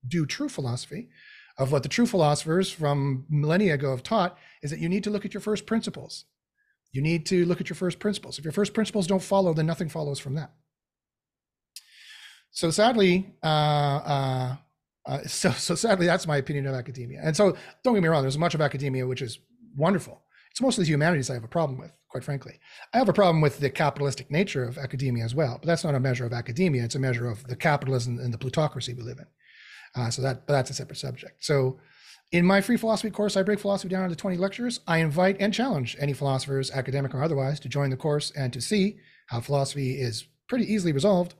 do 0.08 0.26
true 0.26 0.50
philosophy 0.50 1.10
of 1.58 1.72
what 1.72 1.84
the 1.84 1.90
true 1.90 2.06
philosophers 2.06 2.72
from 2.72 3.26
millennia 3.30 3.74
ago 3.74 3.92
have 3.92 4.04
taught 4.04 4.38
is 4.62 4.72
that 4.72 4.80
you 4.80 4.88
need 4.88 5.04
to 5.04 5.10
look 5.10 5.26
at 5.26 5.34
your 5.34 5.42
first 5.42 5.66
principles 5.66 6.26
you 6.92 7.02
need 7.02 7.26
to 7.28 7.46
look 7.46 7.62
at 7.62 7.70
your 7.70 7.76
first 7.76 8.00
principles. 8.00 8.40
If 8.40 8.46
your 8.46 8.52
first 8.52 8.74
principles 8.74 9.08
don't 9.08 9.22
follow, 9.22 9.54
then 9.54 9.66
nothing 9.66 9.90
follows 9.90 10.20
from 10.20 10.36
that. 10.36 10.52
So 12.52 12.72
sadly, 12.72 13.36
uh, 13.44 13.46
uh, 13.46 14.56
uh, 15.06 15.22
so 15.28 15.52
so 15.52 15.76
sadly, 15.76 16.06
that's 16.06 16.26
my 16.26 16.38
opinion 16.38 16.66
of 16.66 16.74
academia. 16.74 17.20
And 17.24 17.36
so, 17.36 17.56
don't 17.84 17.94
get 17.94 18.02
me 18.02 18.10
wrong. 18.10 18.24
There's 18.24 18.38
much 18.38 18.56
of 18.56 18.62
academia 18.62 19.06
which 19.06 19.22
is 19.22 19.40
wonderful. 19.76 20.24
It's 20.58 20.62
mostly 20.64 20.86
the 20.86 20.90
humanities 20.90 21.30
I 21.30 21.36
have 21.36 21.44
a 21.44 21.48
problem 21.48 21.78
with, 21.78 21.92
quite 22.10 22.24
frankly. 22.24 22.60
I 22.92 22.98
have 22.98 23.10
a 23.10 23.14
problem 23.14 23.42
with 23.42 23.60
the 23.60 23.70
capitalistic 23.70 24.32
nature 24.32 24.64
of 24.64 24.80
academia 24.80 25.24
as 25.24 25.36
well, 25.36 25.60
but 25.62 25.68
that's 25.68 25.84
not 25.84 25.94
a 25.94 26.00
measure 26.00 26.26
of 26.26 26.34
academia. 26.34 26.84
It's 26.84 26.96
a 26.96 27.00
measure 27.00 27.30
of 27.30 27.46
the 27.46 27.56
capitalism 27.56 28.18
and 28.18 28.34
the 28.34 28.40
plutocracy 28.40 28.96
we 28.96 29.04
live 29.04 29.20
in. 29.20 30.02
Uh, 30.02 30.10
so 30.10 30.24
that, 30.24 30.48
that's 30.48 30.72
a 30.72 30.74
separate 30.74 30.98
subject. 30.98 31.46
So 31.46 31.80
in 32.32 32.44
my 32.44 32.60
free 32.62 32.76
philosophy 32.76 33.12
course, 33.12 33.38
I 33.38 33.44
break 33.44 33.60
philosophy 33.60 33.90
down 33.90 34.06
into 34.06 34.16
20 34.16 34.38
lectures. 34.38 34.80
I 34.88 34.98
invite 34.98 35.38
and 35.40 35.54
challenge 35.54 35.96
any 36.00 36.14
philosophers, 36.14 36.72
academic 36.72 37.14
or 37.14 37.22
otherwise, 37.22 37.60
to 37.60 37.70
join 37.70 37.92
the 37.92 37.96
course 37.96 38.32
and 38.36 38.52
to 38.54 38.60
see 38.60 38.98
how 39.28 39.42
philosophy 39.42 40.02
is 40.02 40.26
pretty 40.50 40.66
easily 40.74 40.92
resolved. 40.92 41.36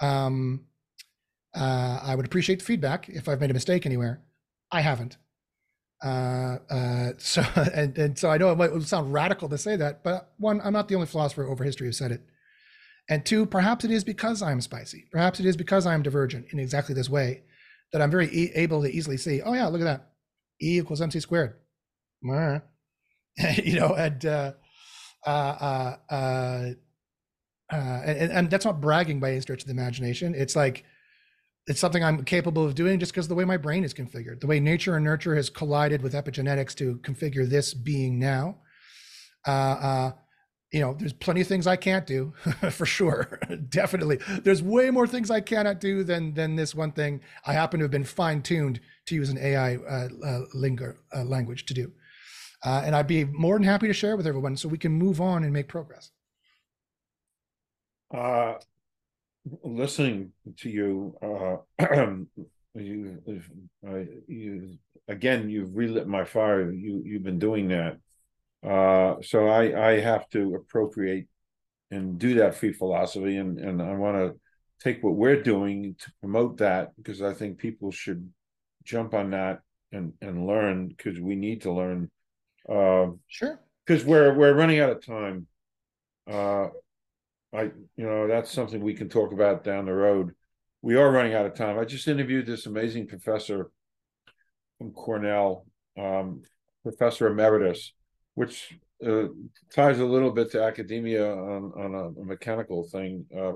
Um, 0.00 0.66
uh, 1.56 1.98
I 2.04 2.14
would 2.14 2.26
appreciate 2.26 2.60
the 2.60 2.64
feedback 2.64 3.08
if 3.08 3.28
I've 3.28 3.40
made 3.40 3.50
a 3.50 3.54
mistake 3.54 3.84
anywhere. 3.84 4.22
I 4.70 4.82
haven't. 4.82 5.16
Uh, 6.04 6.58
uh, 6.70 7.12
so 7.18 7.42
and, 7.74 7.96
and 7.98 8.18
so 8.18 8.30
I 8.30 8.38
know 8.38 8.50
it 8.52 8.56
might 8.58 8.82
sound 8.82 9.12
radical 9.12 9.48
to 9.48 9.58
say 9.58 9.76
that, 9.76 10.02
but 10.02 10.32
one, 10.38 10.60
I'm 10.62 10.72
not 10.72 10.88
the 10.88 10.94
only 10.94 11.06
philosopher 11.06 11.46
over 11.46 11.64
history 11.64 11.86
who 11.86 11.92
said 11.92 12.12
it. 12.12 12.22
And 13.10 13.24
two, 13.24 13.46
perhaps 13.46 13.84
it 13.84 13.90
is 13.90 14.04
because 14.04 14.42
I'm 14.42 14.60
spicy. 14.60 15.06
Perhaps 15.10 15.40
it 15.40 15.46
is 15.46 15.56
because 15.56 15.86
I'm 15.86 16.02
divergent 16.02 16.46
in 16.52 16.58
exactly 16.58 16.94
this 16.94 17.08
way 17.08 17.42
that 17.92 18.02
I'm 18.02 18.10
very 18.10 18.28
e- 18.28 18.52
able 18.54 18.82
to 18.82 18.90
easily 18.90 19.16
see. 19.16 19.40
Oh 19.40 19.54
yeah, 19.54 19.66
look 19.66 19.80
at 19.80 19.84
that, 19.84 20.10
E 20.62 20.78
equals 20.78 21.00
mc 21.00 21.18
squared. 21.20 21.54
you 23.62 23.80
know, 23.80 23.94
and 23.94 24.24
uh, 24.26 24.52
uh, 25.26 25.30
uh, 25.30 25.96
uh, 26.10 26.70
uh, 27.72 27.76
and, 28.04 28.32
and 28.32 28.50
that's 28.50 28.64
not 28.64 28.80
bragging 28.80 29.20
by 29.20 29.30
any 29.30 29.40
stretch 29.40 29.62
of 29.62 29.66
the 29.66 29.72
imagination. 29.72 30.34
It's 30.34 30.56
like 30.56 30.84
it's 31.68 31.80
something 31.80 32.02
I'm 32.02 32.24
capable 32.24 32.64
of 32.64 32.74
doing 32.74 32.98
just 32.98 33.12
because 33.12 33.28
the 33.28 33.34
way 33.34 33.44
my 33.44 33.58
brain 33.58 33.84
is 33.84 33.92
configured, 33.92 34.40
the 34.40 34.46
way 34.46 34.58
nature 34.58 34.96
and 34.96 35.04
nurture 35.04 35.36
has 35.36 35.50
collided 35.50 36.02
with 36.02 36.14
epigenetics 36.14 36.74
to 36.76 36.96
configure 36.98 37.48
this 37.48 37.74
being 37.74 38.18
now. 38.18 38.56
Uh, 39.46 39.50
uh, 39.50 40.12
you 40.72 40.80
know, 40.80 40.94
there's 40.98 41.12
plenty 41.12 41.42
of 41.42 41.46
things 41.46 41.66
I 41.66 41.76
can't 41.76 42.06
do 42.06 42.32
for 42.70 42.86
sure. 42.86 43.38
Definitely. 43.68 44.18
There's 44.42 44.62
way 44.62 44.90
more 44.90 45.06
things 45.06 45.30
I 45.30 45.40
cannot 45.40 45.80
do 45.80 46.04
than 46.04 46.34
than 46.34 46.56
this 46.56 46.74
one 46.74 46.92
thing. 46.92 47.20
I 47.46 47.52
happen 47.52 47.80
to 47.80 47.84
have 47.84 47.90
been 47.90 48.04
fine 48.04 48.42
tuned 48.42 48.80
to 49.06 49.14
use 49.14 49.28
an 49.28 49.38
AI 49.38 49.76
uh, 49.76 50.08
uh, 50.24 50.40
lingo, 50.54 50.94
uh, 51.14 51.24
language 51.24 51.66
to 51.66 51.74
do. 51.74 51.92
Uh, 52.64 52.82
and 52.84 52.96
I'd 52.96 53.06
be 53.06 53.24
more 53.24 53.54
than 53.54 53.62
happy 53.62 53.86
to 53.86 53.92
share 53.92 54.16
with 54.16 54.26
everyone 54.26 54.56
so 54.56 54.68
we 54.68 54.78
can 54.78 54.92
move 54.92 55.20
on 55.20 55.44
and 55.44 55.52
make 55.52 55.68
progress. 55.68 56.10
Listening 59.62 60.32
to 60.58 60.70
you, 60.70 61.16
uh, 61.22 61.56
you, 62.74 63.22
uh, 63.86 63.98
you 64.26 64.78
again, 65.08 65.48
you've 65.48 65.76
relit 65.76 66.06
my 66.06 66.24
fire. 66.24 66.70
You 66.70 67.02
you've 67.04 67.22
been 67.22 67.38
doing 67.38 67.68
that 67.68 67.98
uh, 68.66 69.16
so 69.22 69.46
I 69.46 69.90
I 69.90 70.00
have 70.00 70.28
to 70.30 70.54
appropriate 70.56 71.28
and 71.90 72.18
do 72.18 72.34
that 72.34 72.56
free 72.56 72.72
philosophy, 72.72 73.36
and 73.36 73.58
and 73.58 73.80
I 73.80 73.94
want 73.94 74.16
to 74.16 74.40
take 74.80 75.02
what 75.02 75.14
we're 75.14 75.42
doing 75.42 75.96
to 75.98 76.12
promote 76.20 76.58
that 76.58 76.94
because 76.96 77.22
I 77.22 77.34
think 77.34 77.58
people 77.58 77.90
should 77.90 78.30
jump 78.84 79.14
on 79.14 79.30
that 79.30 79.60
and 79.92 80.12
and 80.20 80.46
learn 80.46 80.88
because 80.88 81.20
we 81.20 81.36
need 81.36 81.62
to 81.62 81.72
learn. 81.72 82.10
Uh, 82.68 83.12
sure. 83.28 83.60
Because 83.86 84.04
we're 84.04 84.34
we're 84.34 84.54
running 84.54 84.80
out 84.80 84.90
of 84.90 85.04
time. 85.04 85.46
Uh, 86.28 86.68
I 87.54 87.62
you 87.96 88.04
know 88.04 88.28
that's 88.28 88.52
something 88.52 88.80
we 88.80 88.94
can 88.94 89.08
talk 89.08 89.32
about 89.32 89.64
down 89.64 89.86
the 89.86 89.94
road. 89.94 90.34
We 90.82 90.96
are 90.96 91.10
running 91.10 91.34
out 91.34 91.46
of 91.46 91.54
time. 91.54 91.78
I 91.78 91.84
just 91.84 92.08
interviewed 92.08 92.46
this 92.46 92.66
amazing 92.66 93.08
professor 93.08 93.70
from 94.78 94.92
Cornell, 94.92 95.66
um, 95.98 96.42
Professor 96.82 97.26
Emeritus, 97.26 97.92
which 98.34 98.78
uh, 99.04 99.24
ties 99.74 99.98
a 99.98 100.04
little 100.04 100.30
bit 100.30 100.52
to 100.52 100.62
academia 100.62 101.32
on, 101.32 101.72
on 101.76 102.14
a, 102.16 102.24
mechanical 102.24 102.84
thing. 102.88 103.26
Uh, 103.36 103.54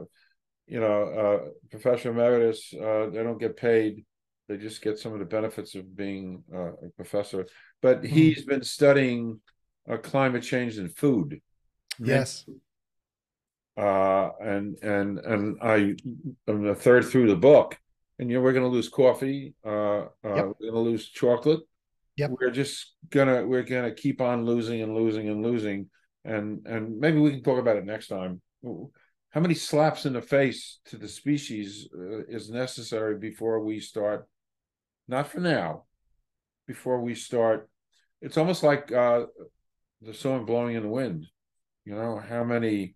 you 0.66 0.80
know, 0.80 1.02
uh, 1.04 1.48
professor 1.70 2.10
emeritus, 2.10 2.72
uh, 2.74 3.08
they 3.12 3.22
don't 3.22 3.40
get 3.40 3.56
paid. 3.56 4.04
They 4.48 4.56
just 4.56 4.82
get 4.82 4.98
some 4.98 5.12
of 5.12 5.18
the 5.18 5.24
benefits 5.24 5.74
of 5.74 5.96
being 5.96 6.42
uh, 6.54 6.72
a 6.72 6.90
professor. 6.96 7.46
But 7.80 8.00
hmm. 8.00 8.06
he's 8.06 8.44
been 8.44 8.62
studying 8.62 9.40
uh, 9.90 9.96
climate 9.96 10.42
change 10.42 10.78
and 10.78 10.94
food. 10.96 11.40
Yes. 11.98 12.44
and 12.46 12.60
and 13.76 14.76
and 14.82 15.18
and 15.18 15.58
I 15.62 15.94
am 16.48 16.66
a 16.66 16.74
third 16.74 17.04
through 17.06 17.28
the 17.28 17.36
book, 17.36 17.78
and 18.18 18.30
you 18.30 18.36
know 18.36 18.42
we're 18.42 18.52
going 18.52 18.64
to 18.64 18.68
lose 18.68 18.88
coffee. 18.88 19.54
uh 19.64 20.00
yep. 20.00 20.10
We're 20.24 20.32
going 20.34 20.72
to 20.72 20.78
lose 20.78 21.08
chocolate 21.08 21.60
Yep. 22.16 22.30
We're 22.40 22.50
just 22.50 22.94
gonna 23.08 23.46
we're 23.46 23.62
gonna 23.62 23.94
keep 23.94 24.20
on 24.20 24.44
losing 24.44 24.82
and 24.82 24.94
losing 24.94 25.28
and 25.28 25.42
losing, 25.42 25.88
and 26.24 26.66
and 26.66 26.98
maybe 26.98 27.18
we 27.18 27.30
can 27.30 27.42
talk 27.42 27.58
about 27.58 27.76
it 27.76 27.86
next 27.86 28.08
time. 28.08 28.42
How 28.62 29.40
many 29.40 29.54
slaps 29.54 30.04
in 30.04 30.12
the 30.12 30.20
face 30.20 30.80
to 30.86 30.98
the 30.98 31.08
species 31.08 31.88
uh, 31.96 32.24
is 32.28 32.50
necessary 32.50 33.16
before 33.18 33.60
we 33.60 33.80
start? 33.80 34.28
Not 35.08 35.28
for 35.28 35.40
now. 35.40 35.84
Before 36.66 37.00
we 37.00 37.14
start, 37.14 37.68
it's 38.20 38.36
almost 38.36 38.62
like 38.62 38.92
uh, 38.92 39.24
the 40.02 40.12
song 40.12 40.44
"Blowing 40.44 40.76
in 40.76 40.82
the 40.82 40.90
Wind." 40.90 41.26
You 41.86 41.94
know 41.94 42.18
how 42.18 42.44
many 42.44 42.94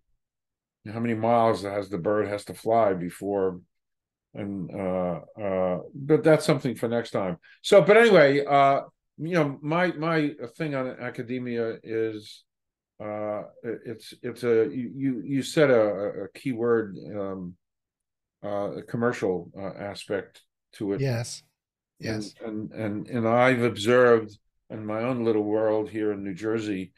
how 0.91 0.99
many 0.99 1.13
miles 1.13 1.63
has 1.63 1.89
the 1.89 1.97
bird 1.97 2.27
has 2.27 2.45
to 2.45 2.53
fly 2.53 2.93
before 2.93 3.59
and 4.33 4.69
uh 4.71 5.19
uh 5.41 5.79
but 5.93 6.23
that's 6.23 6.45
something 6.45 6.75
for 6.75 6.87
next 6.87 7.11
time. 7.11 7.37
So 7.61 7.81
but 7.81 7.97
anyway 7.97 8.45
uh 8.45 8.81
you 9.17 9.33
know 9.33 9.57
my 9.61 9.87
my 9.93 10.31
thing 10.57 10.75
on 10.75 10.87
academia 10.99 11.77
is 11.83 12.43
uh, 13.03 13.43
it's 13.63 14.13
it's 14.23 14.43
a 14.43 14.69
you 14.71 15.21
you 15.23 15.43
said 15.43 15.69
a, 15.69 16.23
a 16.23 16.29
key 16.33 16.51
word, 16.51 16.97
um, 17.15 17.55
uh, 18.43 18.77
a 18.77 18.81
commercial 18.81 19.51
uh, 19.57 19.73
aspect 19.77 20.41
to 20.73 20.93
it. 20.93 21.01
Yes, 21.01 21.43
yes, 21.99 22.33
and, 22.43 22.71
and 22.71 22.81
and 22.81 23.07
and 23.07 23.27
I've 23.27 23.61
observed 23.61 24.37
in 24.71 24.85
my 24.85 25.03
own 25.03 25.23
little 25.23 25.43
world 25.43 25.89
here 25.89 26.11
in 26.11 26.23
New 26.23 26.33
Jersey, 26.33 26.91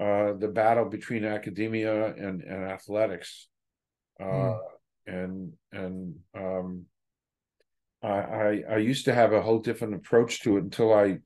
uh, 0.00 0.34
the 0.34 0.48
battle 0.48 0.84
between 0.84 1.24
academia 1.24 2.06
and 2.14 2.42
and 2.42 2.64
athletics, 2.64 3.48
uh, 4.20 4.24
mm. 4.24 4.58
and 5.06 5.52
and 5.72 6.14
um, 6.34 6.84
I, 8.02 8.08
I, 8.08 8.62
I 8.72 8.76
used 8.76 9.06
to 9.06 9.14
have 9.14 9.32
a 9.32 9.40
whole 9.40 9.58
different 9.58 9.94
approach 9.94 10.42
to 10.42 10.58
it 10.58 10.64
until 10.64 10.92
I 10.92 11.18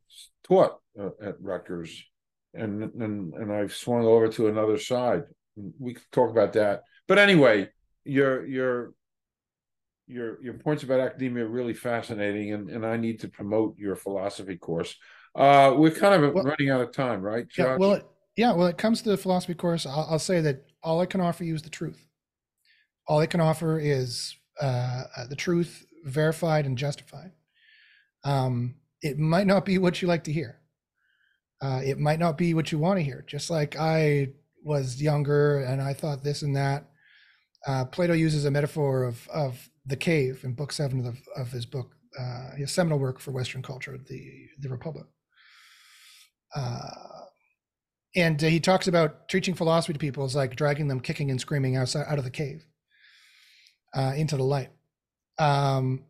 taught 0.44 0.78
uh, 0.98 1.10
at 1.22 1.40
Rutgers, 1.40 2.02
and 2.54 2.82
and 2.82 3.34
and 3.34 3.52
I've 3.52 3.74
swung 3.74 4.04
over 4.04 4.28
to 4.28 4.48
another 4.48 4.78
side. 4.78 5.24
We 5.78 5.94
could 5.94 6.10
talk 6.12 6.30
about 6.30 6.52
that, 6.54 6.82
but 7.08 7.18
anyway, 7.18 7.68
your 8.04 8.46
your 8.46 8.94
your 10.06 10.42
your 10.42 10.54
points 10.54 10.82
about 10.82 11.00
academia 11.00 11.44
are 11.44 11.48
really 11.48 11.74
fascinating, 11.74 12.52
and 12.52 12.70
and 12.70 12.86
I 12.86 12.96
need 12.96 13.20
to 13.20 13.28
promote 13.28 13.78
your 13.78 13.96
philosophy 13.96 14.56
course. 14.56 14.96
Uh, 15.34 15.74
we're 15.76 15.90
kind 15.90 16.22
of 16.22 16.34
well, 16.34 16.44
running 16.44 16.70
out 16.70 16.80
of 16.80 16.92
time, 16.92 17.20
right? 17.20 17.48
Josh? 17.48 17.66
Yeah. 17.66 17.76
Well, 17.76 18.02
yeah. 18.40 18.52
Well, 18.52 18.68
it 18.68 18.78
comes 18.78 19.02
to 19.02 19.10
the 19.10 19.18
philosophy 19.18 19.52
course. 19.52 19.84
I'll, 19.84 20.06
I'll, 20.12 20.18
say 20.18 20.40
that 20.40 20.64
all 20.82 21.02
I 21.02 21.04
can 21.04 21.20
offer 21.20 21.44
you 21.44 21.54
is 21.54 21.60
the 21.60 21.68
truth. 21.68 22.06
All 23.06 23.18
I 23.18 23.26
can 23.26 23.42
offer 23.42 23.78
is 23.78 24.34
uh, 24.58 25.04
the 25.28 25.36
truth 25.36 25.84
verified 26.04 26.64
and 26.64 26.78
justified. 26.78 27.32
Um, 28.24 28.76
it 29.02 29.18
might 29.18 29.46
not 29.46 29.66
be 29.66 29.76
what 29.76 30.00
you 30.00 30.08
like 30.08 30.24
to 30.24 30.32
hear. 30.32 30.58
Uh, 31.60 31.82
it 31.84 31.98
might 31.98 32.18
not 32.18 32.38
be 32.38 32.54
what 32.54 32.72
you 32.72 32.78
want 32.78 32.98
to 32.98 33.04
hear. 33.04 33.22
Just 33.26 33.50
like 33.50 33.76
I 33.78 34.28
was 34.64 35.02
younger 35.02 35.58
and 35.58 35.82
I 35.82 35.92
thought 35.92 36.24
this 36.24 36.40
and 36.40 36.56
that. 36.56 36.86
Uh, 37.66 37.84
Plato 37.84 38.14
uses 38.14 38.46
a 38.46 38.50
metaphor 38.50 39.04
of 39.04 39.28
of 39.28 39.68
the 39.84 39.96
cave 39.96 40.40
in 40.44 40.54
book 40.54 40.72
seven 40.72 41.00
of, 41.00 41.04
the, 41.04 41.40
of 41.40 41.52
his 41.52 41.66
book, 41.66 41.90
uh, 42.18 42.52
his 42.56 42.72
seminal 42.72 42.98
work 42.98 43.20
for 43.20 43.32
Western 43.32 43.60
culture, 43.60 43.98
the 44.08 44.48
the 44.60 44.70
Republic. 44.70 45.04
Uh, 46.56 47.19
and 48.16 48.40
he 48.40 48.60
talks 48.60 48.88
about 48.88 49.28
teaching 49.28 49.54
philosophy 49.54 49.92
to 49.92 49.98
people 49.98 50.24
is 50.24 50.34
like 50.34 50.56
dragging 50.56 50.88
them 50.88 51.00
kicking 51.00 51.30
and 51.30 51.40
screaming 51.40 51.76
outside 51.76 52.06
out 52.08 52.18
of 52.18 52.24
the 52.24 52.30
cave 52.30 52.64
uh, 53.94 54.12
into 54.16 54.36
the 54.36 54.44
light 54.44 54.70
um, 55.38 56.04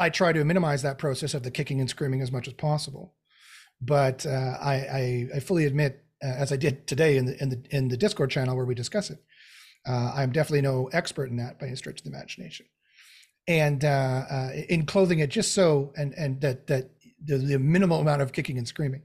I 0.00 0.08
try 0.08 0.32
to 0.32 0.44
minimize 0.44 0.80
that 0.82 0.98
process 0.98 1.34
of 1.34 1.42
the 1.42 1.50
kicking 1.50 1.78
and 1.80 1.90
screaming 1.90 2.22
as 2.22 2.32
much 2.32 2.48
as 2.48 2.54
possible. 2.54 3.14
But 3.82 4.24
uh, 4.24 4.56
I, 4.60 4.74
I, 4.74 5.28
I, 5.36 5.40
fully 5.40 5.66
admit, 5.66 6.02
uh, 6.24 6.28
as 6.28 6.52
I 6.52 6.56
did 6.56 6.86
today 6.86 7.18
in 7.18 7.26
the 7.26 7.42
in 7.42 7.48
the 7.50 7.62
in 7.70 7.88
the 7.88 7.96
Discord 7.96 8.30
channel 8.30 8.56
where 8.56 8.64
we 8.64 8.74
discuss 8.74 9.10
it, 9.10 9.18
uh, 9.86 10.12
I'm 10.14 10.32
definitely 10.32 10.62
no 10.62 10.88
expert 10.92 11.30
in 11.30 11.36
that 11.36 11.58
by 11.58 11.66
any 11.66 11.76
stretch 11.76 12.00
of 12.00 12.04
the 12.04 12.10
imagination. 12.10 12.66
And 13.46 13.84
uh, 13.84 14.24
uh, 14.30 14.50
in 14.68 14.86
clothing 14.86 15.18
it 15.18 15.30
just 15.30 15.52
so 15.52 15.92
and 15.96 16.14
and 16.14 16.40
that 16.40 16.66
that 16.68 16.90
the, 17.22 17.38
the 17.38 17.58
minimal 17.58 18.00
amount 18.00 18.22
of 18.22 18.32
kicking 18.32 18.58
and 18.58 18.68
screaming, 18.68 19.02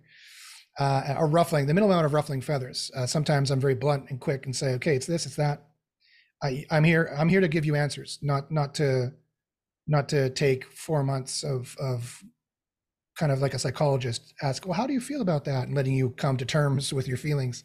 uh, 0.80 1.16
ruffling, 1.22 1.68
the 1.68 1.74
minimal 1.74 1.92
amount 1.92 2.06
of 2.06 2.14
ruffling 2.14 2.42
feathers. 2.42 2.92
sometimes 3.06 3.52
I'm 3.52 3.60
very 3.60 3.76
blunt 3.76 4.10
and 4.10 4.20
quick 4.20 4.46
and 4.46 4.56
say, 4.56 4.74
okay, 4.74 4.96
it's 4.96 5.06
this, 5.06 5.26
it's 5.26 5.36
that. 5.36 5.64
I, 6.44 6.66
I'm 6.70 6.84
here. 6.84 7.14
I'm 7.18 7.30
here 7.30 7.42
to 7.42 7.48
give 7.48 7.66
you 7.66 7.76
answers, 7.76 8.20
not 8.22 8.52
not 8.52 8.76
to 8.76 9.14
not 9.88 10.10
to 10.10 10.30
take 10.30 10.66
four 10.66 11.04
months 11.04 11.44
of 11.44 11.76
of 11.80 12.24
kind 13.16 13.32
of 13.32 13.40
like 13.40 13.54
a 13.54 13.60
psychologist 13.60 14.34
ask 14.42 14.66
well 14.66 14.74
how 14.74 14.86
do 14.86 14.94
you 14.94 15.00
feel 15.00 15.22
about 15.22 15.46
that 15.46 15.68
and 15.68 15.76
letting 15.76 15.94
you 15.94 16.10
come 16.12 16.38
to 16.38 16.46
terms 16.46 16.92
with 16.92 17.08
your 17.08 17.18
feelings 17.18 17.64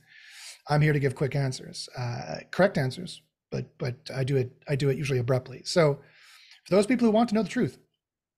i'm 0.69 0.81
here 0.81 0.93
to 0.93 1.01
give 1.01 1.15
quick 1.15 1.35
answers 1.35 1.89
uh, 1.99 2.37
correct 2.51 2.79
answers 2.79 3.23
but 3.51 3.67
but 3.79 3.97
i 4.15 4.23
do 4.23 4.37
it 4.37 4.53
i 4.69 4.77
do 4.77 4.89
it 4.89 4.97
usually 4.97 5.19
abruptly 5.19 5.63
so 5.65 5.99
for 6.65 6.75
those 6.75 6.87
people 6.87 7.07
who 7.07 7.13
want 7.13 7.29
to 7.29 7.35
know 7.35 7.43
the 7.43 7.49
truth 7.49 7.79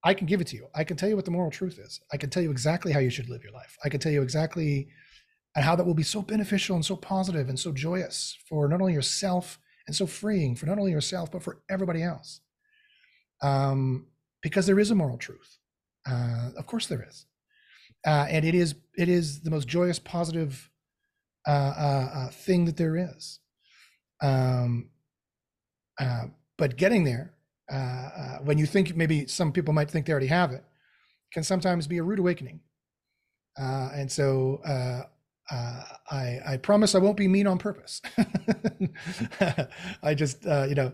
i 0.04 0.14
can 0.14 0.26
give 0.26 0.40
it 0.40 0.46
to 0.48 0.56
you. 0.56 0.66
I 0.74 0.84
can 0.84 0.96
tell 0.96 1.08
you 1.08 1.16
what 1.16 1.24
the 1.24 1.30
moral 1.30 1.50
truth 1.50 1.78
is. 1.78 2.00
I 2.12 2.16
can 2.16 2.30
tell 2.30 2.42
you 2.42 2.50
exactly 2.50 2.92
how 2.92 3.00
you 3.00 3.10
should 3.10 3.28
live 3.28 3.42
your 3.42 3.52
life. 3.52 3.76
I 3.84 3.88
can 3.88 4.00
tell 4.00 4.12
you 4.12 4.22
exactly 4.22 4.88
and 5.54 5.64
how 5.64 5.76
that 5.76 5.84
will 5.84 5.94
be 5.94 6.02
so 6.02 6.22
beneficial 6.22 6.76
and 6.76 6.84
so 6.84 6.96
positive 6.96 7.48
and 7.48 7.58
so 7.58 7.72
joyous 7.72 8.38
for 8.48 8.68
not 8.68 8.80
only 8.80 8.94
yourself 8.94 9.58
and 9.86 9.94
so 9.94 10.06
freeing 10.06 10.56
for 10.56 10.66
not 10.66 10.78
only 10.78 10.92
yourself 10.92 11.30
but 11.30 11.42
for 11.42 11.60
everybody 11.70 12.02
else. 12.02 12.40
Um, 13.42 14.06
because 14.40 14.66
there 14.66 14.78
is 14.78 14.90
a 14.90 14.94
moral 14.94 15.18
truth. 15.18 15.58
Uh, 16.08 16.50
of 16.56 16.66
course, 16.66 16.86
there 16.86 17.06
is, 17.08 17.26
uh, 18.06 18.26
and 18.28 18.44
it 18.44 18.54
is 18.54 18.74
it 18.96 19.08
is 19.08 19.40
the 19.42 19.50
most 19.50 19.68
joyous, 19.68 19.98
positive 19.98 20.68
uh, 21.46 21.50
uh, 21.50 22.10
uh 22.14 22.28
thing 22.30 22.64
that 22.64 22.76
there 22.76 22.96
is. 22.96 23.38
Um, 24.20 24.90
uh, 25.98 26.26
but 26.58 26.76
getting 26.76 27.04
there, 27.04 27.34
when 28.42 28.58
you 28.58 28.66
think 28.66 28.96
maybe 28.96 29.26
some 29.26 29.52
people 29.52 29.74
might 29.74 29.90
think 29.90 30.06
they 30.06 30.12
already 30.12 30.26
have 30.26 30.52
it, 30.52 30.64
can 31.32 31.42
sometimes 31.42 31.86
be 31.86 31.98
a 31.98 32.02
rude 32.02 32.18
awakening. 32.18 32.60
and 33.56 34.10
so 34.10 34.60
uh, 35.52 35.82
I, 36.10 36.40
I 36.46 36.56
promise 36.56 36.94
I 36.94 36.98
won't 36.98 37.16
be 37.16 37.28
mean 37.28 37.46
on 37.46 37.58
purpose. 37.58 38.00
I 40.02 40.14
just, 40.14 40.46
uh, 40.46 40.64
you 40.68 40.74
know, 40.74 40.92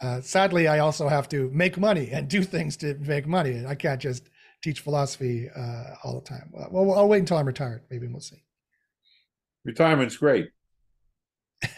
uh, 0.00 0.20
sadly, 0.20 0.68
I 0.68 0.78
also 0.78 1.08
have 1.08 1.28
to 1.30 1.50
make 1.52 1.76
money 1.78 2.10
and 2.12 2.28
do 2.28 2.42
things 2.42 2.76
to 2.78 2.94
make 2.94 3.26
money. 3.26 3.66
I 3.66 3.74
can't 3.74 4.00
just 4.00 4.30
teach 4.62 4.80
philosophy 4.80 5.48
uh, 5.54 5.94
all 6.04 6.20
the 6.20 6.26
time. 6.26 6.52
Well, 6.70 6.92
I'll 6.92 7.08
wait 7.08 7.20
until 7.20 7.38
I'm 7.38 7.46
retired. 7.46 7.82
Maybe 7.90 8.06
we'll 8.06 8.20
see. 8.20 8.42
Retirement's 9.64 10.16
great. 10.16 10.50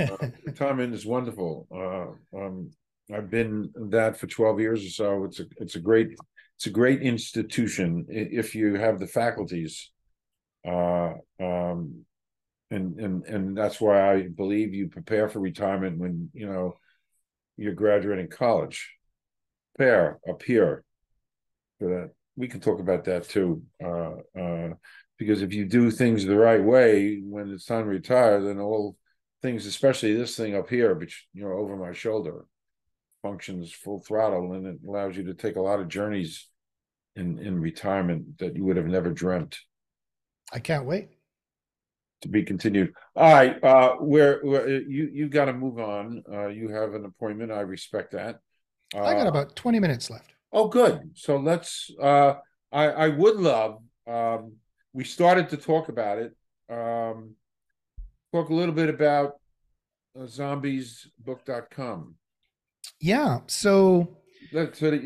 Uh, 0.00 0.16
retirement 0.44 0.92
is 0.92 1.06
wonderful. 1.06 1.66
Uh, 1.72 2.38
um, 2.38 2.70
I've 3.12 3.30
been 3.30 3.72
that 3.90 4.18
for 4.18 4.26
12 4.26 4.60
years 4.60 4.84
or 4.84 4.90
so. 4.90 5.24
It's 5.24 5.40
a, 5.40 5.44
it's 5.56 5.74
a 5.76 5.80
great, 5.80 6.08
it's 6.56 6.66
a 6.66 6.70
great 6.70 7.02
institution 7.02 8.06
if 8.08 8.54
you 8.54 8.74
have 8.74 8.98
the 8.98 9.06
faculties. 9.06 9.90
Um, 10.66 12.04
and 12.70 12.98
and 13.00 13.24
and 13.24 13.56
that's 13.56 13.80
why 13.80 14.12
I 14.12 14.28
believe 14.28 14.74
you 14.74 14.88
prepare 14.88 15.28
for 15.28 15.40
retirement 15.40 15.98
when 15.98 16.30
you 16.34 16.46
know 16.46 16.74
you're 17.56 17.74
graduating 17.74 18.28
college. 18.28 18.94
Prepare 19.74 20.18
up 20.28 20.42
here 20.42 20.84
for 21.78 21.88
that. 21.88 22.10
We 22.36 22.48
can 22.48 22.60
talk 22.60 22.80
about 22.80 23.04
that 23.04 23.28
too, 23.28 23.62
uh, 23.82 24.14
uh, 24.38 24.74
because 25.18 25.42
if 25.42 25.52
you 25.52 25.64
do 25.64 25.90
things 25.90 26.24
the 26.24 26.36
right 26.36 26.62
way 26.62 27.20
when 27.22 27.50
it's 27.50 27.64
time 27.64 27.84
to 27.84 27.90
retire, 27.90 28.40
then 28.42 28.60
all 28.60 28.96
things, 29.42 29.66
especially 29.66 30.14
this 30.14 30.36
thing 30.36 30.54
up 30.54 30.68
here, 30.68 30.94
which 30.94 31.26
you 31.32 31.42
know 31.42 31.52
over 31.52 31.76
my 31.76 31.92
shoulder, 31.92 32.44
functions 33.22 33.72
full 33.72 34.00
throttle, 34.00 34.52
and 34.52 34.66
it 34.66 34.78
allows 34.86 35.16
you 35.16 35.24
to 35.24 35.34
take 35.34 35.56
a 35.56 35.60
lot 35.60 35.80
of 35.80 35.88
journeys 35.88 36.48
in 37.16 37.38
in 37.38 37.60
retirement 37.60 38.38
that 38.38 38.56
you 38.56 38.64
would 38.64 38.76
have 38.76 38.86
never 38.86 39.10
dreamt. 39.10 39.58
I 40.52 40.60
can't 40.60 40.86
wait 40.86 41.10
to 42.22 42.28
be 42.28 42.42
continued. 42.42 42.92
All 43.16 43.32
right, 43.32 43.62
uh, 43.62 43.94
where, 43.96 44.40
where 44.40 44.68
you 44.68 45.08
you 45.12 45.28
got 45.28 45.46
to 45.46 45.52
move 45.52 45.78
on. 45.78 46.22
Uh, 46.30 46.48
you 46.48 46.68
have 46.68 46.94
an 46.94 47.04
appointment. 47.04 47.52
I 47.52 47.60
respect 47.60 48.12
that. 48.12 48.40
Uh, 48.94 49.02
I 49.02 49.14
got 49.14 49.26
about 49.26 49.56
twenty 49.56 49.78
minutes 49.80 50.10
left. 50.10 50.32
Oh, 50.52 50.68
good. 50.68 51.10
So 51.14 51.36
let's. 51.36 51.90
Uh, 52.00 52.34
I 52.72 52.84
I 52.86 53.08
would 53.08 53.36
love. 53.36 53.82
Um, 54.06 54.54
we 54.92 55.04
started 55.04 55.50
to 55.50 55.56
talk 55.56 55.88
about 55.88 56.18
it. 56.18 56.34
Um, 56.70 57.34
talk 58.32 58.48
a 58.48 58.54
little 58.54 58.74
bit 58.74 58.88
about 58.88 59.34
uh, 60.18 60.24
zombiesbook.com. 60.24 62.14
Yeah. 63.00 63.40
So. 63.46 64.16
That's 64.52 64.82
uh, 64.82 64.98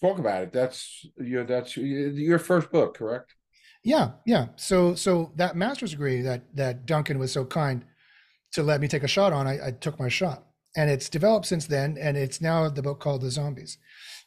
talk 0.00 0.18
about 0.18 0.42
it. 0.42 0.52
That's 0.52 1.06
your 1.18 1.44
that's 1.44 1.76
your 1.76 2.38
first 2.38 2.70
book, 2.70 2.96
correct? 2.96 3.34
Yeah, 3.84 4.12
yeah. 4.26 4.48
So 4.56 4.94
so 4.94 5.32
that 5.36 5.56
master's 5.56 5.90
degree 5.90 6.22
that 6.22 6.42
that 6.54 6.86
Duncan 6.86 7.18
was 7.18 7.32
so 7.32 7.44
kind 7.44 7.84
to 8.52 8.62
let 8.62 8.80
me 8.80 8.88
take 8.88 9.02
a 9.02 9.08
shot 9.08 9.32
on, 9.32 9.46
I, 9.46 9.68
I 9.68 9.70
took 9.72 9.98
my 9.98 10.08
shot. 10.08 10.44
And 10.76 10.90
it's 10.90 11.08
developed 11.08 11.46
since 11.46 11.66
then, 11.66 11.98
and 12.00 12.16
it's 12.16 12.40
now 12.40 12.68
the 12.68 12.82
book 12.82 13.00
called 13.00 13.22
The 13.22 13.30
Zombies. 13.30 13.78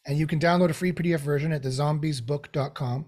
And 0.05 0.17
you 0.17 0.27
can 0.27 0.39
download 0.39 0.69
a 0.69 0.73
free 0.73 0.91
PDF 0.91 1.19
version 1.19 1.51
at 1.51 1.63
thezombiesbook.com. 1.63 3.05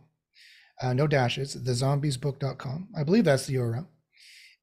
Uh, 0.82 0.94
no 0.94 1.08
dashes, 1.08 1.56
thezombiesbook.com. 1.56 2.90
I 2.98 3.04
believe 3.04 3.26
that's 3.26 3.46
the 3.46 3.56
URL. 3.56 3.88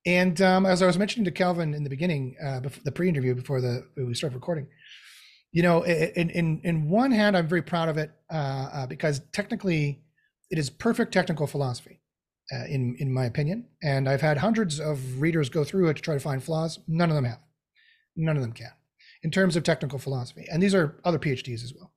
And 0.07 0.41
um, 0.43 0.67
as 0.67 0.83
I 0.83 0.87
was 0.87 0.99
mentioning 0.99 1.25
to 1.25 1.31
Calvin 1.31 1.73
in 1.73 1.83
the 1.83 1.91
beginning, 1.91 2.37
uh, 2.45 2.61
before 2.61 2.83
the 2.85 2.93
pre-interview 2.93 3.35
before 3.35 3.61
the 3.61 3.87
we 3.97 4.15
started 4.15 4.35
recording, 4.35 4.67
you 5.53 5.63
know, 5.63 5.83
in 5.83 6.31
in 6.31 6.61
in 6.63 6.91
one 6.91 7.11
hand, 7.11 7.37
I'm 7.37 7.49
very 7.49 7.63
proud 7.63 7.89
of 7.89 7.97
it 7.97 8.11
uh, 8.31 8.69
uh 8.73 8.87
because 8.87 9.21
technically, 9.33 10.03
it 10.51 10.59
is 10.59 10.69
perfect 10.69 11.13
technical 11.13 11.47
philosophy, 11.47 12.01
uh, 12.53 12.65
in 12.69 12.97
in 12.99 13.13
my 13.13 13.25
opinion. 13.25 13.67
And 13.83 14.09
I've 14.09 14.21
had 14.21 14.39
hundreds 14.39 14.79
of 14.79 15.21
readers 15.21 15.49
go 15.49 15.65
through 15.65 15.89
it 15.89 15.95
to 15.95 16.03
try 16.03 16.15
to 16.15 16.21
find 16.21 16.43
flaws. 16.43 16.81
None 16.87 17.09
of 17.09 17.17
them 17.17 17.25
have. 17.25 17.41
None 18.17 18.37
of 18.37 18.43
them 18.43 18.53
can, 18.53 18.73
in 19.23 19.31
terms 19.31 19.57
of 19.57 19.63
technical 19.63 19.99
philosophy. 19.99 20.47
And 20.53 20.63
these 20.63 20.75
are 20.75 21.01
other 21.05 21.19
PhDs 21.19 21.65
as 21.65 21.73
well. 21.75 21.93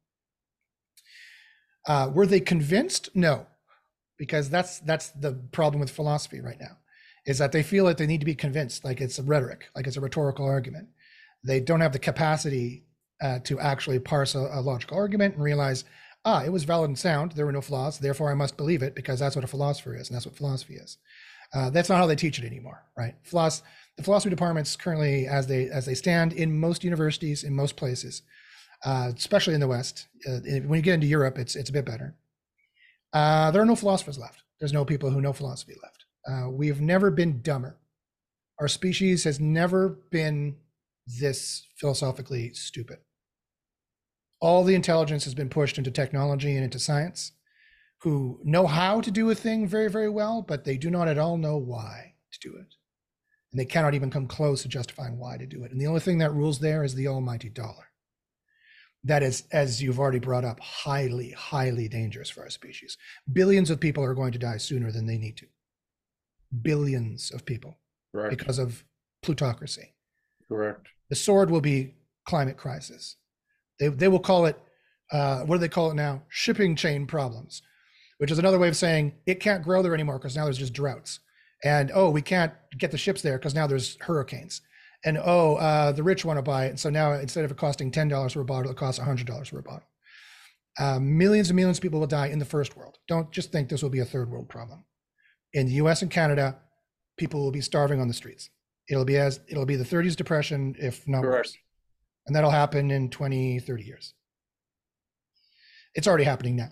Uh, 1.88 2.10
were 2.14 2.26
they 2.26 2.40
convinced? 2.40 3.10
No, 3.16 3.48
because 4.18 4.50
that's 4.50 4.80
that's 4.80 5.10
the 5.10 5.34
problem 5.52 5.82
with 5.82 5.92
philosophy 5.92 6.40
right 6.40 6.60
now. 6.60 6.78
Is 7.28 7.38
that 7.38 7.52
they 7.52 7.62
feel 7.62 7.86
that 7.86 7.98
they 7.98 8.08
need 8.08 8.22
to 8.22 8.26
be 8.26 8.34
convinced, 8.34 8.86
like 8.86 9.02
it's 9.02 9.20
a 9.20 9.24
rhetoric, 9.24 9.66
like 9.76 9.86
it's 9.86 9.98
a 9.98 10.02
rhetorical 10.02 10.46
argument. 10.46 10.88
They 11.44 11.60
don't 11.60 11.82
have 11.82 11.92
the 11.92 12.00
capacity 12.00 12.86
uh, 13.22 13.40
to 13.40 13.60
actually 13.60 14.00
parse 14.00 14.34
a, 14.34 14.50
a, 14.54 14.62
logical 14.62 14.98
argument 14.98 15.36
and 15.36 15.44
realize, 15.44 15.84
ah, 16.24 16.44
it 16.44 16.52
was 16.52 16.64
valid 16.64 16.90
and 16.90 16.98
sound. 16.98 17.34
There 17.34 17.46
were 17.46 17.52
no 17.52 17.62
flaws. 17.62 18.00
Therefore, 18.00 18.32
I 18.32 18.36
must 18.36 18.56
believe 18.56 18.82
it 18.82 18.96
because 18.96 19.20
that's 19.20 19.36
what 19.36 19.44
a 19.44 19.48
philosopher 19.48 19.94
is, 19.96 20.08
and 20.08 20.16
that's 20.16 20.26
what 20.26 20.38
philosophy 20.38 20.76
is. 20.76 20.98
Uh, 21.54 21.70
that's 21.70 21.90
not 21.90 21.98
how 21.98 22.06
they 22.06 22.16
teach 22.16 22.40
it 22.40 22.46
anymore, 22.46 22.84
right? 22.98 23.16
Philosophy, 23.24 23.68
the 23.98 24.04
philosophy 24.04 24.30
departments 24.30 24.76
currently, 24.76 25.28
as 25.28 25.48
they 25.48 25.70
as 25.70 25.86
they 25.86 25.96
stand 25.96 26.32
in 26.34 26.58
most 26.58 26.84
universities, 26.84 27.44
in 27.44 27.54
most 27.54 27.76
places, 27.76 28.22
uh, 28.86 29.12
especially 29.16 29.54
in 29.54 29.60
the 29.60 29.68
West. 29.68 30.08
Uh, 30.28 30.40
when 30.66 30.78
you 30.78 30.82
get 30.82 30.94
into 30.94 31.08
Europe, 31.08 31.38
it's 31.38 31.56
it's 31.56 31.70
a 31.70 31.74
bit 31.74 31.86
better. 31.86 32.16
Uh, 33.12 33.52
there 33.52 33.62
are 33.62 33.66
no 33.66 33.76
philosophers 33.76 34.18
left. 34.18 34.44
There's 34.60 34.74
no 34.74 34.86
people 34.86 35.10
who 35.10 35.22
know 35.22 35.34
philosophy 35.34 35.76
left. 35.82 35.97
Uh, 36.30 36.50
we've 36.50 36.82
never 36.82 37.10
been 37.10 37.42
dumber. 37.42 37.78
Our 38.60 38.68
species 38.68 39.24
has 39.24 39.40
never 39.40 39.90
been 40.12 40.58
this 41.06 41.66
philosophically 41.78 42.54
stupid. 42.54 42.98
All 44.42 44.64
the 44.64 44.76
intelligence 44.76 45.24
has 45.24 45.34
been 45.34 45.50
pushed 45.50 45.78
into 45.78 45.90
technology 45.90 46.54
and 46.56 46.64
into 46.64 46.80
science, 46.80 47.32
who 48.02 48.40
know 48.44 48.68
how 48.68 49.02
to 49.02 49.10
do 49.10 49.30
a 49.30 49.36
thing 49.36 49.68
very, 49.68 49.90
very 49.90 50.10
well, 50.10 50.42
but 50.42 50.64
they 50.64 50.78
do 50.78 50.92
not 50.92 51.08
at 51.08 51.18
all 51.18 51.38
know 51.38 51.58
why 51.58 52.16
to 52.32 52.50
do 52.50 52.56
it. 52.56 52.76
And 53.52 53.60
they 53.60 53.66
cannot 53.66 53.96
even 53.96 54.12
come 54.12 54.28
close 54.28 54.62
to 54.64 54.68
justifying 54.68 55.18
why 55.18 55.38
to 55.38 55.48
do 55.48 55.64
it. 55.64 55.72
And 55.72 55.80
the 55.80 55.88
only 55.88 56.02
thing 56.02 56.18
that 56.20 56.34
rules 56.34 56.60
there 56.60 56.84
is 56.84 56.94
the 56.94 57.08
almighty 57.08 57.50
dollar. 57.50 57.86
That 59.04 59.24
is, 59.24 59.44
as 59.52 59.82
you've 59.82 60.00
already 60.00 60.20
brought 60.20 60.44
up, 60.44 60.60
highly, 60.60 61.32
highly 61.32 61.88
dangerous 61.88 62.30
for 62.30 62.42
our 62.42 62.50
species. 62.50 62.98
Billions 63.32 63.70
of 63.70 63.80
people 63.80 64.04
are 64.04 64.14
going 64.14 64.34
to 64.34 64.40
die 64.40 64.58
sooner 64.58 64.92
than 64.92 65.08
they 65.08 65.18
need 65.18 65.38
to. 65.38 65.48
Billions 66.62 67.32
of 67.32 67.46
people 67.46 67.78
Correct. 68.14 68.38
because 68.38 68.60
of 68.60 68.84
plutocracy. 69.22 69.94
Correct. 70.48 70.88
The 71.10 71.16
sword 71.16 71.50
will 71.50 71.62
be 71.62 71.96
climate 72.26 72.58
crisis. 72.58 73.16
They, 73.80 73.88
they 73.90 74.08
will 74.08 74.20
call 74.20 74.46
it, 74.46 74.58
uh, 75.12 75.42
what 75.42 75.56
do 75.56 75.60
they 75.60 75.70
call 75.70 75.92
it 75.92 75.96
now? 75.96 76.24
Shipping 76.30 76.76
chain 76.76 77.06
problems, 77.06 77.62
which 78.18 78.32
is 78.32 78.40
another 78.40 78.60
way 78.60 78.68
of 78.68 78.78
saying 78.78 79.14
it 79.26 79.40
can't 79.40 79.64
grow 79.64 79.82
there 79.82 79.94
anymore 79.94 80.20
because 80.20 80.36
now 80.36 80.46
there's 80.46 80.58
just 80.58 80.74
droughts. 80.74 81.20
And 81.64 81.92
oh, 81.94 82.10
we 82.10 82.22
can't 82.22 82.54
get 82.78 82.92
the 82.92 82.98
ships 82.98 83.22
there 83.22 83.38
because 83.38 83.56
now 83.56 83.68
there's 83.68 83.98
hurricanes. 84.02 84.62
And 85.06 85.18
oh, 85.24 85.56
uh, 85.56 85.92
the 85.92 86.04
rich 86.04 86.26
want 86.26 86.38
to 86.38 86.44
buy 86.44 86.66
it. 86.66 86.70
And 86.70 86.80
so 86.80 86.90
now 86.90 87.14
instead 87.14 87.46
of 87.46 87.52
it 87.52 87.58
costing 87.58 87.92
$10 87.92 88.32
for 88.32 88.42
a 88.42 88.46
bottle, 88.46 88.72
it 88.72 88.78
costs 88.78 89.00
$100 89.00 89.48
for 89.48 89.60
a 89.60 89.64
bottle. 89.64 89.88
Uh, 90.80 91.00
millions 91.00 91.50
and 91.50 91.56
millions 91.56 91.80
of 91.80 91.82
people 91.82 92.00
will 92.00 92.08
die 92.08 92.28
in 92.28 92.40
the 92.40 92.46
first 92.46 92.76
world. 92.76 92.98
Don't 93.08 93.32
just 93.32 93.52
think 93.52 93.70
this 93.70 93.82
will 93.82 93.90
be 93.90 94.00
a 94.00 94.06
third 94.06 94.30
world 94.30 94.50
problem. 94.50 94.84
In 95.58 95.66
the 95.66 95.74
US 95.74 96.04
and 96.04 96.12
Canada, 96.12 96.56
people 97.18 97.44
will 97.44 97.52
be 97.52 97.62
starving 97.62 98.00
on 98.00 98.08
the 98.08 98.14
streets. 98.14 98.52
It'll 98.88 99.06
be 99.06 99.18
as 99.18 99.40
it'll 99.48 99.66
be 99.66 99.76
the 99.76 99.84
30s 99.84 100.16
depression, 100.16 100.76
if 100.78 101.08
not 101.08 101.24
worse. 101.24 101.58
And 102.28 102.36
that'll 102.36 102.52
happen 102.52 102.92
in 102.92 103.10
20 103.10 103.60
30 103.62 103.84
years. 103.84 104.14
It's 105.96 106.08
already 106.08 106.26
happening 106.26 106.58
now. 106.58 106.70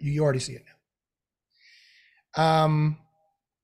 You, 0.00 0.10
you 0.10 0.22
already 0.24 0.38
see 0.38 0.54
it 0.54 0.64
now. 2.34 2.42
Um 2.42 2.96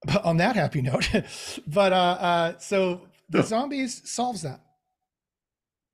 but 0.05 0.23
on 0.27 0.37
that 0.37 0.57
happy 0.57 0.83
note 0.83 1.09
but 1.67 1.95
uh 1.95 2.19
uh 2.21 2.59
so 2.59 3.09
the 3.31 3.43
zombies 3.43 4.03
solves 4.11 4.43
that. 4.43 4.61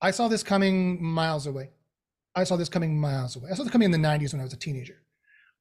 I 0.01 0.11
saw 0.11 0.27
this 0.27 0.43
coming 0.43 1.01
miles 1.01 1.47
away. 1.47 1.71
I 2.35 2.43
saw 2.43 2.57
this 2.57 2.69
coming 2.69 3.01
miles 3.01 3.37
away. 3.37 3.51
I 3.53 3.55
saw 3.55 3.63
this 3.63 3.71
coming 3.71 3.93
in 3.93 4.03
the 4.03 4.09
90s 4.09 4.33
when 4.33 4.41
i 4.41 4.45
was 4.45 4.53
a 4.53 4.57
teenager 4.57 5.04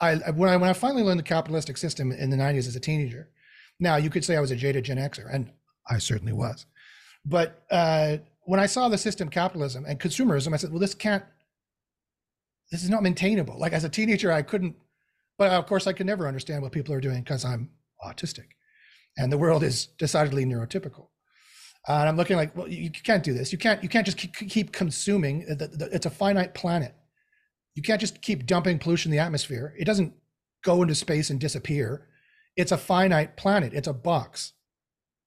I, 0.03 0.31
when 0.31 0.49
I 0.49 0.57
when 0.57 0.69
I 0.69 0.73
finally 0.73 1.03
learned 1.03 1.19
the 1.19 1.23
capitalistic 1.23 1.77
system 1.77 2.11
in 2.11 2.29
the 2.29 2.37
90s 2.37 2.67
as 2.67 2.75
a 2.75 2.79
teenager, 2.79 3.29
now 3.79 3.97
you 3.97 4.09
could 4.09 4.23
say 4.23 4.35
I 4.35 4.41
was 4.41 4.51
a 4.51 4.55
jaded 4.55 4.85
Gen 4.85 4.97
Xer, 4.97 5.33
and 5.33 5.51
I 5.89 5.97
certainly 5.97 6.33
was. 6.33 6.65
But 7.25 7.63
uh, 7.71 8.17
when 8.43 8.59
I 8.59 8.65
saw 8.65 8.89
the 8.89 8.97
system 8.97 9.29
capitalism 9.29 9.85
and 9.85 9.99
consumerism, 9.99 10.53
I 10.53 10.57
said, 10.57 10.71
well, 10.71 10.79
this 10.79 10.93
can't, 10.93 11.23
this 12.71 12.83
is 12.83 12.89
not 12.89 13.03
maintainable. 13.03 13.57
Like 13.57 13.73
as 13.73 13.83
a 13.83 13.89
teenager, 13.89 14.31
I 14.31 14.41
couldn't, 14.41 14.75
but 15.37 15.51
of 15.51 15.65
course, 15.65 15.87
I 15.87 15.93
could 15.93 16.05
never 16.05 16.27
understand 16.27 16.61
what 16.61 16.71
people 16.71 16.93
are 16.93 17.01
doing 17.01 17.21
because 17.21 17.45
I'm 17.45 17.69
autistic 18.05 18.47
and 19.17 19.31
the 19.31 19.37
world 19.37 19.63
is 19.63 19.87
decidedly 19.97 20.45
neurotypical. 20.45 21.07
Uh, 21.87 21.93
and 21.99 22.09
I'm 22.09 22.17
looking 22.17 22.37
like, 22.37 22.55
well, 22.55 22.67
you 22.67 22.89
can't 22.89 23.23
do 23.23 23.33
this. 23.33 23.51
You 23.51 23.57
can't, 23.57 23.83
you 23.83 23.89
can't 23.89 24.05
just 24.05 24.17
keep 24.17 24.71
consuming. 24.71 25.45
It's 25.47 26.05
a 26.05 26.09
finite 26.09 26.53
planet. 26.53 26.95
You 27.75 27.81
can't 27.81 28.01
just 28.01 28.21
keep 28.21 28.45
dumping 28.45 28.79
pollution 28.79 29.11
in 29.11 29.17
the 29.17 29.23
atmosphere. 29.23 29.73
It 29.77 29.85
doesn't 29.85 30.13
go 30.63 30.81
into 30.81 30.95
space 30.95 31.29
and 31.29 31.39
disappear. 31.39 32.07
It's 32.55 32.71
a 32.71 32.77
finite 32.77 33.35
planet. 33.35 33.73
It's 33.73 33.87
a 33.87 33.93
box 33.93 34.53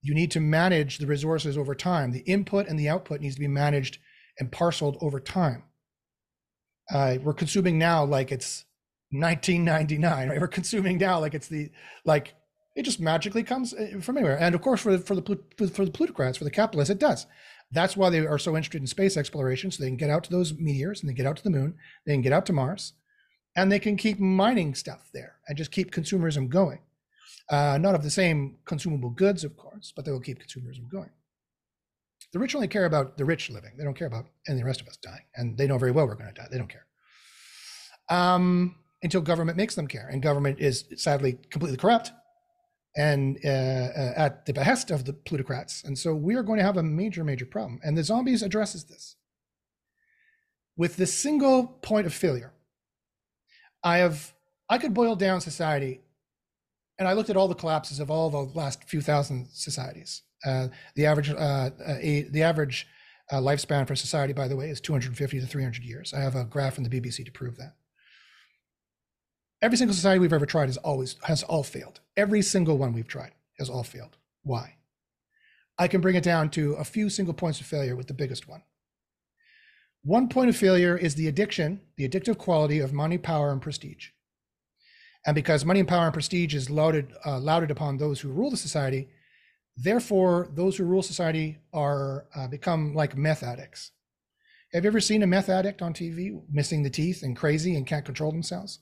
you 0.07 0.14
need 0.14 0.30
to 0.30 0.40
manage 0.40 0.99
the 0.99 1.07
resources 1.07 1.59
over 1.59 1.74
time. 1.74 2.12
The 2.12 2.20
input 2.20 2.68
and 2.68 2.78
the 2.78 2.88
output 2.88 3.20
needs 3.20 3.34
to 3.34 3.40
be 3.40 3.49
managed 3.49 3.99
and 4.38 4.53
parceled 4.53 4.97
over 5.01 5.18
time. 5.18 5.64
Uh, 6.92 7.16
we're 7.20 7.34
consuming 7.34 7.76
now 7.76 8.05
like 8.05 8.30
it's 8.30 8.66
1999. 9.11 10.28
Right? 10.28 10.40
We're 10.40 10.47
consuming 10.47 10.99
now 10.99 11.18
like 11.18 11.34
it's 11.34 11.49
the 11.49 11.70
like 12.05 12.34
it 12.76 12.84
just 12.84 13.01
magically 13.01 13.42
comes 13.42 13.74
uh, 13.74 13.99
from 14.01 14.18
anywhere. 14.18 14.38
And 14.38 14.55
of 14.55 14.61
course, 14.61 14.80
for 14.80 14.97
for 14.99 15.16
the 15.16 15.40
for 15.57 15.84
the 15.84 15.90
plutocrats, 15.90 16.38
for 16.38 16.44
the 16.44 16.53
capitalists, 16.53 16.90
it 16.90 17.01
does. 17.01 17.26
That's 17.72 17.96
why 17.96 18.10
they 18.10 18.20
are 18.20 18.38
so 18.38 18.56
interested 18.56 18.80
in 18.80 18.86
space 18.86 19.16
exploration, 19.16 19.70
so 19.70 19.82
they 19.82 19.88
can 19.88 19.96
get 19.96 20.10
out 20.10 20.24
to 20.24 20.30
those 20.30 20.54
meteors 20.54 21.00
and 21.00 21.10
they 21.10 21.14
get 21.14 21.26
out 21.26 21.36
to 21.36 21.42
the 21.42 21.50
moon, 21.50 21.74
they 22.04 22.12
can 22.12 22.22
get 22.22 22.32
out 22.32 22.46
to 22.46 22.52
Mars, 22.52 22.92
and 23.56 23.70
they 23.70 23.78
can 23.78 23.96
keep 23.96 24.20
mining 24.20 24.74
stuff 24.74 25.10
there 25.12 25.36
and 25.48 25.58
just 25.58 25.72
keep 25.72 25.90
consumerism 25.90 26.48
going. 26.48 26.78
Uh, 27.48 27.78
not 27.80 27.94
of 27.94 28.02
the 28.02 28.10
same 28.10 28.56
consumable 28.64 29.10
goods, 29.10 29.44
of 29.44 29.56
course, 29.56 29.92
but 29.94 30.04
they 30.04 30.10
will 30.10 30.20
keep 30.20 30.38
consumerism 30.38 30.88
going. 30.88 31.10
The 32.32 32.38
rich 32.38 32.54
only 32.54 32.68
care 32.68 32.86
about 32.86 33.16
the 33.16 33.24
rich 33.24 33.50
living. 33.50 33.72
They 33.76 33.84
don't 33.84 33.96
care 33.96 34.08
about 34.08 34.26
any 34.48 34.56
of 34.56 34.60
the 34.60 34.66
rest 34.66 34.80
of 34.80 34.88
us 34.88 34.96
dying. 34.96 35.22
And 35.36 35.56
they 35.56 35.66
know 35.66 35.78
very 35.78 35.92
well 35.92 36.06
we're 36.06 36.16
going 36.16 36.32
to 36.32 36.40
die. 36.40 36.48
They 36.50 36.58
don't 36.58 36.68
care. 36.68 36.86
Um, 38.08 38.76
until 39.02 39.20
government 39.20 39.56
makes 39.56 39.74
them 39.74 39.86
care. 39.86 40.08
And 40.08 40.22
government 40.22 40.58
is 40.58 40.84
sadly 40.96 41.38
completely 41.50 41.76
corrupt 41.76 42.10
and 42.97 43.38
uh, 43.44 43.49
uh, 43.49 44.12
at 44.16 44.47
the 44.47 44.53
behest 44.53 44.90
of 44.90 45.05
the 45.05 45.12
plutocrats. 45.12 45.84
And 45.84 45.99
so 45.99 46.14
we 46.14 46.34
are 46.34 46.42
going 46.42 46.59
to 46.59 46.64
have 46.64 46.78
a 46.78 46.82
major, 46.82 47.22
major 47.24 47.47
problem. 47.47 47.78
And 47.84 47.97
the 47.97 48.03
zombies 48.03 48.42
addresses 48.42 48.84
this. 48.84 49.16
With 50.76 50.97
the 50.97 51.07
single 51.07 51.66
point 51.66 52.07
of 52.07 52.14
failure, 52.14 52.53
I 53.82 53.99
have 53.99 54.34
I 54.68 54.78
could 54.78 54.94
boil 54.94 55.14
down 55.14 55.40
society 55.40 56.01
and 56.99 57.07
I 57.07 57.12
looked 57.12 57.30
at 57.30 57.36
all 57.36 57.49
the 57.49 57.55
collapses 57.55 58.01
of 58.01 58.11
all 58.11 58.30
the 58.30 58.59
last 58.59 58.84
few 58.84 59.01
thousand 59.01 59.49
societies. 59.53 60.22
Uh, 60.44 60.68
the 60.94 61.07
average, 61.07 61.30
uh, 61.30 61.34
uh, 61.34 61.70
the 62.30 62.42
average 62.42 62.86
uh, 63.30 63.36
lifespan 63.36 63.86
for 63.86 63.94
society, 63.94 64.32
by 64.32 64.49
the 64.49 64.57
way, 64.57 64.70
is 64.70 64.80
250 64.80 65.40
to 65.40 65.47
300 65.47 65.82
years. 65.82 66.14
I 66.14 66.20
have 66.20 66.36
a 66.36 66.44
graph 66.44 66.74
from 66.74 66.84
the 66.84 66.90
BBC 66.90 67.24
to 67.24 67.32
prove 67.32 67.57
that. 67.57 67.74
Every 69.66 69.78
single 69.78 69.96
society 69.96 70.20
we've 70.20 70.32
ever 70.32 70.46
tried 70.46 70.68
has 70.68 70.76
always 70.76 71.16
has 71.24 71.42
all 71.42 71.64
failed. 71.64 71.98
Every 72.16 72.40
single 72.40 72.78
one 72.78 72.92
we've 72.92 73.08
tried 73.08 73.32
has 73.58 73.68
all 73.68 73.82
failed. 73.82 74.16
Why? 74.44 74.76
I 75.76 75.88
can 75.88 76.00
bring 76.00 76.14
it 76.14 76.22
down 76.22 76.50
to 76.50 76.74
a 76.74 76.84
few 76.84 77.10
single 77.10 77.34
points 77.34 77.58
of 77.60 77.66
failure 77.66 77.96
with 77.96 78.06
the 78.06 78.14
biggest 78.14 78.46
one. 78.46 78.62
One 80.04 80.28
point 80.28 80.50
of 80.50 80.56
failure 80.56 80.96
is 80.96 81.16
the 81.16 81.26
addiction, 81.26 81.80
the 81.96 82.08
addictive 82.08 82.38
quality 82.38 82.78
of 82.78 82.92
money, 82.92 83.18
power, 83.18 83.50
and 83.50 83.60
prestige. 83.60 84.10
And 85.26 85.34
because 85.34 85.64
money 85.64 85.80
and 85.80 85.88
power 85.88 86.04
and 86.04 86.12
prestige 86.12 86.54
is 86.54 86.70
lauded, 86.70 87.12
uh, 87.26 87.40
lauded 87.40 87.72
upon 87.72 87.96
those 87.96 88.20
who 88.20 88.28
rule 88.28 88.52
the 88.52 88.56
society, 88.56 89.08
therefore 89.76 90.48
those 90.54 90.76
who 90.76 90.84
rule 90.84 91.02
society 91.02 91.58
are 91.72 92.26
uh, 92.36 92.46
become 92.46 92.94
like 92.94 93.16
meth 93.16 93.42
addicts. 93.42 93.90
Have 94.72 94.84
you 94.84 94.90
ever 94.90 95.00
seen 95.00 95.24
a 95.24 95.26
meth 95.26 95.48
addict 95.48 95.82
on 95.82 95.92
TV 95.92 96.40
missing 96.48 96.84
the 96.84 96.88
teeth 96.88 97.24
and 97.24 97.36
crazy 97.36 97.74
and 97.74 97.84
can't 97.84 98.04
control 98.04 98.30
themselves? 98.30 98.78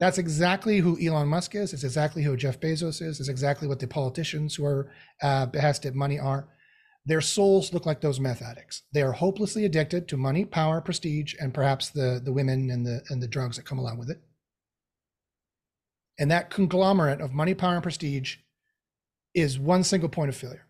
That's 0.00 0.16
exactly 0.16 0.78
who 0.78 0.98
Elon 0.98 1.28
Musk 1.28 1.54
is. 1.54 1.74
It's 1.74 1.84
exactly 1.84 2.22
who 2.22 2.34
Jeff 2.34 2.58
Bezos 2.58 3.02
is. 3.02 3.20
It's 3.20 3.28
exactly 3.28 3.68
what 3.68 3.80
the 3.80 3.86
politicians 3.86 4.54
who 4.54 4.64
are 4.64 4.90
uh, 5.22 5.44
behest 5.44 5.84
at 5.84 5.94
money 5.94 6.18
are. 6.18 6.48
Their 7.04 7.20
souls 7.20 7.74
look 7.74 7.84
like 7.84 8.00
those 8.00 8.18
meth 8.18 8.40
addicts. 8.40 8.82
They 8.92 9.02
are 9.02 9.12
hopelessly 9.12 9.66
addicted 9.66 10.08
to 10.08 10.16
money, 10.16 10.46
power, 10.46 10.80
prestige, 10.80 11.34
and 11.38 11.52
perhaps 11.52 11.90
the 11.90 12.20
the 12.22 12.32
women 12.32 12.70
and 12.70 12.86
the 12.86 13.02
and 13.10 13.22
the 13.22 13.28
drugs 13.28 13.56
that 13.56 13.66
come 13.66 13.78
along 13.78 13.98
with 13.98 14.10
it. 14.10 14.20
And 16.18 16.30
that 16.30 16.50
conglomerate 16.50 17.20
of 17.20 17.32
money, 17.32 17.54
power, 17.54 17.74
and 17.74 17.82
prestige 17.82 18.36
is 19.34 19.58
one 19.58 19.84
single 19.84 20.08
point 20.08 20.30
of 20.30 20.36
failure. 20.36 20.66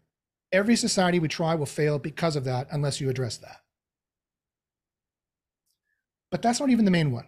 Every 0.53 0.77
society 0.77 1.21
we 1.21 1.29
try 1.29 1.55
will 1.55 1.67
fail 1.67 1.99
because 1.99 2.35
of 2.35 2.45
that 2.45 2.67
unless 2.71 3.01
you 3.01 3.09
address 3.09 3.37
that. 3.39 3.59
But 6.31 6.43
that's 6.43 6.61
not 6.61 6.71
even 6.71 6.85
the 6.85 6.91
main 6.91 7.13
one. 7.13 7.27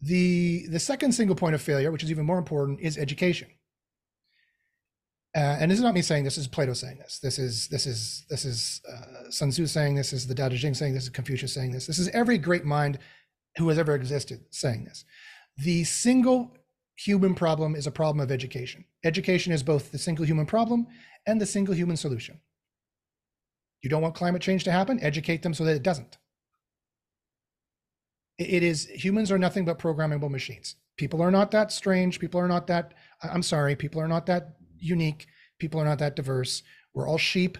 The, 0.00 0.66
the 0.68 0.78
second 0.78 1.12
single 1.12 1.36
point 1.36 1.54
of 1.54 1.62
failure, 1.62 1.90
which 1.90 2.04
is 2.04 2.10
even 2.10 2.24
more 2.24 2.38
important, 2.38 2.80
is 2.80 2.96
education. 2.96 3.48
Uh, 5.36 5.58
and 5.60 5.70
this 5.70 5.78
is 5.78 5.84
not 5.84 5.94
me 5.94 6.02
saying 6.02 6.24
this, 6.24 6.36
this 6.36 6.44
is 6.44 6.48
Plato 6.48 6.72
saying 6.72 6.98
this. 6.98 7.18
This 7.18 7.38
is 7.38 7.68
this 7.68 7.86
is 7.86 8.24
this 8.30 8.44
is 8.44 8.80
uh, 8.90 9.30
Sun 9.30 9.50
Tzu 9.50 9.66
saying 9.66 9.94
this. 9.94 10.10
This 10.10 10.22
is 10.22 10.26
the 10.26 10.34
Tao 10.34 10.48
Te 10.48 10.56
Ching 10.56 10.74
saying 10.74 10.94
this. 10.94 11.04
Is 11.04 11.10
Confucius 11.10 11.52
saying 11.52 11.72
this. 11.72 11.86
This 11.86 11.98
is 11.98 12.08
every 12.08 12.38
great 12.38 12.64
mind 12.64 12.98
who 13.56 13.68
has 13.68 13.78
ever 13.78 13.94
existed 13.94 14.40
saying 14.50 14.84
this. 14.84 15.04
The 15.58 15.84
single 15.84 16.56
human 16.96 17.34
problem 17.34 17.74
is 17.76 17.86
a 17.86 17.90
problem 17.90 18.20
of 18.20 18.32
education. 18.32 18.84
Education 19.04 19.52
is 19.52 19.62
both 19.62 19.92
the 19.92 19.98
single 19.98 20.24
human 20.24 20.46
problem 20.46 20.86
and 21.26 21.40
the 21.40 21.46
single 21.46 21.74
human 21.74 21.96
solution. 21.96 22.40
You 23.82 23.90
don't 23.90 24.02
want 24.02 24.14
climate 24.14 24.42
change 24.42 24.64
to 24.64 24.72
happen, 24.72 24.98
educate 25.00 25.42
them 25.42 25.54
so 25.54 25.64
that 25.64 25.76
it 25.76 25.82
doesn't. 25.82 26.18
It 28.38 28.62
is 28.62 28.86
humans 28.86 29.32
are 29.32 29.38
nothing 29.38 29.64
but 29.64 29.78
programmable 29.78 30.30
machines. 30.30 30.76
People 30.96 31.22
are 31.22 31.30
not 31.30 31.50
that 31.50 31.72
strange. 31.72 32.18
People 32.20 32.40
are 32.40 32.48
not 32.48 32.66
that, 32.68 32.94
I'm 33.22 33.42
sorry, 33.42 33.74
people 33.76 34.00
are 34.00 34.08
not 34.08 34.26
that 34.26 34.56
unique. 34.78 35.26
People 35.58 35.80
are 35.80 35.84
not 35.84 35.98
that 35.98 36.16
diverse. 36.16 36.62
We're 36.94 37.08
all 37.08 37.18
sheep. 37.18 37.58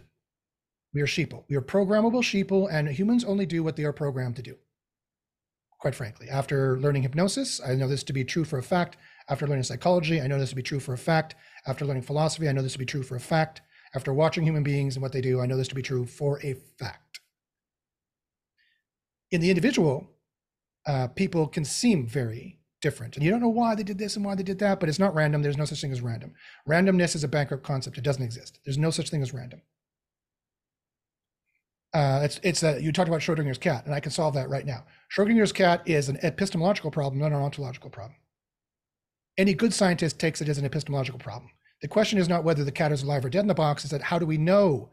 We 0.94 1.00
are 1.00 1.06
sheeple. 1.06 1.44
We 1.48 1.56
are 1.56 1.62
programmable 1.62 2.22
sheeple, 2.22 2.72
and 2.72 2.88
humans 2.88 3.24
only 3.24 3.44
do 3.44 3.62
what 3.62 3.76
they 3.76 3.84
are 3.84 3.92
programmed 3.92 4.36
to 4.36 4.42
do. 4.42 4.56
Quite 5.80 5.94
frankly, 5.94 6.28
after 6.28 6.78
learning 6.78 7.02
hypnosis, 7.02 7.60
I 7.64 7.74
know 7.74 7.86
this 7.86 8.02
to 8.04 8.12
be 8.12 8.24
true 8.24 8.44
for 8.44 8.58
a 8.58 8.62
fact. 8.62 8.96
After 9.28 9.46
learning 9.46 9.64
psychology, 9.64 10.20
I 10.20 10.26
know 10.26 10.38
this 10.38 10.50
to 10.50 10.56
be 10.56 10.62
true 10.62 10.80
for 10.80 10.94
a 10.94 10.98
fact. 10.98 11.34
After 11.66 11.84
learning 11.84 12.02
philosophy, 12.02 12.48
I 12.48 12.52
know 12.52 12.62
this 12.62 12.72
to 12.72 12.78
be 12.78 12.86
true 12.86 13.02
for 13.02 13.16
a 13.16 13.20
fact. 13.20 13.60
After 13.94 14.12
watching 14.12 14.44
human 14.44 14.62
beings 14.62 14.96
and 14.96 15.02
what 15.02 15.12
they 15.12 15.20
do, 15.20 15.40
I 15.40 15.46
know 15.46 15.56
this 15.56 15.68
to 15.68 15.74
be 15.74 15.82
true 15.82 16.04
for 16.04 16.40
a 16.42 16.54
fact. 16.78 17.20
In 19.30 19.40
the 19.40 19.50
individual, 19.50 20.10
uh, 20.86 21.08
people 21.08 21.46
can 21.46 21.64
seem 21.64 22.06
very 22.06 22.58
different. 22.80 23.16
And 23.16 23.24
you 23.24 23.30
don't 23.30 23.40
know 23.40 23.48
why 23.48 23.74
they 23.74 23.82
did 23.82 23.98
this 23.98 24.16
and 24.16 24.24
why 24.24 24.34
they 24.34 24.42
did 24.42 24.58
that, 24.60 24.80
but 24.80 24.88
it's 24.88 24.98
not 24.98 25.14
random. 25.14 25.42
There's 25.42 25.56
no 25.56 25.64
such 25.64 25.80
thing 25.80 25.92
as 25.92 26.00
random. 26.00 26.34
Randomness 26.68 27.14
is 27.14 27.24
a 27.24 27.28
bankrupt 27.28 27.64
concept. 27.64 27.98
It 27.98 28.04
doesn't 28.04 28.22
exist. 28.22 28.60
There's 28.64 28.78
no 28.78 28.90
such 28.90 29.10
thing 29.10 29.22
as 29.22 29.34
random. 29.34 29.62
Uh, 31.94 32.20
it's 32.22 32.38
it's 32.42 32.62
a, 32.62 32.80
you 32.80 32.92
talked 32.92 33.08
about 33.08 33.22
Schrodinger's 33.22 33.58
cat, 33.58 33.86
and 33.86 33.94
I 33.94 34.00
can 34.00 34.12
solve 34.12 34.34
that 34.34 34.50
right 34.50 34.66
now. 34.66 34.84
Schrodinger's 35.14 35.52
cat 35.52 35.82
is 35.86 36.08
an 36.08 36.18
epistemological 36.22 36.90
problem, 36.90 37.18
not 37.18 37.32
an 37.32 37.38
ontological 37.38 37.88
problem. 37.90 38.16
Any 39.38 39.54
good 39.54 39.72
scientist 39.72 40.18
takes 40.18 40.40
it 40.40 40.48
as 40.48 40.58
an 40.58 40.66
epistemological 40.66 41.18
problem. 41.18 41.50
The 41.80 41.88
question 41.88 42.18
is 42.18 42.28
not 42.28 42.44
whether 42.44 42.64
the 42.64 42.72
cat 42.72 42.92
is 42.92 43.02
alive 43.02 43.24
or 43.24 43.30
dead 43.30 43.40
in 43.40 43.46
the 43.46 43.54
box, 43.54 43.84
is 43.84 43.90
that 43.90 44.02
how 44.02 44.18
do 44.18 44.26
we 44.26 44.36
know 44.36 44.90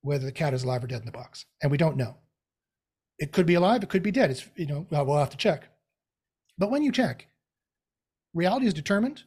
whether 0.00 0.24
the 0.24 0.32
cat 0.32 0.54
is 0.54 0.64
alive 0.64 0.82
or 0.82 0.86
dead 0.88 1.00
in 1.00 1.06
the 1.06 1.12
box? 1.12 1.44
And 1.62 1.70
we 1.70 1.78
don't 1.78 1.96
know. 1.96 2.16
It 3.22 3.30
could 3.30 3.46
be 3.46 3.54
alive, 3.54 3.84
it 3.84 3.88
could 3.88 4.02
be 4.02 4.10
dead. 4.10 4.32
It's, 4.32 4.48
you 4.56 4.66
know, 4.66 4.84
well, 4.90 5.16
have 5.16 5.30
to 5.30 5.36
check. 5.36 5.68
But 6.58 6.72
when 6.72 6.82
you 6.82 6.90
check, 6.90 7.28
reality 8.34 8.66
is 8.66 8.74
determined. 8.74 9.22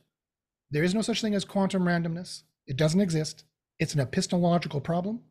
There 0.70 0.84
is 0.84 0.94
no 0.94 1.02
such 1.02 1.22
thing 1.22 1.34
as 1.34 1.46
quantum 1.46 1.84
randomness. 1.84 2.44
It 2.68 2.76
doesn't 2.76 3.00
exist. 3.00 3.46
It's 3.80 3.94
an 3.94 4.02
epistemological 4.02 4.82
problem. 4.82 5.22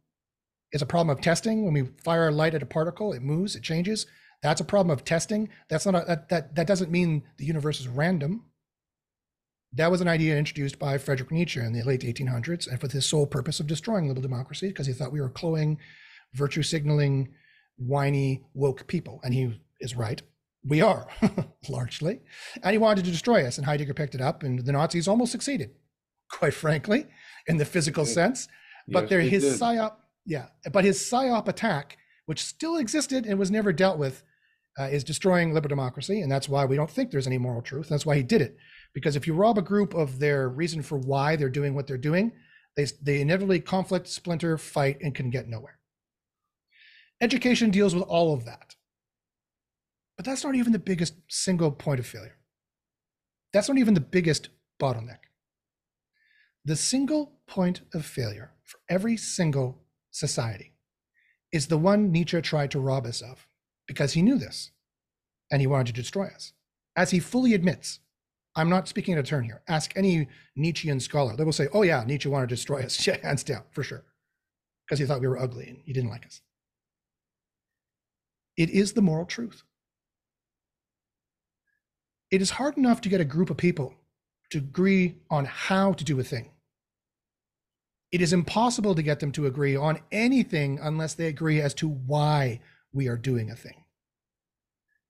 It's 0.73 0.83
a 0.83 0.87
problem 0.87 1.15
of 1.15 1.23
testing. 1.23 1.63
When 1.63 1.75
we 1.75 1.91
fire 2.03 2.29
a 2.29 2.33
light 2.33 2.55
at 2.55 2.63
a 2.63 2.67
particle, 2.67 3.13
it 3.13 3.21
moves, 3.21 3.55
it 3.55 3.63
changes. 3.63 4.07
That's 4.43 4.63
a 4.63 4.65
problem 4.65 4.91
of 4.91 5.05
testing. 5.05 5.51
That's 5.69 5.85
not 5.85 5.95
a, 5.95 6.07
that, 6.07 6.31
that, 6.31 6.55
that 6.55 6.67
doesn't 6.67 6.91
mean 6.91 7.25
the 7.37 7.45
universe 7.45 7.81
is 7.81 7.89
random. 7.89 8.47
That 9.75 9.91
was 9.91 10.01
an 10.01 10.09
idea 10.09 10.39
introduced 10.39 10.79
by 10.79 10.97
Friedrich 10.97 11.31
Nietzsche 11.31 11.61
in 11.61 11.75
the 11.75 11.83
late 11.83 12.01
1800s, 12.01 12.67
and 12.67 12.81
for 12.81 12.89
the 12.89 13.03
sole 13.03 13.27
purpose 13.27 13.61
of 13.61 13.67
destroying 13.67 14.09
liberal 14.09 14.23
democracy, 14.23 14.69
because 14.69 14.87
he 14.87 14.95
thought 14.95 15.13
we 15.13 15.21
were 15.21 15.29
cloying, 15.29 15.79
virtue 16.33 16.63
signaling, 16.63 17.29
whiny, 17.77 18.45
woke 18.55 18.87
people. 18.87 19.21
And 19.23 19.35
he 19.35 19.61
is 19.81 19.97
right. 19.97 20.23
We 20.67 20.81
are, 20.81 21.07
largely. 21.69 22.21
And 22.63 22.73
he 22.73 22.79
wanted 22.79 23.05
to 23.05 23.11
destroy 23.11 23.47
us, 23.47 23.59
and 23.59 23.67
Heidegger 23.67 23.95
picked 23.95 24.15
it 24.15 24.21
up, 24.21 24.43
and 24.43 24.65
the 24.65 24.73
Nazis 24.73 25.07
almost 25.07 25.33
succeeded, 25.33 25.73
quite 26.31 26.55
frankly, 26.55 27.07
in 27.47 27.59
the 27.59 27.67
physical 27.67 28.07
sense. 28.07 28.49
But 28.89 29.03
yes, 29.03 29.11
there, 29.11 29.21
his 29.21 29.43
did. 29.43 29.61
psyop, 29.61 29.97
yeah, 30.25 30.47
but 30.73 30.85
his 30.85 30.99
psyop 30.99 31.49
attack, 31.49 31.99
which 32.25 32.43
still 32.43 32.79
existed 32.79 33.27
and 33.27 33.39
was 33.39 33.51
never 33.51 33.73
dealt 33.73 33.99
with, 33.99 34.23
uh, 34.79 34.85
is 34.85 35.05
destroying 35.05 35.53
liberal 35.53 35.69
democracy, 35.69 36.23
and 36.23 36.33
that's 36.33 36.49
why 36.49 36.65
we 36.65 36.77
don't 36.77 36.91
think 36.91 37.11
there's 37.11 37.27
any 37.27 37.39
moral 37.39 37.61
truth. 37.61 37.89
That's 37.91 38.07
why 38.07 38.17
he 38.17 38.23
did 38.23 38.41
it 38.41 38.57
because 38.95 39.17
if 39.17 39.27
you 39.27 39.35
rob 39.35 39.59
a 39.59 39.63
group 39.63 39.93
of 39.93 40.21
their 40.21 40.49
reason 40.49 40.81
for 40.81 40.97
why 40.97 41.37
they're 41.37 41.51
doing 41.51 41.75
what 41.75 41.87
they're 41.87 41.99
doing, 41.99 42.33
they, 42.77 42.87
they 43.03 43.21
inevitably 43.21 43.61
conflict, 43.61 44.09
splinter, 44.09 44.57
fight, 44.57 44.99
and 45.03 45.15
can 45.15 45.31
get 45.31 45.49
nowhere. 45.49 45.79
Education 47.25 47.71
deals 47.71 47.95
with 47.95 48.05
all 48.05 48.35
of 48.35 48.45
that. 48.45 48.77
But 50.19 50.27
that's 50.27 50.45
not 50.45 50.57
even 50.57 50.73
the 50.73 50.79
biggest 50.79 51.15
single 51.31 51.73
point 51.73 51.99
of 51.99 52.07
failure. 52.07 52.37
That's 53.55 53.67
not 53.67 53.79
even 53.79 53.95
the 53.95 54.01
biggest 54.01 54.51
bottleneck. 54.79 55.21
The 56.67 56.77
single 56.77 57.39
point 57.47 57.81
of 57.95 58.05
failure 58.05 58.53
for 58.63 58.79
every 58.91 59.17
single 59.17 59.79
society 60.11 60.75
is 61.51 61.69
the 61.69 61.79
one 61.79 62.13
Nietzsche 62.13 62.43
tried 62.43 62.71
to 62.73 62.79
rob 62.79 63.07
us 63.07 63.23
of 63.23 63.49
because 63.89 64.13
he 64.13 64.21
knew 64.21 64.37
this 64.37 64.73
and 65.51 65.63
he 65.63 65.67
wanted 65.67 65.87
to 65.87 66.03
destroy 66.03 66.27
us. 66.27 66.53
As 66.95 67.11
he 67.11 67.21
fully 67.21 67.55
admits, 67.55 68.01
I'm 68.55 68.69
not 68.69 68.87
speaking 68.87 69.15
out 69.15 69.21
of 69.21 69.25
turn 69.25 69.45
here. 69.45 69.63
Ask 69.67 69.97
any 69.97 70.29
Nietzschean 70.57 71.01
scholar. 71.01 71.35
They 71.37 71.45
will 71.45 71.53
say, 71.53 71.69
oh, 71.73 71.85
yeah, 71.85 72.05
Nietzsche 72.07 72.29
wanted 72.29 72.51
to 72.51 72.55
destroy 72.55 72.83
us. 72.83 73.07
Yeah, 73.07 73.17
hands 73.23 73.45
down, 73.45 73.63
for 73.71 73.83
sure. 73.83 74.05
Because 74.85 74.99
he 74.99 75.07
thought 75.07 75.23
we 75.23 75.27
were 75.27 75.41
ugly 75.41 75.71
and 75.71 75.79
he 75.87 75.95
didn't 75.95 76.11
like 76.11 76.27
us. 76.27 76.43
It 78.57 78.71
is 78.71 78.93
the 78.93 79.03
moral 79.03 79.27
truth. 79.27 79.63
It 82.31 82.43
is 82.43 82.51
hard 82.51 82.77
enough 82.77 83.01
to 83.03 83.09
get 83.09 83.21
a 83.21 83.25
group 83.25 83.51
of 83.51 83.57
people 83.57 83.95
to 84.51 84.59
agree 84.59 85.17
on 85.31 85.45
how 85.45 85.93
to 85.93 86.05
do 86.05 86.19
a 86.21 86.25
thing. 86.25 86.51
It 88.13 88.21
is 88.21 88.33
impossible 88.33 88.95
to 88.95 89.03
get 89.03 89.21
them 89.21 89.33
to 89.33 89.47
agree 89.47 89.75
on 89.75 89.99
anything 90.13 90.79
unless 90.81 91.15
they 91.15 91.27
agree 91.27 91.61
as 91.61 91.75
to 91.75 91.89
why 91.89 92.61
we 92.93 93.09
are 93.09 93.17
doing 93.17 93.51
a 93.51 93.57
thing. 93.57 93.85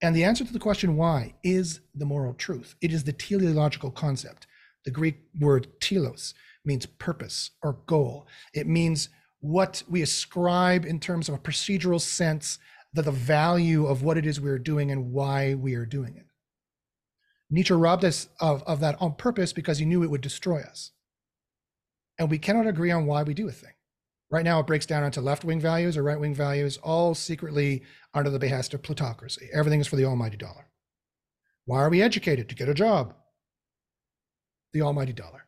And 0.01 0.15
the 0.15 0.25
answer 0.25 0.45
to 0.45 0.53
the 0.53 0.59
question 0.59 0.97
why 0.97 1.35
is 1.43 1.81
the 1.95 2.07
moral 2.07 2.35
truth. 2.35 2.75
It 2.81 2.93
is 2.93 3.05
the 3.05 3.13
teleological 3.13 3.91
concept. 3.91 4.47
The 4.85 4.91
Greek 4.91 5.17
word 5.39 5.69
telos 5.81 6.35
means 6.65 6.87
purpose 6.87 7.51
or 7.63 7.79
goal. 7.87 8.27
It 8.53 8.67
means 8.67 9.09
what 9.41 9.83
we 9.89 10.03
ascribe 10.03 10.87
in 10.87 10.99
terms 10.99 11.29
of 11.29 11.35
a 11.35 11.39
procedural 11.39 12.01
sense, 12.01 12.59
that 12.95 13.05
the 13.05 13.13
value 13.13 13.87
of 13.87 14.03
what 14.03 14.17
it 14.17 14.25
is 14.25 14.41
we're 14.41 14.59
doing 14.59 14.91
and 14.91 15.13
why 15.13 15.55
we 15.55 15.75
are 15.75 15.85
doing 15.85 16.17
it. 16.17 16.27
Nietzsche 17.51 17.75
robbed 17.75 18.05
us 18.05 18.29
of, 18.41 18.63
of 18.63 18.81
that 18.81 18.97
on 19.01 19.15
purpose 19.15 19.53
because 19.53 19.79
he 19.79 19.85
knew 19.85 20.03
it 20.03 20.11
would 20.11 20.21
destroy 20.21 20.61
us. 20.61 20.93
And 22.19 22.31
we 22.31 22.39
cannot 22.39 22.67
agree 22.67 22.93
on 22.93 23.07
why 23.07 23.25
we 23.25 23.35
do 23.35 23.49
a 23.49 23.53
thing. 23.53 23.73
Right 24.31 24.45
now, 24.45 24.61
it 24.61 24.67
breaks 24.67 24.87
down 24.87 25.05
into 25.05 25.21
left 25.21 25.45
wing 25.45 25.61
values 25.61 25.97
or 25.97 26.03
right 26.03 26.19
wing 26.19 26.35
values, 26.35 26.79
all 26.79 27.15
secretly 27.15 27.83
under 28.15 28.31
the 28.31 28.39
behest 28.39 28.75
of 28.75 28.83
plutocracy. 28.83 29.49
Everything 29.53 29.81
is 29.81 29.87
for 29.87 29.97
the 29.97 30.05
almighty 30.05 30.37
dollar. 30.37 30.69
Why 31.67 31.81
are 31.81 31.91
we 31.91 32.03
educated? 32.03 32.49
To 32.49 32.55
get 32.55 32.69
a 32.69 32.75
job. 32.75 33.15
The 34.73 34.83
almighty 34.83 35.13
dollar. 35.13 35.47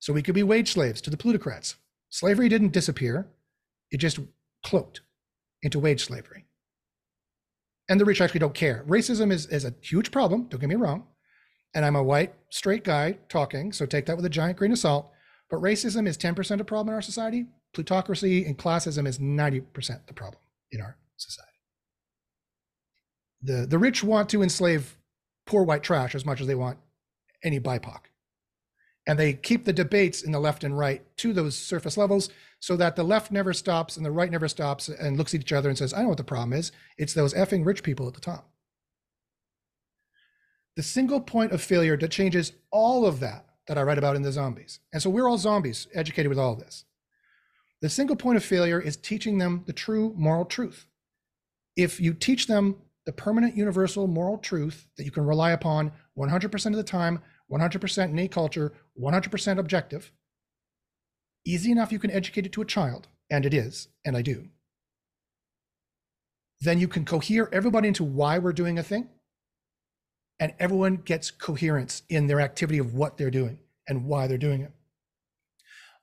So 0.00 0.12
we 0.12 0.22
could 0.22 0.34
be 0.34 0.42
wage 0.42 0.72
slaves 0.72 1.00
to 1.02 1.10
the 1.10 1.16
plutocrats. 1.16 1.76
Slavery 2.10 2.48
didn't 2.48 2.72
disappear, 2.72 3.28
it 3.90 3.98
just 3.98 4.18
cloaked 4.64 5.00
into 5.62 5.78
wage 5.78 6.04
slavery. 6.04 6.45
And 7.88 8.00
the 8.00 8.04
rich 8.04 8.20
actually 8.20 8.40
don't 8.40 8.54
care. 8.54 8.84
Racism 8.88 9.32
is, 9.32 9.46
is 9.46 9.64
a 9.64 9.74
huge 9.80 10.10
problem, 10.10 10.48
don't 10.48 10.60
get 10.60 10.68
me 10.68 10.74
wrong. 10.74 11.06
And 11.74 11.84
I'm 11.84 11.96
a 11.96 12.02
white, 12.02 12.34
straight 12.50 12.84
guy 12.84 13.18
talking, 13.28 13.72
so 13.72 13.86
take 13.86 14.06
that 14.06 14.16
with 14.16 14.24
a 14.24 14.30
giant 14.30 14.56
grain 14.56 14.72
of 14.72 14.78
salt. 14.78 15.10
But 15.50 15.60
racism 15.60 16.08
is 16.08 16.18
10% 16.18 16.60
of 16.60 16.66
problem 16.66 16.88
in 16.88 16.94
our 16.94 17.02
society. 17.02 17.46
Plutocracy 17.74 18.44
and 18.44 18.58
classism 18.58 19.06
is 19.06 19.18
90% 19.18 20.06
the 20.06 20.14
problem 20.14 20.40
in 20.72 20.80
our 20.80 20.96
society 21.16 21.56
the 23.46 23.66
the 23.66 23.78
rich 23.78 24.02
want 24.02 24.28
to 24.30 24.42
enslave 24.42 24.98
poor 25.46 25.62
white 25.62 25.82
trash 25.82 26.14
as 26.14 26.24
much 26.24 26.40
as 26.40 26.46
they 26.46 26.54
want 26.54 26.78
any 27.42 27.60
BIPOC. 27.60 28.00
And 29.06 29.18
they 29.18 29.34
keep 29.34 29.64
the 29.64 29.72
debates 29.72 30.22
in 30.22 30.32
the 30.32 30.40
left 30.40 30.64
and 30.64 30.76
right 30.76 31.02
to 31.18 31.32
those 31.32 31.56
surface 31.56 31.96
levels 31.96 32.28
so 32.58 32.76
that 32.76 32.96
the 32.96 33.04
left 33.04 33.30
never 33.30 33.52
stops 33.52 33.96
and 33.96 34.04
the 34.04 34.10
right 34.10 34.30
never 34.30 34.48
stops 34.48 34.88
and 34.88 35.16
looks 35.16 35.34
at 35.34 35.40
each 35.40 35.52
other 35.52 35.68
and 35.68 35.78
says, 35.78 35.94
I 35.94 36.02
know 36.02 36.08
what 36.08 36.16
the 36.16 36.24
problem 36.24 36.52
is. 36.52 36.72
It's 36.98 37.14
those 37.14 37.34
effing 37.34 37.64
rich 37.64 37.82
people 37.82 38.08
at 38.08 38.14
the 38.14 38.20
top. 38.20 38.50
The 40.74 40.82
single 40.82 41.20
point 41.20 41.52
of 41.52 41.62
failure 41.62 41.96
that 41.96 42.10
changes 42.10 42.52
all 42.70 43.06
of 43.06 43.20
that 43.20 43.46
that 43.68 43.78
I 43.78 43.82
write 43.82 43.98
about 43.98 44.16
in 44.16 44.22
the 44.22 44.32
zombies. 44.32 44.80
And 44.92 45.00
so 45.00 45.10
we're 45.10 45.28
all 45.28 45.38
zombies 45.38 45.86
educated 45.94 46.28
with 46.28 46.38
all 46.38 46.54
this. 46.54 46.84
The 47.82 47.88
single 47.88 48.16
point 48.16 48.36
of 48.36 48.44
failure 48.44 48.80
is 48.80 48.96
teaching 48.96 49.38
them 49.38 49.62
the 49.66 49.72
true 49.72 50.12
moral 50.16 50.44
truth. 50.44 50.86
If 51.76 52.00
you 52.00 52.14
teach 52.14 52.46
them 52.46 52.76
the 53.04 53.12
permanent 53.12 53.56
universal 53.56 54.06
moral 54.06 54.38
truth 54.38 54.86
that 54.96 55.04
you 55.04 55.10
can 55.10 55.24
rely 55.24 55.52
upon 55.52 55.92
100% 56.18 56.66
of 56.66 56.76
the 56.76 56.82
time, 56.82 57.22
100% 57.50 58.10
innate 58.10 58.32
culture, 58.32 58.72
100% 59.00 59.58
objective. 59.58 60.12
Easy 61.44 61.70
enough 61.70 61.92
you 61.92 61.98
can 61.98 62.10
educate 62.10 62.46
it 62.46 62.52
to 62.52 62.62
a 62.62 62.66
child, 62.66 63.08
and 63.30 63.46
it 63.46 63.54
is, 63.54 63.88
and 64.04 64.16
I 64.16 64.22
do. 64.22 64.48
Then 66.60 66.78
you 66.78 66.88
can 66.88 67.04
cohere 67.04 67.48
everybody 67.52 67.88
into 67.88 68.04
why 68.04 68.38
we're 68.38 68.52
doing 68.52 68.78
a 68.78 68.82
thing, 68.82 69.08
and 70.40 70.54
everyone 70.58 70.96
gets 70.96 71.30
coherence 71.30 72.02
in 72.08 72.26
their 72.26 72.40
activity 72.40 72.78
of 72.78 72.94
what 72.94 73.16
they're 73.16 73.30
doing 73.30 73.58
and 73.88 74.06
why 74.06 74.26
they're 74.26 74.38
doing 74.38 74.62
it. 74.62 74.72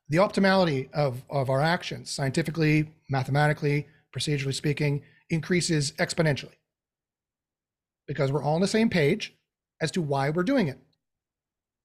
The 0.10 0.18
optimality 0.18 0.92
of, 0.94 1.24
of 1.30 1.50
our 1.50 1.62
actions, 1.62 2.12
scientifically, 2.12 2.92
mathematically, 3.10 3.88
procedurally 4.16 4.54
speaking, 4.54 5.04
increases 5.30 5.92
exponentially 5.94 6.56
because 8.08 8.32
we're 8.32 8.44
all 8.44 8.56
on 8.56 8.62
the 8.62 8.68
same 8.68 8.90
page 8.90 9.34
as 9.82 9.92
to 9.92 10.02
why 10.02 10.30
we're 10.30 10.44
doing 10.44 10.68
it. 10.68 10.80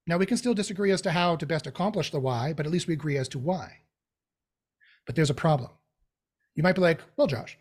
Now, 0.09 0.17
we 0.17 0.27
can 0.27 0.39
still 0.39 0.55
disagree 0.55 0.91
as 0.91 1.03
to 1.03 1.11
how 1.11 1.37
to 1.37 1.47
best 1.47 1.67
accomplish 1.67 2.11
the 2.11 2.19
why, 2.19 2.55
but 2.55 2.65
at 2.65 2.73
least 2.73 2.87
we 2.87 2.95
agree 2.95 3.19
as 3.19 3.29
to 3.29 3.39
why. 3.39 3.83
But 5.07 5.15
there's 5.15 5.29
a 5.29 5.35
problem. 5.35 5.71
You 6.55 6.63
might 6.63 6.75
be 6.75 6.81
like, 6.81 7.01
well, 7.19 7.27
Josh, 7.27 7.59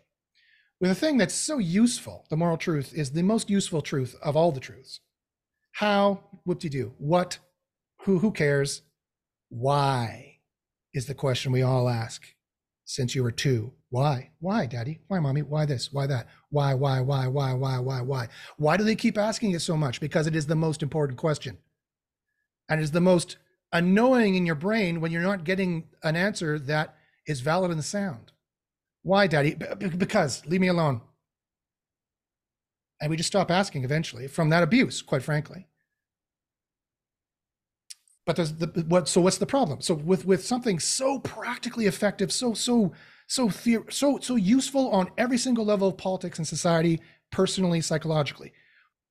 with 0.80 0.90
a 0.90 0.94
thing 0.94 1.18
that's 1.18 1.34
so 1.34 1.58
useful, 1.58 2.24
the 2.30 2.36
moral 2.38 2.56
truth 2.56 2.94
is 2.94 3.12
the 3.12 3.22
most 3.22 3.50
useful 3.50 3.82
truth 3.82 4.16
of 4.22 4.34
all 4.34 4.50
the 4.50 4.60
truths. 4.60 5.00
How, 5.72 6.20
whoop 6.46 6.60
de 6.60 6.70
do, 6.70 6.94
what, 6.96 7.38
who, 8.02 8.18
who 8.18 8.32
cares, 8.32 8.80
why 9.50 10.38
is 10.94 11.04
the 11.04 11.14
question 11.14 11.52
we 11.52 11.62
all 11.62 11.86
ask 11.86 12.26
since 12.86 13.14
you 13.14 13.22
were 13.22 13.30
two. 13.30 13.74
Why? 13.90 14.30
Why, 14.40 14.64
daddy? 14.64 15.00
Why, 15.08 15.20
mommy? 15.20 15.42
Why 15.42 15.66
this? 15.66 15.92
Why 15.92 16.06
that? 16.06 16.26
Why, 16.48 16.72
why, 16.72 17.00
why, 17.02 17.26
why, 17.26 17.52
why, 17.52 17.78
why, 17.78 18.00
why? 18.00 18.28
Why 18.56 18.78
do 18.78 18.84
they 18.84 18.96
keep 18.96 19.18
asking 19.18 19.52
it 19.52 19.60
so 19.60 19.76
much? 19.76 20.00
Because 20.00 20.26
it 20.26 20.34
is 20.34 20.46
the 20.46 20.56
most 20.56 20.82
important 20.82 21.18
question. 21.18 21.58
And 22.68 22.80
is 22.80 22.90
the 22.90 23.00
most 23.00 23.36
annoying 23.72 24.34
in 24.34 24.46
your 24.46 24.54
brain 24.54 25.00
when 25.00 25.12
you're 25.12 25.22
not 25.22 25.44
getting 25.44 25.88
an 26.02 26.16
answer 26.16 26.58
that 26.58 26.96
is 27.26 27.40
valid 27.40 27.70
and 27.70 27.84
sound. 27.84 28.32
Why, 29.02 29.26
daddy? 29.26 29.54
because 29.96 30.44
leave 30.46 30.60
me 30.60 30.68
alone. 30.68 31.02
And 33.00 33.10
we 33.10 33.16
just 33.16 33.28
stop 33.28 33.50
asking 33.50 33.84
eventually 33.84 34.26
from 34.26 34.50
that 34.50 34.62
abuse, 34.62 35.02
quite 35.02 35.22
frankly. 35.22 35.68
But 38.26 38.36
there's 38.36 38.52
the 38.54 38.66
what? 38.88 39.08
So 39.08 39.22
what's 39.22 39.38
the 39.38 39.46
problem? 39.46 39.80
So 39.80 39.94
with 39.94 40.26
with 40.26 40.44
something 40.44 40.78
so 40.78 41.18
practically 41.20 41.86
effective, 41.86 42.30
so 42.30 42.52
so 42.52 42.92
so 43.26 43.48
theor- 43.48 43.90
so 43.90 44.18
so 44.18 44.36
useful 44.36 44.90
on 44.90 45.10
every 45.16 45.38
single 45.38 45.64
level 45.64 45.88
of 45.88 45.96
politics 45.96 46.38
and 46.38 46.46
society, 46.46 47.00
personally, 47.30 47.80
psychologically, 47.80 48.52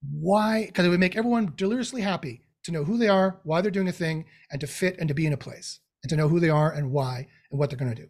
why? 0.01 0.67
Because 0.67 0.85
it 0.85 0.89
would 0.89 0.99
make 0.99 1.15
everyone 1.15 1.53
deliriously 1.55 2.01
happy 2.01 2.43
to 2.67 2.73
know 2.73 2.83
who 2.83 2.97
they 2.97 3.07
are, 3.07 3.39
why 3.43 3.61
they're 3.61 3.71
doing 3.71 3.87
a 3.87 3.93
thing, 3.93 4.25
and 4.51 4.61
to 4.61 4.67
fit 4.67 4.97
and 4.99 5.07
to 5.07 5.15
be 5.15 5.25
in 5.25 5.33
a 5.33 5.37
place, 5.37 5.79
and 6.03 6.09
to 6.09 6.17
know 6.17 6.27
who 6.27 6.39
they 6.39 6.49
are 6.49 6.71
and 6.71 6.91
why 6.91 7.27
and 7.49 7.59
what 7.59 7.69
they're 7.69 7.79
going 7.79 7.95
to 7.95 8.01
do. 8.01 8.09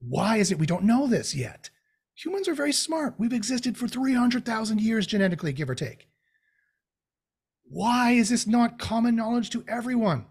Why 0.00 0.36
is 0.36 0.50
it 0.50 0.58
we 0.58 0.66
don't 0.66 0.84
know 0.84 1.06
this 1.08 1.34
yet? 1.34 1.70
Humans 2.14 2.46
are 2.46 2.54
very 2.54 2.72
smart. 2.72 3.14
We've 3.18 3.32
existed 3.32 3.76
for 3.76 3.88
300,000 3.88 4.80
years 4.80 5.06
genetically, 5.06 5.52
give 5.52 5.68
or 5.68 5.74
take. 5.74 6.08
Why 7.64 8.12
is 8.12 8.28
this 8.28 8.46
not 8.46 8.78
common 8.78 9.16
knowledge 9.16 9.50
to 9.50 9.64
everyone? 9.66 10.26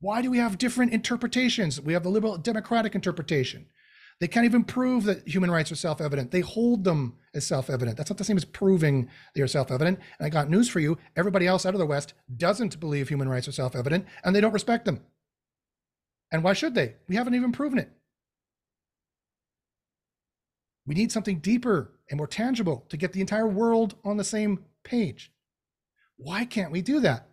Why 0.00 0.22
do 0.22 0.30
we 0.30 0.38
have 0.38 0.58
different 0.58 0.92
interpretations? 0.92 1.80
We 1.80 1.92
have 1.92 2.02
the 2.02 2.08
liberal 2.08 2.38
democratic 2.38 2.94
interpretation. 2.94 3.66
They 4.18 4.28
can't 4.28 4.46
even 4.46 4.64
prove 4.64 5.04
that 5.04 5.28
human 5.28 5.50
rights 5.50 5.70
are 5.70 5.76
self 5.76 6.00
evident. 6.00 6.32
They 6.32 6.40
hold 6.40 6.82
them 6.82 7.18
as 7.36 7.46
self 7.46 7.70
evident. 7.70 7.96
That's 7.96 8.10
not 8.10 8.18
the 8.18 8.24
same 8.24 8.36
as 8.36 8.44
proving 8.44 9.08
they 9.34 9.42
are 9.42 9.46
self 9.46 9.70
evident. 9.70 10.00
And 10.18 10.26
I 10.26 10.30
got 10.30 10.50
news 10.50 10.68
for 10.68 10.80
you 10.80 10.98
everybody 11.16 11.46
else 11.46 11.66
out 11.66 11.74
of 11.74 11.80
the 11.80 11.86
West 11.86 12.14
doesn't 12.36 12.80
believe 12.80 13.08
human 13.08 13.28
rights 13.28 13.46
are 13.46 13.52
self 13.52 13.76
evident 13.76 14.06
and 14.24 14.34
they 14.34 14.40
don't 14.40 14.52
respect 14.52 14.84
them. 14.84 15.00
And 16.32 16.42
why 16.42 16.54
should 16.54 16.74
they? 16.74 16.96
We 17.08 17.16
haven't 17.16 17.34
even 17.34 17.52
proven 17.52 17.78
it. 17.78 17.90
We 20.86 20.94
need 20.94 21.12
something 21.12 21.38
deeper 21.38 21.92
and 22.10 22.18
more 22.18 22.26
tangible 22.26 22.84
to 22.88 22.96
get 22.96 23.12
the 23.12 23.20
entire 23.20 23.46
world 23.46 23.96
on 24.04 24.16
the 24.16 24.24
same 24.24 24.64
page. 24.84 25.32
Why 26.16 26.44
can't 26.44 26.72
we 26.72 26.80
do 26.80 27.00
that? 27.00 27.28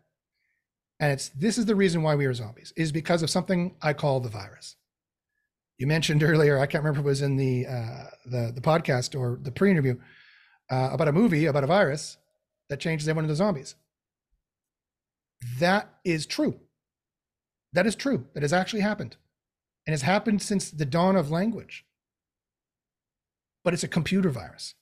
And 1.00 1.12
it's 1.12 1.30
this 1.30 1.58
is 1.58 1.66
the 1.66 1.76
reason 1.76 2.02
why 2.02 2.16
we 2.16 2.26
are 2.26 2.34
zombies 2.34 2.74
is 2.76 2.92
because 2.92 3.24
of 3.24 3.30
something 3.30 3.76
I 3.82 3.94
call 3.94 4.20
the 4.20 4.30
virus. 4.30 4.76
You 5.78 5.88
mentioned 5.88 6.24
earlier, 6.24 6.60
I 6.60 6.66
can't 6.66 6.84
remember 6.84 7.00
if 7.00 7.06
it 7.06 7.10
was 7.10 7.22
in 7.22 7.36
the 7.36 7.66
uh, 7.68 8.06
the 8.26 8.52
the 8.54 8.62
podcast 8.62 9.20
or 9.20 9.40
the 9.42 9.52
pre-interview 9.52 9.96
uh, 10.70 10.90
about 10.92 11.08
a 11.08 11.12
movie 11.12 11.46
about 11.46 11.64
a 11.64 11.68
virus 11.68 12.18
that 12.70 12.80
changes 12.80 13.08
everyone 13.08 13.26
into 13.26 13.36
zombies. 13.36 13.76
That 15.60 15.90
is 16.06 16.26
true. 16.26 16.60
That 17.74 17.88
is 17.88 17.96
true. 17.96 18.28
That 18.34 18.44
has 18.44 18.54
actually 18.54 18.82
happened, 18.82 19.18
and 19.86 19.94
has 19.94 20.04
happened 20.04 20.42
since 20.42 20.70
the 20.70 20.86
dawn 20.86 21.16
of 21.16 21.32
language. 21.32 21.86
But 23.64 23.74
it's 23.74 23.84
a 23.84 23.88
computer 23.88 24.30
virus 24.30 24.76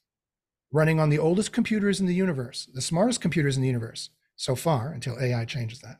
running 0.71 0.99
on 0.99 1.09
the 1.09 1.19
oldest 1.19 1.51
computers 1.51 1.99
in 1.99 2.05
the 2.05 2.15
universe, 2.15 2.67
the 2.73 2.81
smartest 2.81 3.21
computers 3.21 3.55
in 3.55 3.61
the 3.61 3.67
universe 3.67 4.09
so 4.35 4.55
far, 4.55 4.91
until 4.91 5.19
AI 5.19 5.45
changes 5.45 5.79
that, 5.79 5.99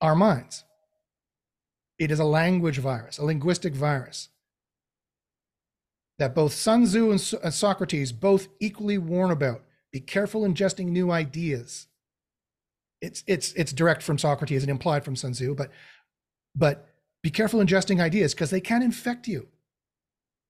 our 0.00 0.14
minds. 0.14 0.64
It 1.98 2.10
is 2.10 2.18
a 2.18 2.24
language 2.24 2.78
virus, 2.78 3.18
a 3.18 3.24
linguistic 3.24 3.74
virus 3.74 4.28
that 6.18 6.34
both 6.34 6.52
Sun 6.52 6.84
Tzu 6.84 7.10
and 7.10 7.34
uh, 7.42 7.50
Socrates 7.50 8.12
both 8.12 8.48
equally 8.60 8.98
warn 8.98 9.30
about. 9.30 9.64
Be 9.92 10.00
careful 10.00 10.42
ingesting 10.42 10.86
new 10.86 11.10
ideas. 11.10 11.88
It's 13.00 13.24
it's 13.26 13.52
it's 13.54 13.72
direct 13.72 14.02
from 14.02 14.18
Socrates 14.18 14.62
and 14.62 14.70
implied 14.70 15.04
from 15.04 15.16
Sun 15.16 15.32
Tzu, 15.32 15.54
but 15.54 15.70
but 16.54 16.88
be 17.22 17.30
careful 17.30 17.60
ingesting 17.60 18.00
ideas 18.00 18.34
because 18.34 18.50
they 18.50 18.60
can 18.60 18.82
infect 18.82 19.26
you. 19.26 19.48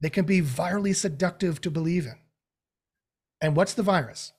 They 0.00 0.10
can 0.10 0.24
be 0.24 0.42
virally 0.42 0.94
seductive 0.94 1.60
to 1.62 1.70
believe 1.70 2.06
in. 2.06 2.18
And 3.40 3.56
what's 3.56 3.74
the 3.74 3.82
virus? 3.82 4.32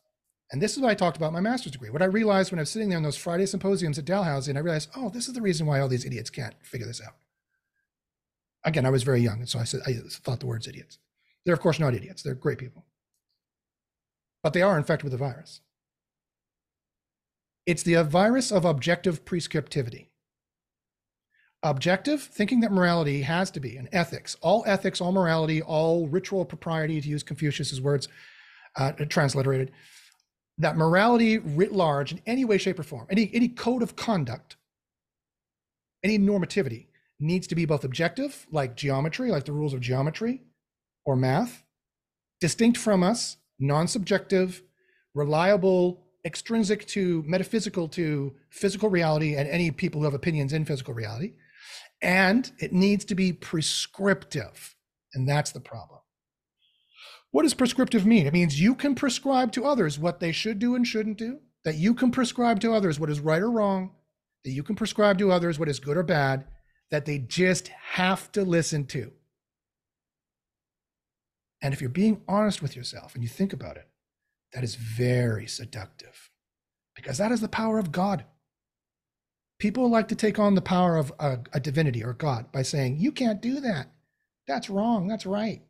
And 0.53 0.61
this 0.61 0.73
is 0.73 0.79
what 0.79 0.91
I 0.91 0.93
talked 0.93 1.17
about 1.17 1.33
my 1.33 1.39
master's 1.39 1.71
degree. 1.71 1.89
What 1.89 2.03
I 2.03 2.05
realized 2.05 2.51
when 2.51 2.59
I 2.59 2.61
was 2.61 2.69
sitting 2.69 2.87
there 2.87 2.99
in 2.99 3.03
those 3.03 3.17
Friday 3.17 3.47
symposiums 3.47 3.97
at 3.97 4.05
Dalhousie, 4.05 4.51
and 4.51 4.57
I 4.57 4.61
realized, 4.61 4.91
oh, 4.95 5.09
this 5.09 5.27
is 5.27 5.33
the 5.33 5.41
reason 5.41 5.65
why 5.65 5.79
all 5.79 5.87
these 5.87 6.05
idiots 6.05 6.29
can't 6.29 6.53
figure 6.61 6.85
this 6.85 7.01
out. 7.01 7.15
Again, 8.63 8.85
I 8.85 8.91
was 8.91 9.01
very 9.01 9.19
young, 9.19 9.39
and 9.39 9.49
so 9.49 9.57
I 9.57 9.63
said 9.63 9.81
I 9.87 9.95
thought 10.07 10.39
the 10.39 10.45
words 10.45 10.67
idiots. 10.67 10.99
They're 11.43 11.55
of 11.55 11.59
course 11.59 11.79
not 11.79 11.95
idiots. 11.95 12.21
They're 12.21 12.35
great 12.35 12.59
people. 12.59 12.85
But 14.43 14.53
they 14.53 14.61
are 14.61 14.77
infected 14.77 15.05
with 15.05 15.11
the 15.11 15.17
virus. 15.17 15.61
It's 17.65 17.81
the 17.81 18.03
virus 18.03 18.51
of 18.51 18.63
objective 18.63 19.25
prescriptivity. 19.25 20.09
Objective, 21.63 22.21
thinking 22.21 22.59
that 22.59 22.71
morality 22.71 23.23
has 23.23 23.49
to 23.51 23.59
be, 23.59 23.75
and 23.75 23.89
ethics, 23.91 24.37
all 24.41 24.63
ethics, 24.67 25.01
all 25.01 25.13
morality, 25.13 25.63
all 25.63 26.07
ritual 26.07 26.45
propriety, 26.45 27.01
to 27.01 27.09
use 27.09 27.23
Confucius's 27.23 27.81
words, 27.81 28.07
uh, 28.75 28.91
transliterated, 29.09 29.71
that 30.57 30.77
morality 30.77 31.39
writ 31.39 31.71
large 31.71 32.11
in 32.11 32.21
any 32.25 32.45
way, 32.45 32.57
shape, 32.57 32.79
or 32.79 32.83
form, 32.83 33.07
any, 33.09 33.29
any 33.33 33.47
code 33.47 33.81
of 33.81 33.95
conduct, 33.95 34.55
any 36.03 36.19
normativity 36.19 36.87
needs 37.19 37.47
to 37.47 37.55
be 37.55 37.65
both 37.65 37.83
objective, 37.83 38.45
like 38.51 38.75
geometry, 38.75 39.31
like 39.31 39.45
the 39.45 39.51
rules 39.51 39.73
of 39.73 39.79
geometry 39.79 40.41
or 41.05 41.15
math, 41.15 41.63
distinct 42.39 42.77
from 42.77 43.03
us, 43.03 43.37
non 43.59 43.87
subjective, 43.87 44.61
reliable, 45.13 46.03
extrinsic 46.25 46.85
to 46.87 47.23
metaphysical 47.25 47.87
to 47.89 48.33
physical 48.49 48.89
reality 48.89 49.35
and 49.35 49.47
any 49.49 49.71
people 49.71 50.01
who 50.01 50.05
have 50.05 50.13
opinions 50.13 50.53
in 50.53 50.65
physical 50.65 50.93
reality. 50.93 51.33
And 52.01 52.51
it 52.59 52.73
needs 52.73 53.05
to 53.05 53.15
be 53.15 53.33
prescriptive. 53.33 54.75
And 55.13 55.27
that's 55.27 55.51
the 55.51 55.59
problem. 55.59 55.99
What 57.33 57.41
does 57.41 57.55
prescriptive 57.55 58.05
mean? 58.05 58.27
It 58.27 58.33
means 58.33 58.61
you 58.61 58.75
can 58.75 58.93
prescribe 58.93 59.51
to 59.53 59.65
others 59.65 59.97
what 59.97 60.19
they 60.19 60.31
should 60.31 60.59
do 60.59 60.75
and 60.75 60.85
shouldn't 60.87 61.17
do, 61.17 61.39
that 61.65 61.73
you 61.73 61.95
can 61.95 62.11
prescribe 62.11 62.59
to 62.59 62.75
others 62.75 62.99
what 62.99 63.09
is 63.09 63.19
right 63.19 63.41
or 63.41 63.49
wrong, 63.49 63.89
that 64.45 64.51
you 64.51 64.61
can 64.61 64.75
prescribe 64.75 65.17
to 65.17 65.31
others 65.31 65.57
what 65.57 65.67
is 65.67 65.79
good 65.79 65.97
or 65.97 66.03
bad, 66.03 66.45
that 66.91 67.05
they 67.07 67.17
just 67.17 67.69
have 67.69 68.31
to 68.33 68.43
listen 68.43 68.85
to. 68.85 69.11
And 71.59 71.73
if 71.73 71.81
you're 71.81 71.89
being 71.89 72.21
honest 72.27 72.61
with 72.61 72.75
yourself 72.75 73.15
and 73.15 73.23
you 73.23 73.29
think 73.29 73.51
about 73.51 73.77
it, 73.77 73.87
that 74.53 74.63
is 74.63 74.75
very 74.75 75.47
seductive 75.47 76.29
because 76.95 77.17
that 77.17 77.31
is 77.31 77.41
the 77.41 77.47
power 77.47 77.79
of 77.79 77.91
God. 77.91 78.25
People 79.57 79.89
like 79.89 80.07
to 80.09 80.15
take 80.15 80.37
on 80.37 80.53
the 80.53 80.61
power 80.61 80.97
of 80.97 81.11
a, 81.17 81.39
a 81.51 81.59
divinity 81.59 82.03
or 82.03 82.13
God 82.13 82.51
by 82.51 82.61
saying, 82.61 82.97
You 82.99 83.11
can't 83.11 83.41
do 83.41 83.59
that. 83.61 83.87
That's 84.47 84.69
wrong. 84.69 85.07
That's 85.07 85.25
right. 85.25 85.63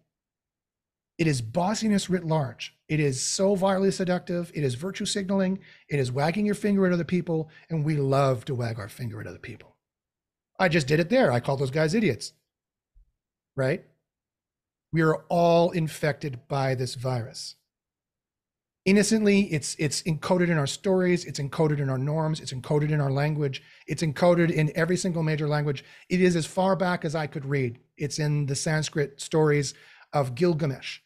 It 1.18 1.28
is 1.28 1.42
bossiness 1.42 2.10
writ 2.10 2.26
large. 2.26 2.76
It 2.90 3.00
is 3.00 3.22
so 3.22 3.56
virally 3.56 3.94
seductive. 3.94 4.52
It 4.56 4.64
is 4.64 4.76
virtue 4.76 5.06
signaling. 5.06 5.60
It 5.88 6.00
is 6.00 6.12
wagging 6.12 6.46
your 6.46 6.56
finger 6.56 6.86
at 6.86 6.94
other 6.94 7.04
people. 7.04 7.50
And 7.70 7.86
we 7.86 7.96
love 7.96 8.46
to 8.46 8.56
wag 8.56 8.80
our 8.80 8.90
finger 8.90 9.22
at 9.22 9.28
other 9.28 9.40
people. 9.40 9.76
I 10.60 10.70
just 10.70 10.88
did 10.88 11.00
it 11.00 11.10
there. 11.10 11.32
I 11.32 11.40
called 11.40 11.60
those 11.60 11.72
guys 11.72 11.94
idiots. 11.94 12.34
Right? 13.56 13.86
We 14.92 15.02
are 15.02 15.24
all 15.30 15.72
infected 15.72 16.48
by 16.48 16.76
this 16.76 16.96
virus. 16.96 17.56
Innocently, 18.86 19.44
it's 19.44 19.76
it's 19.80 20.02
encoded 20.04 20.50
in 20.50 20.58
our 20.58 20.68
stories, 20.68 21.24
it's 21.24 21.40
encoded 21.40 21.80
in 21.80 21.90
our 21.90 21.98
norms, 21.98 22.42
it's 22.42 22.52
encoded 22.52 22.92
in 22.92 23.00
our 23.00 23.12
language, 23.12 23.64
it's 23.88 24.04
encoded 24.04 24.52
in 24.52 24.74
every 24.76 24.98
single 24.98 25.24
major 25.24 25.48
language. 25.48 25.86
It 26.10 26.20
is 26.20 26.36
as 26.36 26.46
far 26.46 26.76
back 26.76 27.06
as 27.06 27.16
I 27.16 27.26
could 27.28 27.46
read. 27.46 27.80
It's 27.96 28.20
in 28.20 28.46
the 28.46 28.56
Sanskrit 28.56 29.22
stories 29.22 29.74
of 30.14 30.36
Gilgamesh 30.36 31.00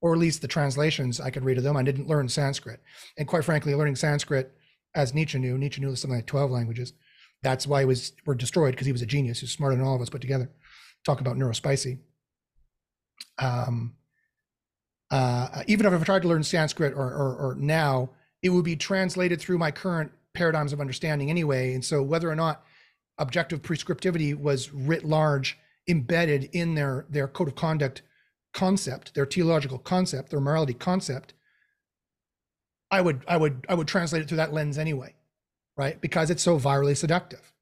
or 0.00 0.12
at 0.12 0.18
least 0.18 0.42
the 0.42 0.48
translations 0.48 1.20
I 1.20 1.30
could 1.30 1.44
read 1.44 1.58
of 1.58 1.64
them. 1.64 1.76
I 1.76 1.82
didn't 1.82 2.08
learn 2.08 2.28
Sanskrit. 2.28 2.80
And 3.16 3.26
quite 3.26 3.44
frankly, 3.44 3.74
learning 3.74 3.96
Sanskrit, 3.96 4.52
as 4.94 5.14
Nietzsche 5.14 5.38
knew, 5.38 5.58
Nietzsche 5.58 5.80
knew 5.80 5.94
something 5.96 6.16
like 6.16 6.26
12 6.26 6.50
languages. 6.50 6.92
That's 7.42 7.66
why 7.66 7.84
was 7.84 8.12
were 8.26 8.34
destroyed 8.34 8.72
because 8.72 8.86
he 8.86 8.92
was 8.92 9.02
a 9.02 9.06
genius 9.06 9.40
who's 9.40 9.52
smarter 9.52 9.76
than 9.76 9.84
all 9.84 9.94
of 9.94 10.02
us 10.02 10.10
put 10.10 10.20
together. 10.20 10.50
Talk 11.04 11.20
about 11.20 11.36
neurospicy. 11.36 11.98
Um, 13.38 13.94
uh, 15.10 15.62
even 15.66 15.86
if 15.86 16.00
I 16.00 16.04
tried 16.04 16.22
to 16.22 16.28
learn 16.28 16.42
Sanskrit 16.42 16.94
or, 16.94 17.06
or, 17.06 17.36
or 17.36 17.54
now, 17.56 18.10
it 18.42 18.50
would 18.50 18.64
be 18.64 18.76
translated 18.76 19.40
through 19.40 19.58
my 19.58 19.70
current 19.70 20.12
paradigms 20.34 20.72
of 20.72 20.80
understanding 20.80 21.30
anyway. 21.30 21.74
And 21.74 21.84
so 21.84 22.02
whether 22.02 22.30
or 22.30 22.36
not 22.36 22.62
objective 23.18 23.62
prescriptivity 23.62 24.34
was 24.38 24.72
writ 24.72 25.04
large 25.04 25.58
embedded 25.88 26.50
in 26.52 26.74
their 26.74 27.06
their 27.08 27.26
code 27.26 27.48
of 27.48 27.54
conduct 27.54 28.02
concept, 28.52 29.14
their 29.14 29.26
teleological 29.26 29.78
concept, 29.78 30.30
their 30.30 30.40
morality 30.40 30.74
concept, 30.74 31.34
I 32.90 33.00
would 33.00 33.24
I 33.28 33.36
would 33.36 33.66
I 33.68 33.74
would 33.74 33.88
translate 33.88 34.22
it 34.22 34.28
through 34.28 34.38
that 34.38 34.52
lens 34.52 34.78
anyway, 34.78 35.14
right? 35.76 36.00
Because 36.00 36.30
it's 36.30 36.42
so 36.42 36.58
virally 36.58 36.96
seductive. 36.96 37.52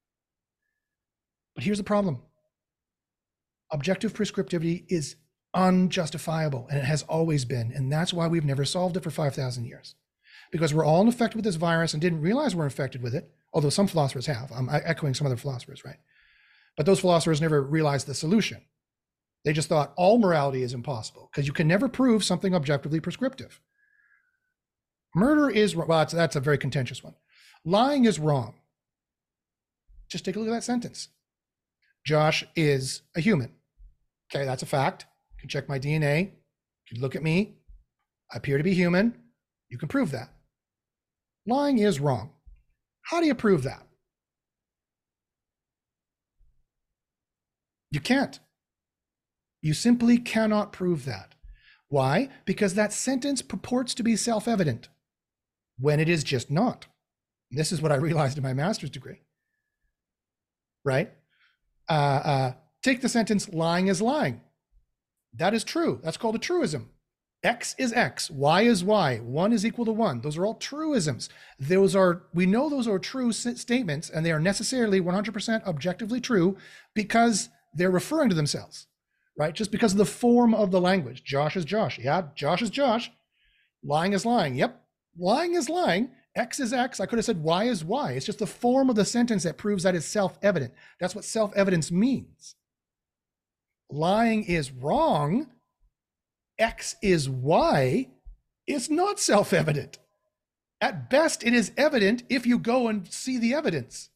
But 1.55 1.65
here's 1.65 1.79
the 1.79 1.85
problem. 1.85 2.23
Objective 3.73 4.13
prescriptivity 4.13 4.85
is 4.89 5.17
unjustifiable 5.55 6.67
and 6.71 6.79
it 6.79 6.85
has 6.85 7.03
always 7.05 7.45
been 7.45 7.73
and 7.73 7.91
that's 7.91 8.13
why 8.13 8.29
we've 8.29 8.45
never 8.45 8.65
solved 8.65 8.97
it 8.97 9.03
for 9.03 9.11
5000 9.11 9.65
years. 9.65 9.95
Because 10.53 10.73
we're 10.73 10.85
all 10.85 11.03
infected 11.03 11.37
with 11.37 11.45
this 11.45 11.57
virus 11.57 11.93
and 11.93 12.01
didn't 12.01 12.21
realize 12.21 12.55
we're 12.55 12.65
infected 12.65 13.03
with 13.03 13.15
it, 13.15 13.31
although 13.53 13.71
some 13.71 13.89
philosophers 13.89 14.27
have. 14.27 14.53
I'm 14.53 14.69
echoing 14.71 15.15
some 15.15 15.27
other 15.27 15.37
philosophers, 15.37 15.85
right? 15.85 15.97
But 16.77 16.87
those 16.87 17.01
philosophers 17.01 17.41
never 17.41 17.63
realized 17.63 18.07
the 18.07 18.15
solution. 18.15 18.61
They 19.45 19.53
just 19.53 19.69
thought 19.69 19.95
all 19.97 20.19
morality 20.19 20.63
is 20.63 20.75
impossible 20.75 21.31
because 21.31 21.47
you 21.47 21.53
can 21.53 21.69
never 21.69 21.89
prove 21.89 22.25
something 22.25 22.55
objectively 22.55 23.01
prescriptive. 23.01 23.61
Murder 25.15 25.49
is, 25.49 25.75
wrong. 25.75 25.89
well, 25.89 25.99
that's, 26.01 26.13
that's 26.13 26.37
a 26.37 26.41
very 26.41 26.59
contentious 26.59 27.03
one. 27.03 27.15
Lying 27.65 28.05
is 28.05 28.19
wrong. 28.19 28.55
Just 30.11 30.25
take 30.25 30.37
a 30.37 30.39
look 30.39 30.49
at 30.49 30.53
that 30.53 30.65
sentence. 30.65 31.09
Josh 32.05 32.45
is 32.55 33.03
a 33.17 33.21
human. 33.21 33.53
Okay, 34.31 34.45
that's 34.45 34.63
a 34.63 34.67
fact. 34.67 35.07
You 35.37 35.41
can 35.41 35.49
check 35.49 35.69
my 35.69 35.79
DNA. 35.79 36.21
You 36.21 36.95
can 36.95 37.01
look 37.01 37.17
at 37.17 37.23
me. 37.23 37.57
I 38.33 38.37
appear 38.37 38.59
to 38.59 38.65
be 38.65 38.75
human. 38.75 39.15
You 39.69 39.79
can 39.79 39.89
prove 39.89 40.11
that. 40.11 40.31
Lying 41.47 41.79
is 41.79 42.01
wrong. 42.01 42.31
How 43.03 43.21
do 43.21 43.27
you 43.27 43.35
prove 43.35 43.63
that? 43.63 43.86
You 47.97 48.01
can't. 48.01 48.39
You 49.63 49.73
simply 49.73 50.19
cannot 50.19 50.71
prove 50.71 51.07
that. 51.07 51.35
Why? 51.89 52.29
Because 52.45 52.75
that 52.75 52.93
sentence 52.93 53.41
purports 53.41 53.95
to 53.95 54.03
be 54.03 54.17
self 54.17 54.47
evident 54.47 54.91
when 55.79 55.99
it 55.99 56.07
is 56.07 56.23
just 56.23 56.51
not. 56.51 56.85
This 57.51 57.73
is 57.73 57.81
what 57.81 57.93
I 57.93 57.95
realized 58.09 58.37
in 58.37 58.43
my 58.43 58.53
master's 58.53 58.91
degree. 58.91 59.23
Right? 60.85 61.11
Uh, 61.89 62.21
uh, 62.33 62.53
take 62.83 63.01
the 63.01 63.09
sentence 63.09 63.49
lying 63.49 63.87
is 63.87 64.03
lying. 64.03 64.43
That 65.33 65.55
is 65.55 65.65
true. 65.65 65.99
That's 66.05 66.19
called 66.19 66.35
a 66.35 66.39
truism. 66.39 66.91
X 67.43 67.75
is 67.79 67.95
X, 67.95 68.31
Y 68.31 68.63
is 68.63 68.85
Y, 68.85 69.19
one 69.21 69.55
is 69.55 69.65
equal 69.65 69.87
to 69.87 69.93
one. 69.93 70.21
Those 70.21 70.37
are 70.37 70.45
all 70.45 70.57
truisms. 70.57 71.31
Those 71.59 71.97
are, 71.97 72.25
we 72.35 72.45
know 72.45 72.69
those 72.69 72.89
are 72.89 72.99
true 72.99 73.33
statements 73.33 74.11
and 74.11 74.27
they 74.27 74.33
are 74.33 74.41
necessarily 74.41 75.01
100% 75.01 75.65
objectively 75.67 76.21
true 76.21 76.59
because 76.95 77.49
they're 77.75 77.91
referring 77.91 78.29
to 78.31 78.35
themselves, 78.35 78.87
right? 79.39 79.55
Just 79.55 79.71
because 79.71 79.93
of 79.93 79.99
the 79.99 80.05
form 80.07 80.55
of 80.55 80.71
the 80.71 80.81
language. 80.81 81.25
Josh 81.25 81.57
is 81.57 81.65
Josh. 81.65 81.99
Yeah, 81.99 82.23
Josh 82.35 82.63
is 82.63 82.71
Josh. 82.71 83.11
Lying 83.83 84.13
is 84.13 84.27
lying. 84.27 84.55
Yep. 84.57 84.83
Lying 85.19 85.55
is 85.55 85.69
lying. 85.69 86.11
X 86.35 86.61
is 86.61 86.73
X. 86.73 87.01
I 87.01 87.07
could 87.07 87.19
have 87.19 87.25
said 87.25 87.43
Y 87.43 87.65
is 87.65 87.85
Y. 87.85 88.13
It's 88.13 88.27
just 88.27 88.39
the 88.39 88.47
form 88.47 88.91
of 88.91 88.97
the 88.97 89.05
sentence 89.05 89.43
that 89.45 89.57
proves 89.57 89.85
that 89.85 89.95
is 89.95 90.05
self 90.05 90.39
evident. 90.43 90.73
That's 91.01 91.15
what 91.15 91.25
self 91.25 91.55
evidence 91.55 91.91
means. 91.91 92.55
Lying 93.91 94.45
is 94.45 94.73
wrong 94.73 95.47
X 96.59 96.97
is 97.03 97.29
Y 97.29 98.09
is 98.67 98.91
not 98.91 99.21
self 99.21 99.53
evident. 99.53 99.99
At 100.81 101.09
best, 101.09 101.45
it 101.45 101.55
is 101.55 101.73
evident 101.77 102.23
if 102.29 102.47
you 102.47 102.59
go 102.59 102.89
and 102.89 103.11
see 103.13 103.39
the 103.39 103.55
evidence. 103.55 104.11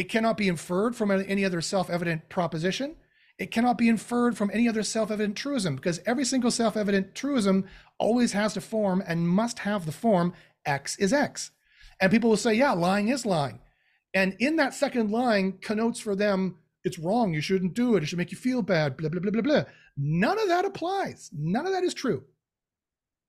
It 0.00 0.08
cannot 0.08 0.38
be 0.38 0.48
inferred 0.48 0.96
from 0.96 1.10
any 1.10 1.44
other 1.44 1.60
self 1.60 1.90
evident 1.90 2.30
proposition. 2.30 2.96
It 3.38 3.50
cannot 3.50 3.76
be 3.76 3.86
inferred 3.86 4.34
from 4.34 4.50
any 4.50 4.66
other 4.66 4.82
self 4.82 5.10
evident 5.10 5.36
truism 5.36 5.76
because 5.76 6.00
every 6.06 6.24
single 6.24 6.50
self 6.50 6.74
evident 6.74 7.14
truism 7.14 7.66
always 7.98 8.32
has 8.32 8.54
to 8.54 8.62
form 8.62 9.04
and 9.06 9.28
must 9.28 9.58
have 9.58 9.84
the 9.84 9.92
form 9.92 10.32
X 10.64 10.96
is 10.96 11.12
X. 11.12 11.50
And 12.00 12.10
people 12.10 12.30
will 12.30 12.38
say, 12.38 12.54
yeah, 12.54 12.72
lying 12.72 13.08
is 13.08 13.26
lying. 13.26 13.60
And 14.14 14.36
in 14.38 14.56
that 14.56 14.72
second 14.72 15.10
line 15.10 15.58
connotes 15.60 16.00
for 16.00 16.16
them, 16.16 16.56
it's 16.82 16.98
wrong. 16.98 17.34
You 17.34 17.42
shouldn't 17.42 17.74
do 17.74 17.94
it. 17.96 18.02
It 18.02 18.06
should 18.06 18.16
make 18.16 18.32
you 18.32 18.38
feel 18.38 18.62
bad, 18.62 18.96
blah, 18.96 19.10
blah, 19.10 19.20
blah, 19.20 19.32
blah, 19.32 19.42
blah. 19.42 19.64
None 19.98 20.38
of 20.38 20.48
that 20.48 20.64
applies. 20.64 21.28
None 21.30 21.66
of 21.66 21.72
that 21.72 21.84
is 21.84 21.92
true. 21.92 22.24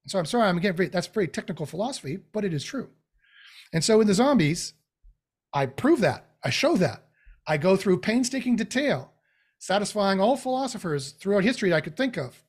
So 0.08 0.20
I'm 0.20 0.26
sorry, 0.26 0.48
I'm 0.48 0.58
getting 0.60 0.78
very, 0.78 0.88
that's 0.88 1.08
very 1.08 1.28
technical 1.28 1.66
philosophy, 1.66 2.20
but 2.32 2.46
it 2.46 2.54
is 2.54 2.64
true. 2.64 2.92
And 3.74 3.84
so 3.84 4.00
in 4.00 4.08
the 4.08 4.14
zombies, 4.14 4.74
I 5.54 5.66
prove 5.66 6.00
that. 6.00 6.28
I 6.44 6.50
show 6.50 6.76
that. 6.78 7.06
I 7.48 7.58
go 7.58 7.76
through 7.76 8.00
painstaking 8.00 8.56
detail, 8.56 9.12
satisfying 9.60 10.20
all 10.20 10.38
philosophers 10.38 11.12
throughout 11.12 11.44
history 11.44 11.74
I 11.74 11.82
could 11.82 11.98
think 11.98 12.18
of, 12.18 12.44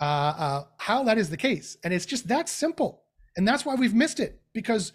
uh, 0.00 0.04
uh, 0.04 0.64
how 0.78 1.04
that 1.04 1.18
is 1.18 1.30
the 1.30 1.36
case. 1.36 1.76
And 1.84 1.92
it's 1.92 2.06
just 2.06 2.28
that 2.28 2.48
simple. 2.48 3.02
And 3.36 3.46
that's 3.46 3.64
why 3.64 3.74
we've 3.74 3.94
missed 3.94 4.20
it 4.20 4.40
because 4.54 4.92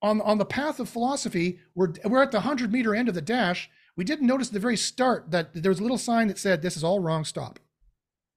on, 0.00 0.20
on 0.22 0.38
the 0.38 0.44
path 0.44 0.80
of 0.80 0.88
philosophy, 0.88 1.60
we're, 1.74 1.92
we're 2.04 2.22
at 2.22 2.32
the 2.32 2.38
100 2.38 2.72
meter 2.72 2.94
end 2.94 3.08
of 3.08 3.14
the 3.14 3.20
dash. 3.20 3.70
We 3.96 4.04
didn't 4.04 4.26
notice 4.26 4.48
at 4.48 4.54
the 4.54 4.60
very 4.60 4.76
start 4.76 5.30
that 5.30 5.54
there 5.54 5.70
was 5.70 5.78
a 5.78 5.82
little 5.82 5.98
sign 5.98 6.28
that 6.28 6.38
said, 6.38 6.62
This 6.62 6.76
is 6.76 6.84
all 6.84 7.00
wrong, 7.00 7.24
stop 7.24 7.58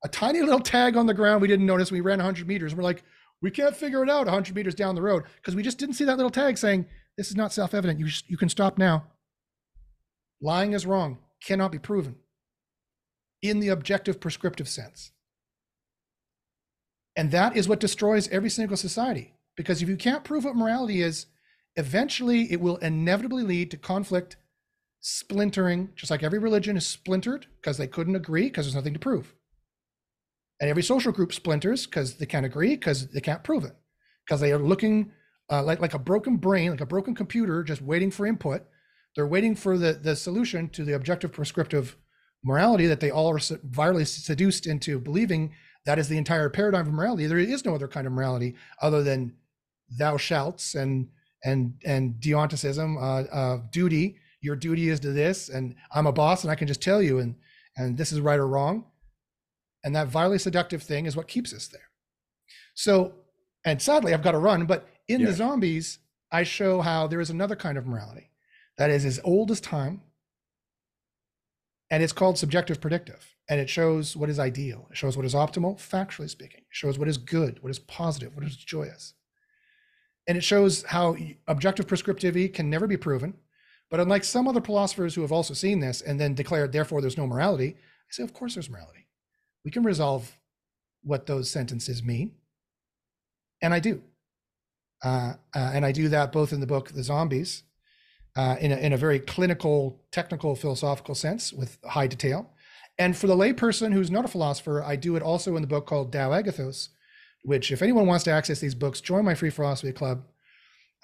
a 0.06 0.08
tiny 0.08 0.40
little 0.42 0.60
tag 0.60 0.96
on 0.96 1.08
the 1.08 1.14
ground 1.16 1.42
we 1.42 1.48
didn't 1.48 1.66
notice. 1.66 1.92
We 1.92 2.00
ran 2.00 2.20
100 2.20 2.48
meters. 2.48 2.76
We're 2.76 2.84
like, 2.84 3.04
we 3.42 3.50
can't 3.50 3.76
figure 3.76 4.04
it 4.04 4.10
out 4.10 4.28
100 4.28 4.56
meters 4.56 4.76
down 4.76 4.94
the 4.94 5.02
road 5.02 5.24
because 5.38 5.56
we 5.56 5.64
just 5.64 5.80
didn't 5.80 5.96
see 5.96 6.06
that 6.06 6.18
little 6.18 6.30
tag 6.30 6.60
saying, 6.60 6.86
this 7.18 7.30
is 7.30 7.36
not 7.36 7.52
self 7.52 7.74
evident. 7.74 8.00
You, 8.00 8.08
you 8.28 8.38
can 8.38 8.48
stop 8.48 8.78
now. 8.78 9.06
Lying 10.46 10.74
is 10.74 10.86
wrong, 10.86 11.18
cannot 11.44 11.72
be 11.72 11.80
proven 11.80 12.18
in 13.42 13.60
the 13.60 13.70
objective 13.70 14.20
prescriptive 14.20 14.70
sense. 14.70 15.12
And 17.16 17.32
that 17.32 17.58
is 17.58 17.68
what 17.68 17.80
destroys 17.80 18.28
every 18.28 18.52
single 18.52 18.78
society. 18.78 19.34
Because 19.58 19.82
if 19.82 19.90
you 19.90 19.98
can't 19.98 20.24
prove 20.24 20.46
what 20.46 20.56
morality 20.56 21.02
is, 21.02 21.26
eventually 21.78 22.52
it 22.52 22.62
will 22.62 22.78
inevitably 22.78 23.42
lead 23.42 23.72
to 23.72 23.78
conflict, 23.78 24.36
splintering, 25.00 25.90
just 25.96 26.12
like 26.12 26.22
every 26.22 26.38
religion 26.38 26.78
is 26.78 26.86
splintered 26.86 27.48
because 27.60 27.78
they 27.78 27.88
couldn't 27.88 28.16
agree 28.16 28.44
because 28.44 28.68
there's 28.68 28.76
nothing 28.76 28.94
to 28.94 29.00
prove. 29.00 29.34
And 30.62 30.70
every 30.70 30.84
social 30.84 31.12
group 31.12 31.34
splinters 31.34 31.88
because 31.88 32.18
they 32.18 32.28
can't 32.28 32.46
agree 32.46 32.76
because 32.76 33.08
they 33.08 33.20
can't 33.20 33.44
prove 33.44 33.64
it 33.64 33.76
because 34.24 34.42
they 34.42 34.52
are 34.52 34.60
looking 34.60 35.12
uh, 35.52 35.64
like 35.64 35.82
like 35.82 35.96
a 35.96 36.00
broken 36.00 36.38
brain, 36.38 36.70
like 36.70 36.82
a 36.82 36.86
broken 36.86 37.16
computer, 37.16 37.64
just 37.64 37.82
waiting 37.82 38.12
for 38.12 38.28
input. 38.28 38.62
They're 39.16 39.28
waiting 39.28 39.56
for 39.56 39.78
the 39.78 39.94
the 39.94 40.16
solution 40.16 40.70
to 40.70 40.84
the 40.84 40.94
objective 40.94 41.32
prescriptive 41.32 41.98
morality 42.44 42.86
that 42.88 43.00
they 43.00 43.10
all 43.10 43.30
are 43.30 43.38
virally 43.38 44.06
seduced 44.06 44.68
into 44.68 45.00
believing 45.00 45.54
that 45.86 46.00
is 46.00 46.10
the 46.10 46.18
entire 46.18 46.50
paradigm 46.50 46.88
of 46.88 46.94
morality. 46.94 47.28
There 47.28 47.38
is 47.38 47.66
no 47.66 47.76
other 47.76 47.88
kind 47.88 48.08
of 48.08 48.14
morality 48.14 48.56
other 48.82 49.04
than 49.04 49.36
thou 49.98 50.18
shalt 50.18 50.74
and 50.76 51.10
and 51.44 51.76
and 51.86 52.16
deonticism, 52.16 52.98
uh, 52.98 53.32
uh, 53.32 53.58
duty. 53.72 54.18
Your 54.42 54.56
duty 54.56 54.90
is 54.90 55.00
to 55.02 55.12
this, 55.12 55.50
and 55.50 55.76
I'm 55.92 56.08
a 56.08 56.12
boss, 56.12 56.44
and 56.44 56.52
I 56.52 56.56
can 56.56 56.68
just 56.68 56.82
tell 56.82 57.02
you, 57.02 57.20
and 57.20 57.36
and 57.78 57.98
this 57.98 58.12
is 58.12 58.20
right 58.20 58.40
or 58.40 58.48
wrong. 58.48 58.86
And 59.84 59.96
that 59.96 60.08
vilely 60.08 60.40
seductive 60.40 60.82
thing 60.82 61.06
is 61.06 61.16
what 61.16 61.28
keeps 61.28 61.54
us 61.54 61.68
there. 61.68 61.90
So, 62.74 63.14
and 63.64 63.80
sadly, 63.80 64.14
I've 64.14 64.24
got 64.24 64.32
to 64.32 64.40
run, 64.40 64.66
but 64.66 64.88
in 65.08 65.22
yeah. 65.22 65.28
the 65.28 65.34
zombies, 65.34 66.00
I 66.32 66.44
show 66.44 66.82
how 66.82 67.06
there 67.06 67.22
is 67.22 67.30
another 67.30 67.56
kind 67.56 67.78
of 67.78 67.86
morality 67.86 68.32
that 68.78 68.90
is 68.90 69.06
as 69.06 69.20
old 69.24 69.52
as 69.52 69.62
time. 69.62 70.02
And 71.92 72.02
it's 72.02 72.14
called 72.14 72.38
subjective 72.38 72.82
predictive. 72.82 73.36
And 73.48 73.60
it 73.60 73.70
shows 73.70 74.18
what 74.18 74.30
is 74.30 74.40
ideal. 74.40 74.88
It 74.90 74.98
shows 74.98 75.16
what 75.16 75.26
is 75.26 75.36
optimal, 75.36 75.78
factually 75.78 76.30
speaking. 76.30 76.62
It 76.62 76.66
shows 76.72 76.98
what 76.98 77.08
is 77.08 77.18
good, 77.18 77.62
what 77.62 77.70
is 77.70 77.80
positive, 77.80 78.36
what 78.36 78.46
is 78.46 78.58
joyous. 78.58 79.14
And 80.28 80.38
it 80.38 80.44
shows 80.44 80.84
how 80.84 81.16
objective 81.48 81.86
prescriptivity 81.86 82.52
can 82.52 82.70
never 82.70 82.88
be 82.88 82.98
proven. 82.98 83.36
But 83.92 84.00
unlike 84.00 84.24
some 84.24 84.48
other 84.48 84.62
philosophers 84.62 85.14
who 85.14 85.22
have 85.22 85.32
also 85.32 85.54
seen 85.54 85.80
this 85.80 86.02
and 86.02 86.20
then 86.20 86.34
declared, 86.34 86.72
therefore, 86.72 87.02
there's 87.02 87.18
no 87.18 87.28
morality, 87.28 87.76
I 87.78 88.12
say, 88.12 88.24
of 88.24 88.34
course, 88.34 88.56
there's 88.56 88.70
morality 88.70 89.06
we 89.66 89.72
can 89.72 89.84
resolve 89.84 90.38
what 91.04 91.26
those 91.26 91.50
sentences 91.50 92.04
mean. 92.04 92.32
And 93.62 93.74
I 93.74 93.80
do. 93.80 94.02
Uh, 95.04 95.34
uh, 95.54 95.72
and 95.74 95.86
I 95.86 95.92
do 95.92 96.08
that 96.10 96.32
both 96.32 96.54
in 96.54 96.60
the 96.62 96.68
book 96.68 96.90
The 96.90 97.04
Zombies, 97.04 97.64
uh, 98.36 98.56
in, 98.60 98.72
a, 98.72 98.76
in 98.76 98.94
a 98.94 98.98
very 98.98 99.20
clinical, 99.20 100.02
technical, 100.12 100.56
philosophical 100.56 101.16
sense 101.16 101.54
with 101.54 101.78
high 101.86 102.08
detail. 102.08 102.52
And 102.98 103.16
for 103.16 103.28
the 103.28 103.36
layperson 103.36 103.94
who's 103.94 104.12
not 104.12 104.26
a 104.26 104.30
philosopher, 104.30 104.84
I 104.84 104.96
do 104.96 105.16
it 105.16 105.24
also 105.24 105.56
in 105.56 105.62
the 105.62 105.68
book 105.68 105.86
called 105.86 106.12
Tao 106.12 106.32
Agathos, 106.32 106.90
which, 107.44 107.72
if 107.72 107.82
anyone 107.82 108.08
wants 108.08 108.24
to 108.26 108.32
access 108.32 108.60
these 108.60 108.76
books, 108.76 109.02
join 109.02 109.26
my 109.26 109.36
free 109.36 109.50
philosophy 109.50 109.92
club 109.92 110.24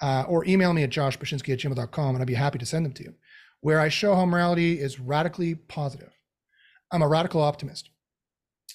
uh, 0.00 0.24
or 0.28 0.44
email 0.46 0.72
me 0.72 0.82
at 0.82 0.90
joshbachynski 0.90 1.52
at 1.52 1.60
gmail.com 1.60 2.14
and 2.14 2.22
I'd 2.22 2.26
be 2.26 2.34
happy 2.34 2.58
to 2.58 2.66
send 2.66 2.86
them 2.86 2.92
to 2.94 3.04
you, 3.04 3.14
where 3.60 3.80
I 3.80 3.88
show 3.88 4.14
how 4.14 4.24
morality 4.24 4.80
is 4.80 4.98
radically 4.98 5.54
positive. 5.54 6.12
I'm 6.90 7.02
a 7.02 7.08
radical 7.08 7.40
optimist 7.40 7.90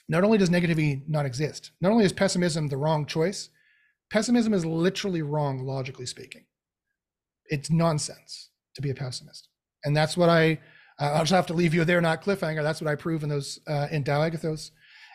not 0.10 0.24
only 0.24 0.38
does 0.38 0.49
negativity 0.49 1.08
not 1.08 1.26
exist, 1.26 1.72
not 1.82 1.91
only 1.91 2.05
is 2.05 2.14
pessimism 2.14 2.68
the 2.68 2.78
wrong 2.78 3.05
choice, 3.05 3.49
pessimism 4.10 4.53
is 4.53 4.66
literally 4.66 5.22
wrong, 5.22 5.60
logically 5.60 6.05
speaking. 6.05 6.45
It's 7.50 7.70
nonsense 7.70 8.50
to 8.76 8.82
be 8.82 8.89
a 8.89 8.95
pessimist. 8.95 9.50
And 9.84 9.95
that's 9.95 10.18
what 10.18 10.30
I, 10.30 10.60
I'll 11.00 11.20
just 11.20 11.32
have 11.32 11.48
to 11.48 11.54
leave 11.54 11.74
you 11.74 11.86
there, 11.86 12.02
not 12.02 12.24
cliffhanger. 12.24 12.64
That's 12.64 12.82
what 12.82 12.89
I 12.89 12.95
prove 12.95 13.24
in 13.24 13.30
those, 13.30 13.60
uh, 13.68 13.88
in 13.91 14.04
Tao 14.04 14.30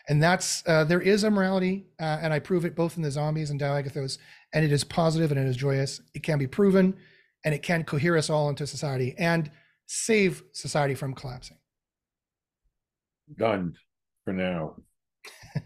And 0.09 0.23
that's, 0.23 0.63
uh, 0.67 0.83
there 0.83 1.01
is 1.01 1.23
a 1.23 1.31
morality, 1.31 1.85
uh, 1.99 2.19
and 2.21 2.33
I 2.33 2.39
prove 2.39 2.65
it 2.65 2.75
both 2.75 2.97
in 2.97 3.03
the 3.03 3.11
zombies 3.11 3.49
and 3.49 3.59
Tao 3.59 3.75
and 3.75 4.65
it 4.65 4.71
is 4.71 4.83
positive 4.83 5.31
and 5.31 5.39
it 5.39 5.47
is 5.47 5.57
joyous. 5.57 6.01
It 6.13 6.23
can 6.23 6.39
be 6.39 6.47
proven 6.47 6.95
and 7.43 7.53
it 7.53 7.63
can 7.63 7.83
cohere 7.83 8.17
us 8.17 8.29
all 8.29 8.49
into 8.49 8.65
society 8.67 9.15
and 9.17 9.51
save 9.85 10.43
society 10.53 10.95
from 10.95 11.13
collapsing. 11.13 11.57
Done 13.37 13.75
for 14.23 14.33
now. 14.33 14.75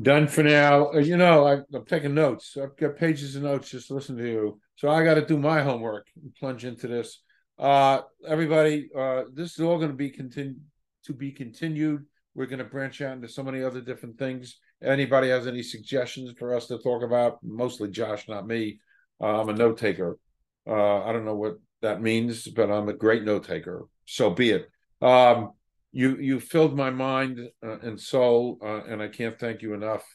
Done 0.00 0.28
for 0.28 0.42
now. 0.42 0.92
Uh, 0.92 0.98
You 0.98 1.16
know, 1.16 1.46
I, 1.46 1.60
I'm 1.74 1.84
taking 1.84 2.14
notes. 2.14 2.56
I've 2.60 2.76
got 2.76 2.96
pages 2.96 3.36
of 3.36 3.42
notes 3.42 3.70
just 3.70 3.90
listen 3.90 4.16
to 4.16 4.26
you. 4.26 4.60
So 4.80 4.88
I 4.88 5.04
got 5.04 5.16
to 5.16 5.26
do 5.26 5.36
my 5.36 5.60
homework 5.60 6.06
and 6.22 6.34
plunge 6.34 6.64
into 6.64 6.88
this. 6.88 7.20
Uh, 7.58 8.00
everybody, 8.26 8.88
uh, 8.96 9.24
this 9.30 9.52
is 9.52 9.60
all 9.60 9.76
going 9.76 9.90
to 9.90 9.96
be 9.96 10.08
continued 10.08 10.58
to 11.04 11.12
be 11.12 11.32
continued. 11.32 12.06
We're 12.34 12.46
going 12.46 12.60
to 12.60 12.64
branch 12.64 13.02
out 13.02 13.12
into 13.12 13.28
so 13.28 13.42
many 13.42 13.62
other 13.62 13.82
different 13.82 14.18
things. 14.18 14.56
Anybody 14.82 15.28
has 15.28 15.46
any 15.46 15.62
suggestions 15.62 16.32
for 16.38 16.54
us 16.54 16.66
to 16.68 16.78
talk 16.78 17.02
about? 17.02 17.40
Mostly 17.42 17.90
Josh, 17.90 18.26
not 18.26 18.46
me. 18.46 18.80
Uh, 19.20 19.42
I'm 19.42 19.50
a 19.50 19.52
note 19.52 19.76
taker. 19.76 20.16
Uh, 20.66 21.04
I 21.04 21.12
don't 21.12 21.26
know 21.26 21.36
what 21.36 21.58
that 21.82 22.00
means, 22.00 22.48
but 22.48 22.70
I'm 22.70 22.88
a 22.88 22.94
great 22.94 23.22
note 23.22 23.44
taker. 23.44 23.84
So 24.06 24.30
be 24.30 24.48
it. 24.52 24.70
Um, 25.02 25.50
you 25.92 26.16
you 26.16 26.40
filled 26.40 26.74
my 26.74 26.88
mind 26.88 27.38
uh, 27.62 27.80
and 27.80 28.00
soul, 28.00 28.56
uh, 28.62 28.84
and 28.84 29.02
I 29.02 29.08
can't 29.08 29.38
thank 29.38 29.60
you 29.60 29.74
enough. 29.74 30.06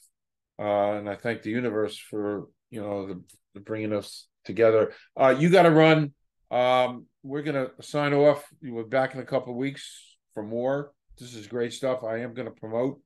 Uh, 0.57 0.93
and 0.93 1.07
I 1.07 1.18
thank 1.18 1.43
the 1.43 1.51
universe 1.51 1.99
for 1.99 2.47
you 2.72 2.82
know 2.82 3.05
the, 3.05 3.22
the 3.53 3.59
bringing 3.59 3.93
us 3.93 4.28
together. 4.46 4.93
Uh, 5.20 5.36
you 5.38 5.50
got 5.50 5.64
to 5.64 5.72
run. 5.72 6.14
Um, 6.52 7.08
we're 7.24 7.41
gonna 7.41 7.70
sign 7.82 8.14
off. 8.14 8.46
We're 8.62 8.84
back 8.84 9.16
in 9.16 9.20
a 9.20 9.26
couple 9.26 9.52
of 9.52 9.58
weeks 9.58 10.16
for 10.34 10.43
more. 10.43 10.91
This 11.18 11.34
is 11.34 11.48
great 11.48 11.74
stuff. 11.74 12.04
I 12.04 12.20
am 12.20 12.34
gonna 12.34 12.52
promote 12.52 13.02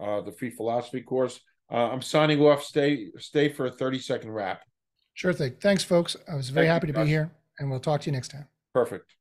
uh, 0.00 0.22
the 0.22 0.32
free 0.32 0.50
philosophy 0.50 1.02
course. 1.02 1.38
Uh, 1.70 1.90
I'm 1.90 2.02
signing 2.02 2.40
off. 2.40 2.64
Stay 2.64 3.08
stay 3.18 3.50
for 3.50 3.66
a 3.66 3.70
30 3.70 3.98
second 3.98 4.32
wrap. 4.32 4.62
Sure 5.14 5.32
thing. 5.32 5.56
Thanks, 5.60 5.84
folks. 5.84 6.16
I 6.30 6.34
was 6.34 6.48
very 6.48 6.66
Thank 6.66 6.72
happy 6.72 6.92
to 6.92 6.98
be 7.04 7.06
here, 7.06 7.30
and 7.58 7.70
we'll 7.70 7.80
talk 7.80 8.00
to 8.02 8.06
you 8.06 8.12
next 8.12 8.28
time. 8.28 8.48
Perfect. 8.72 9.14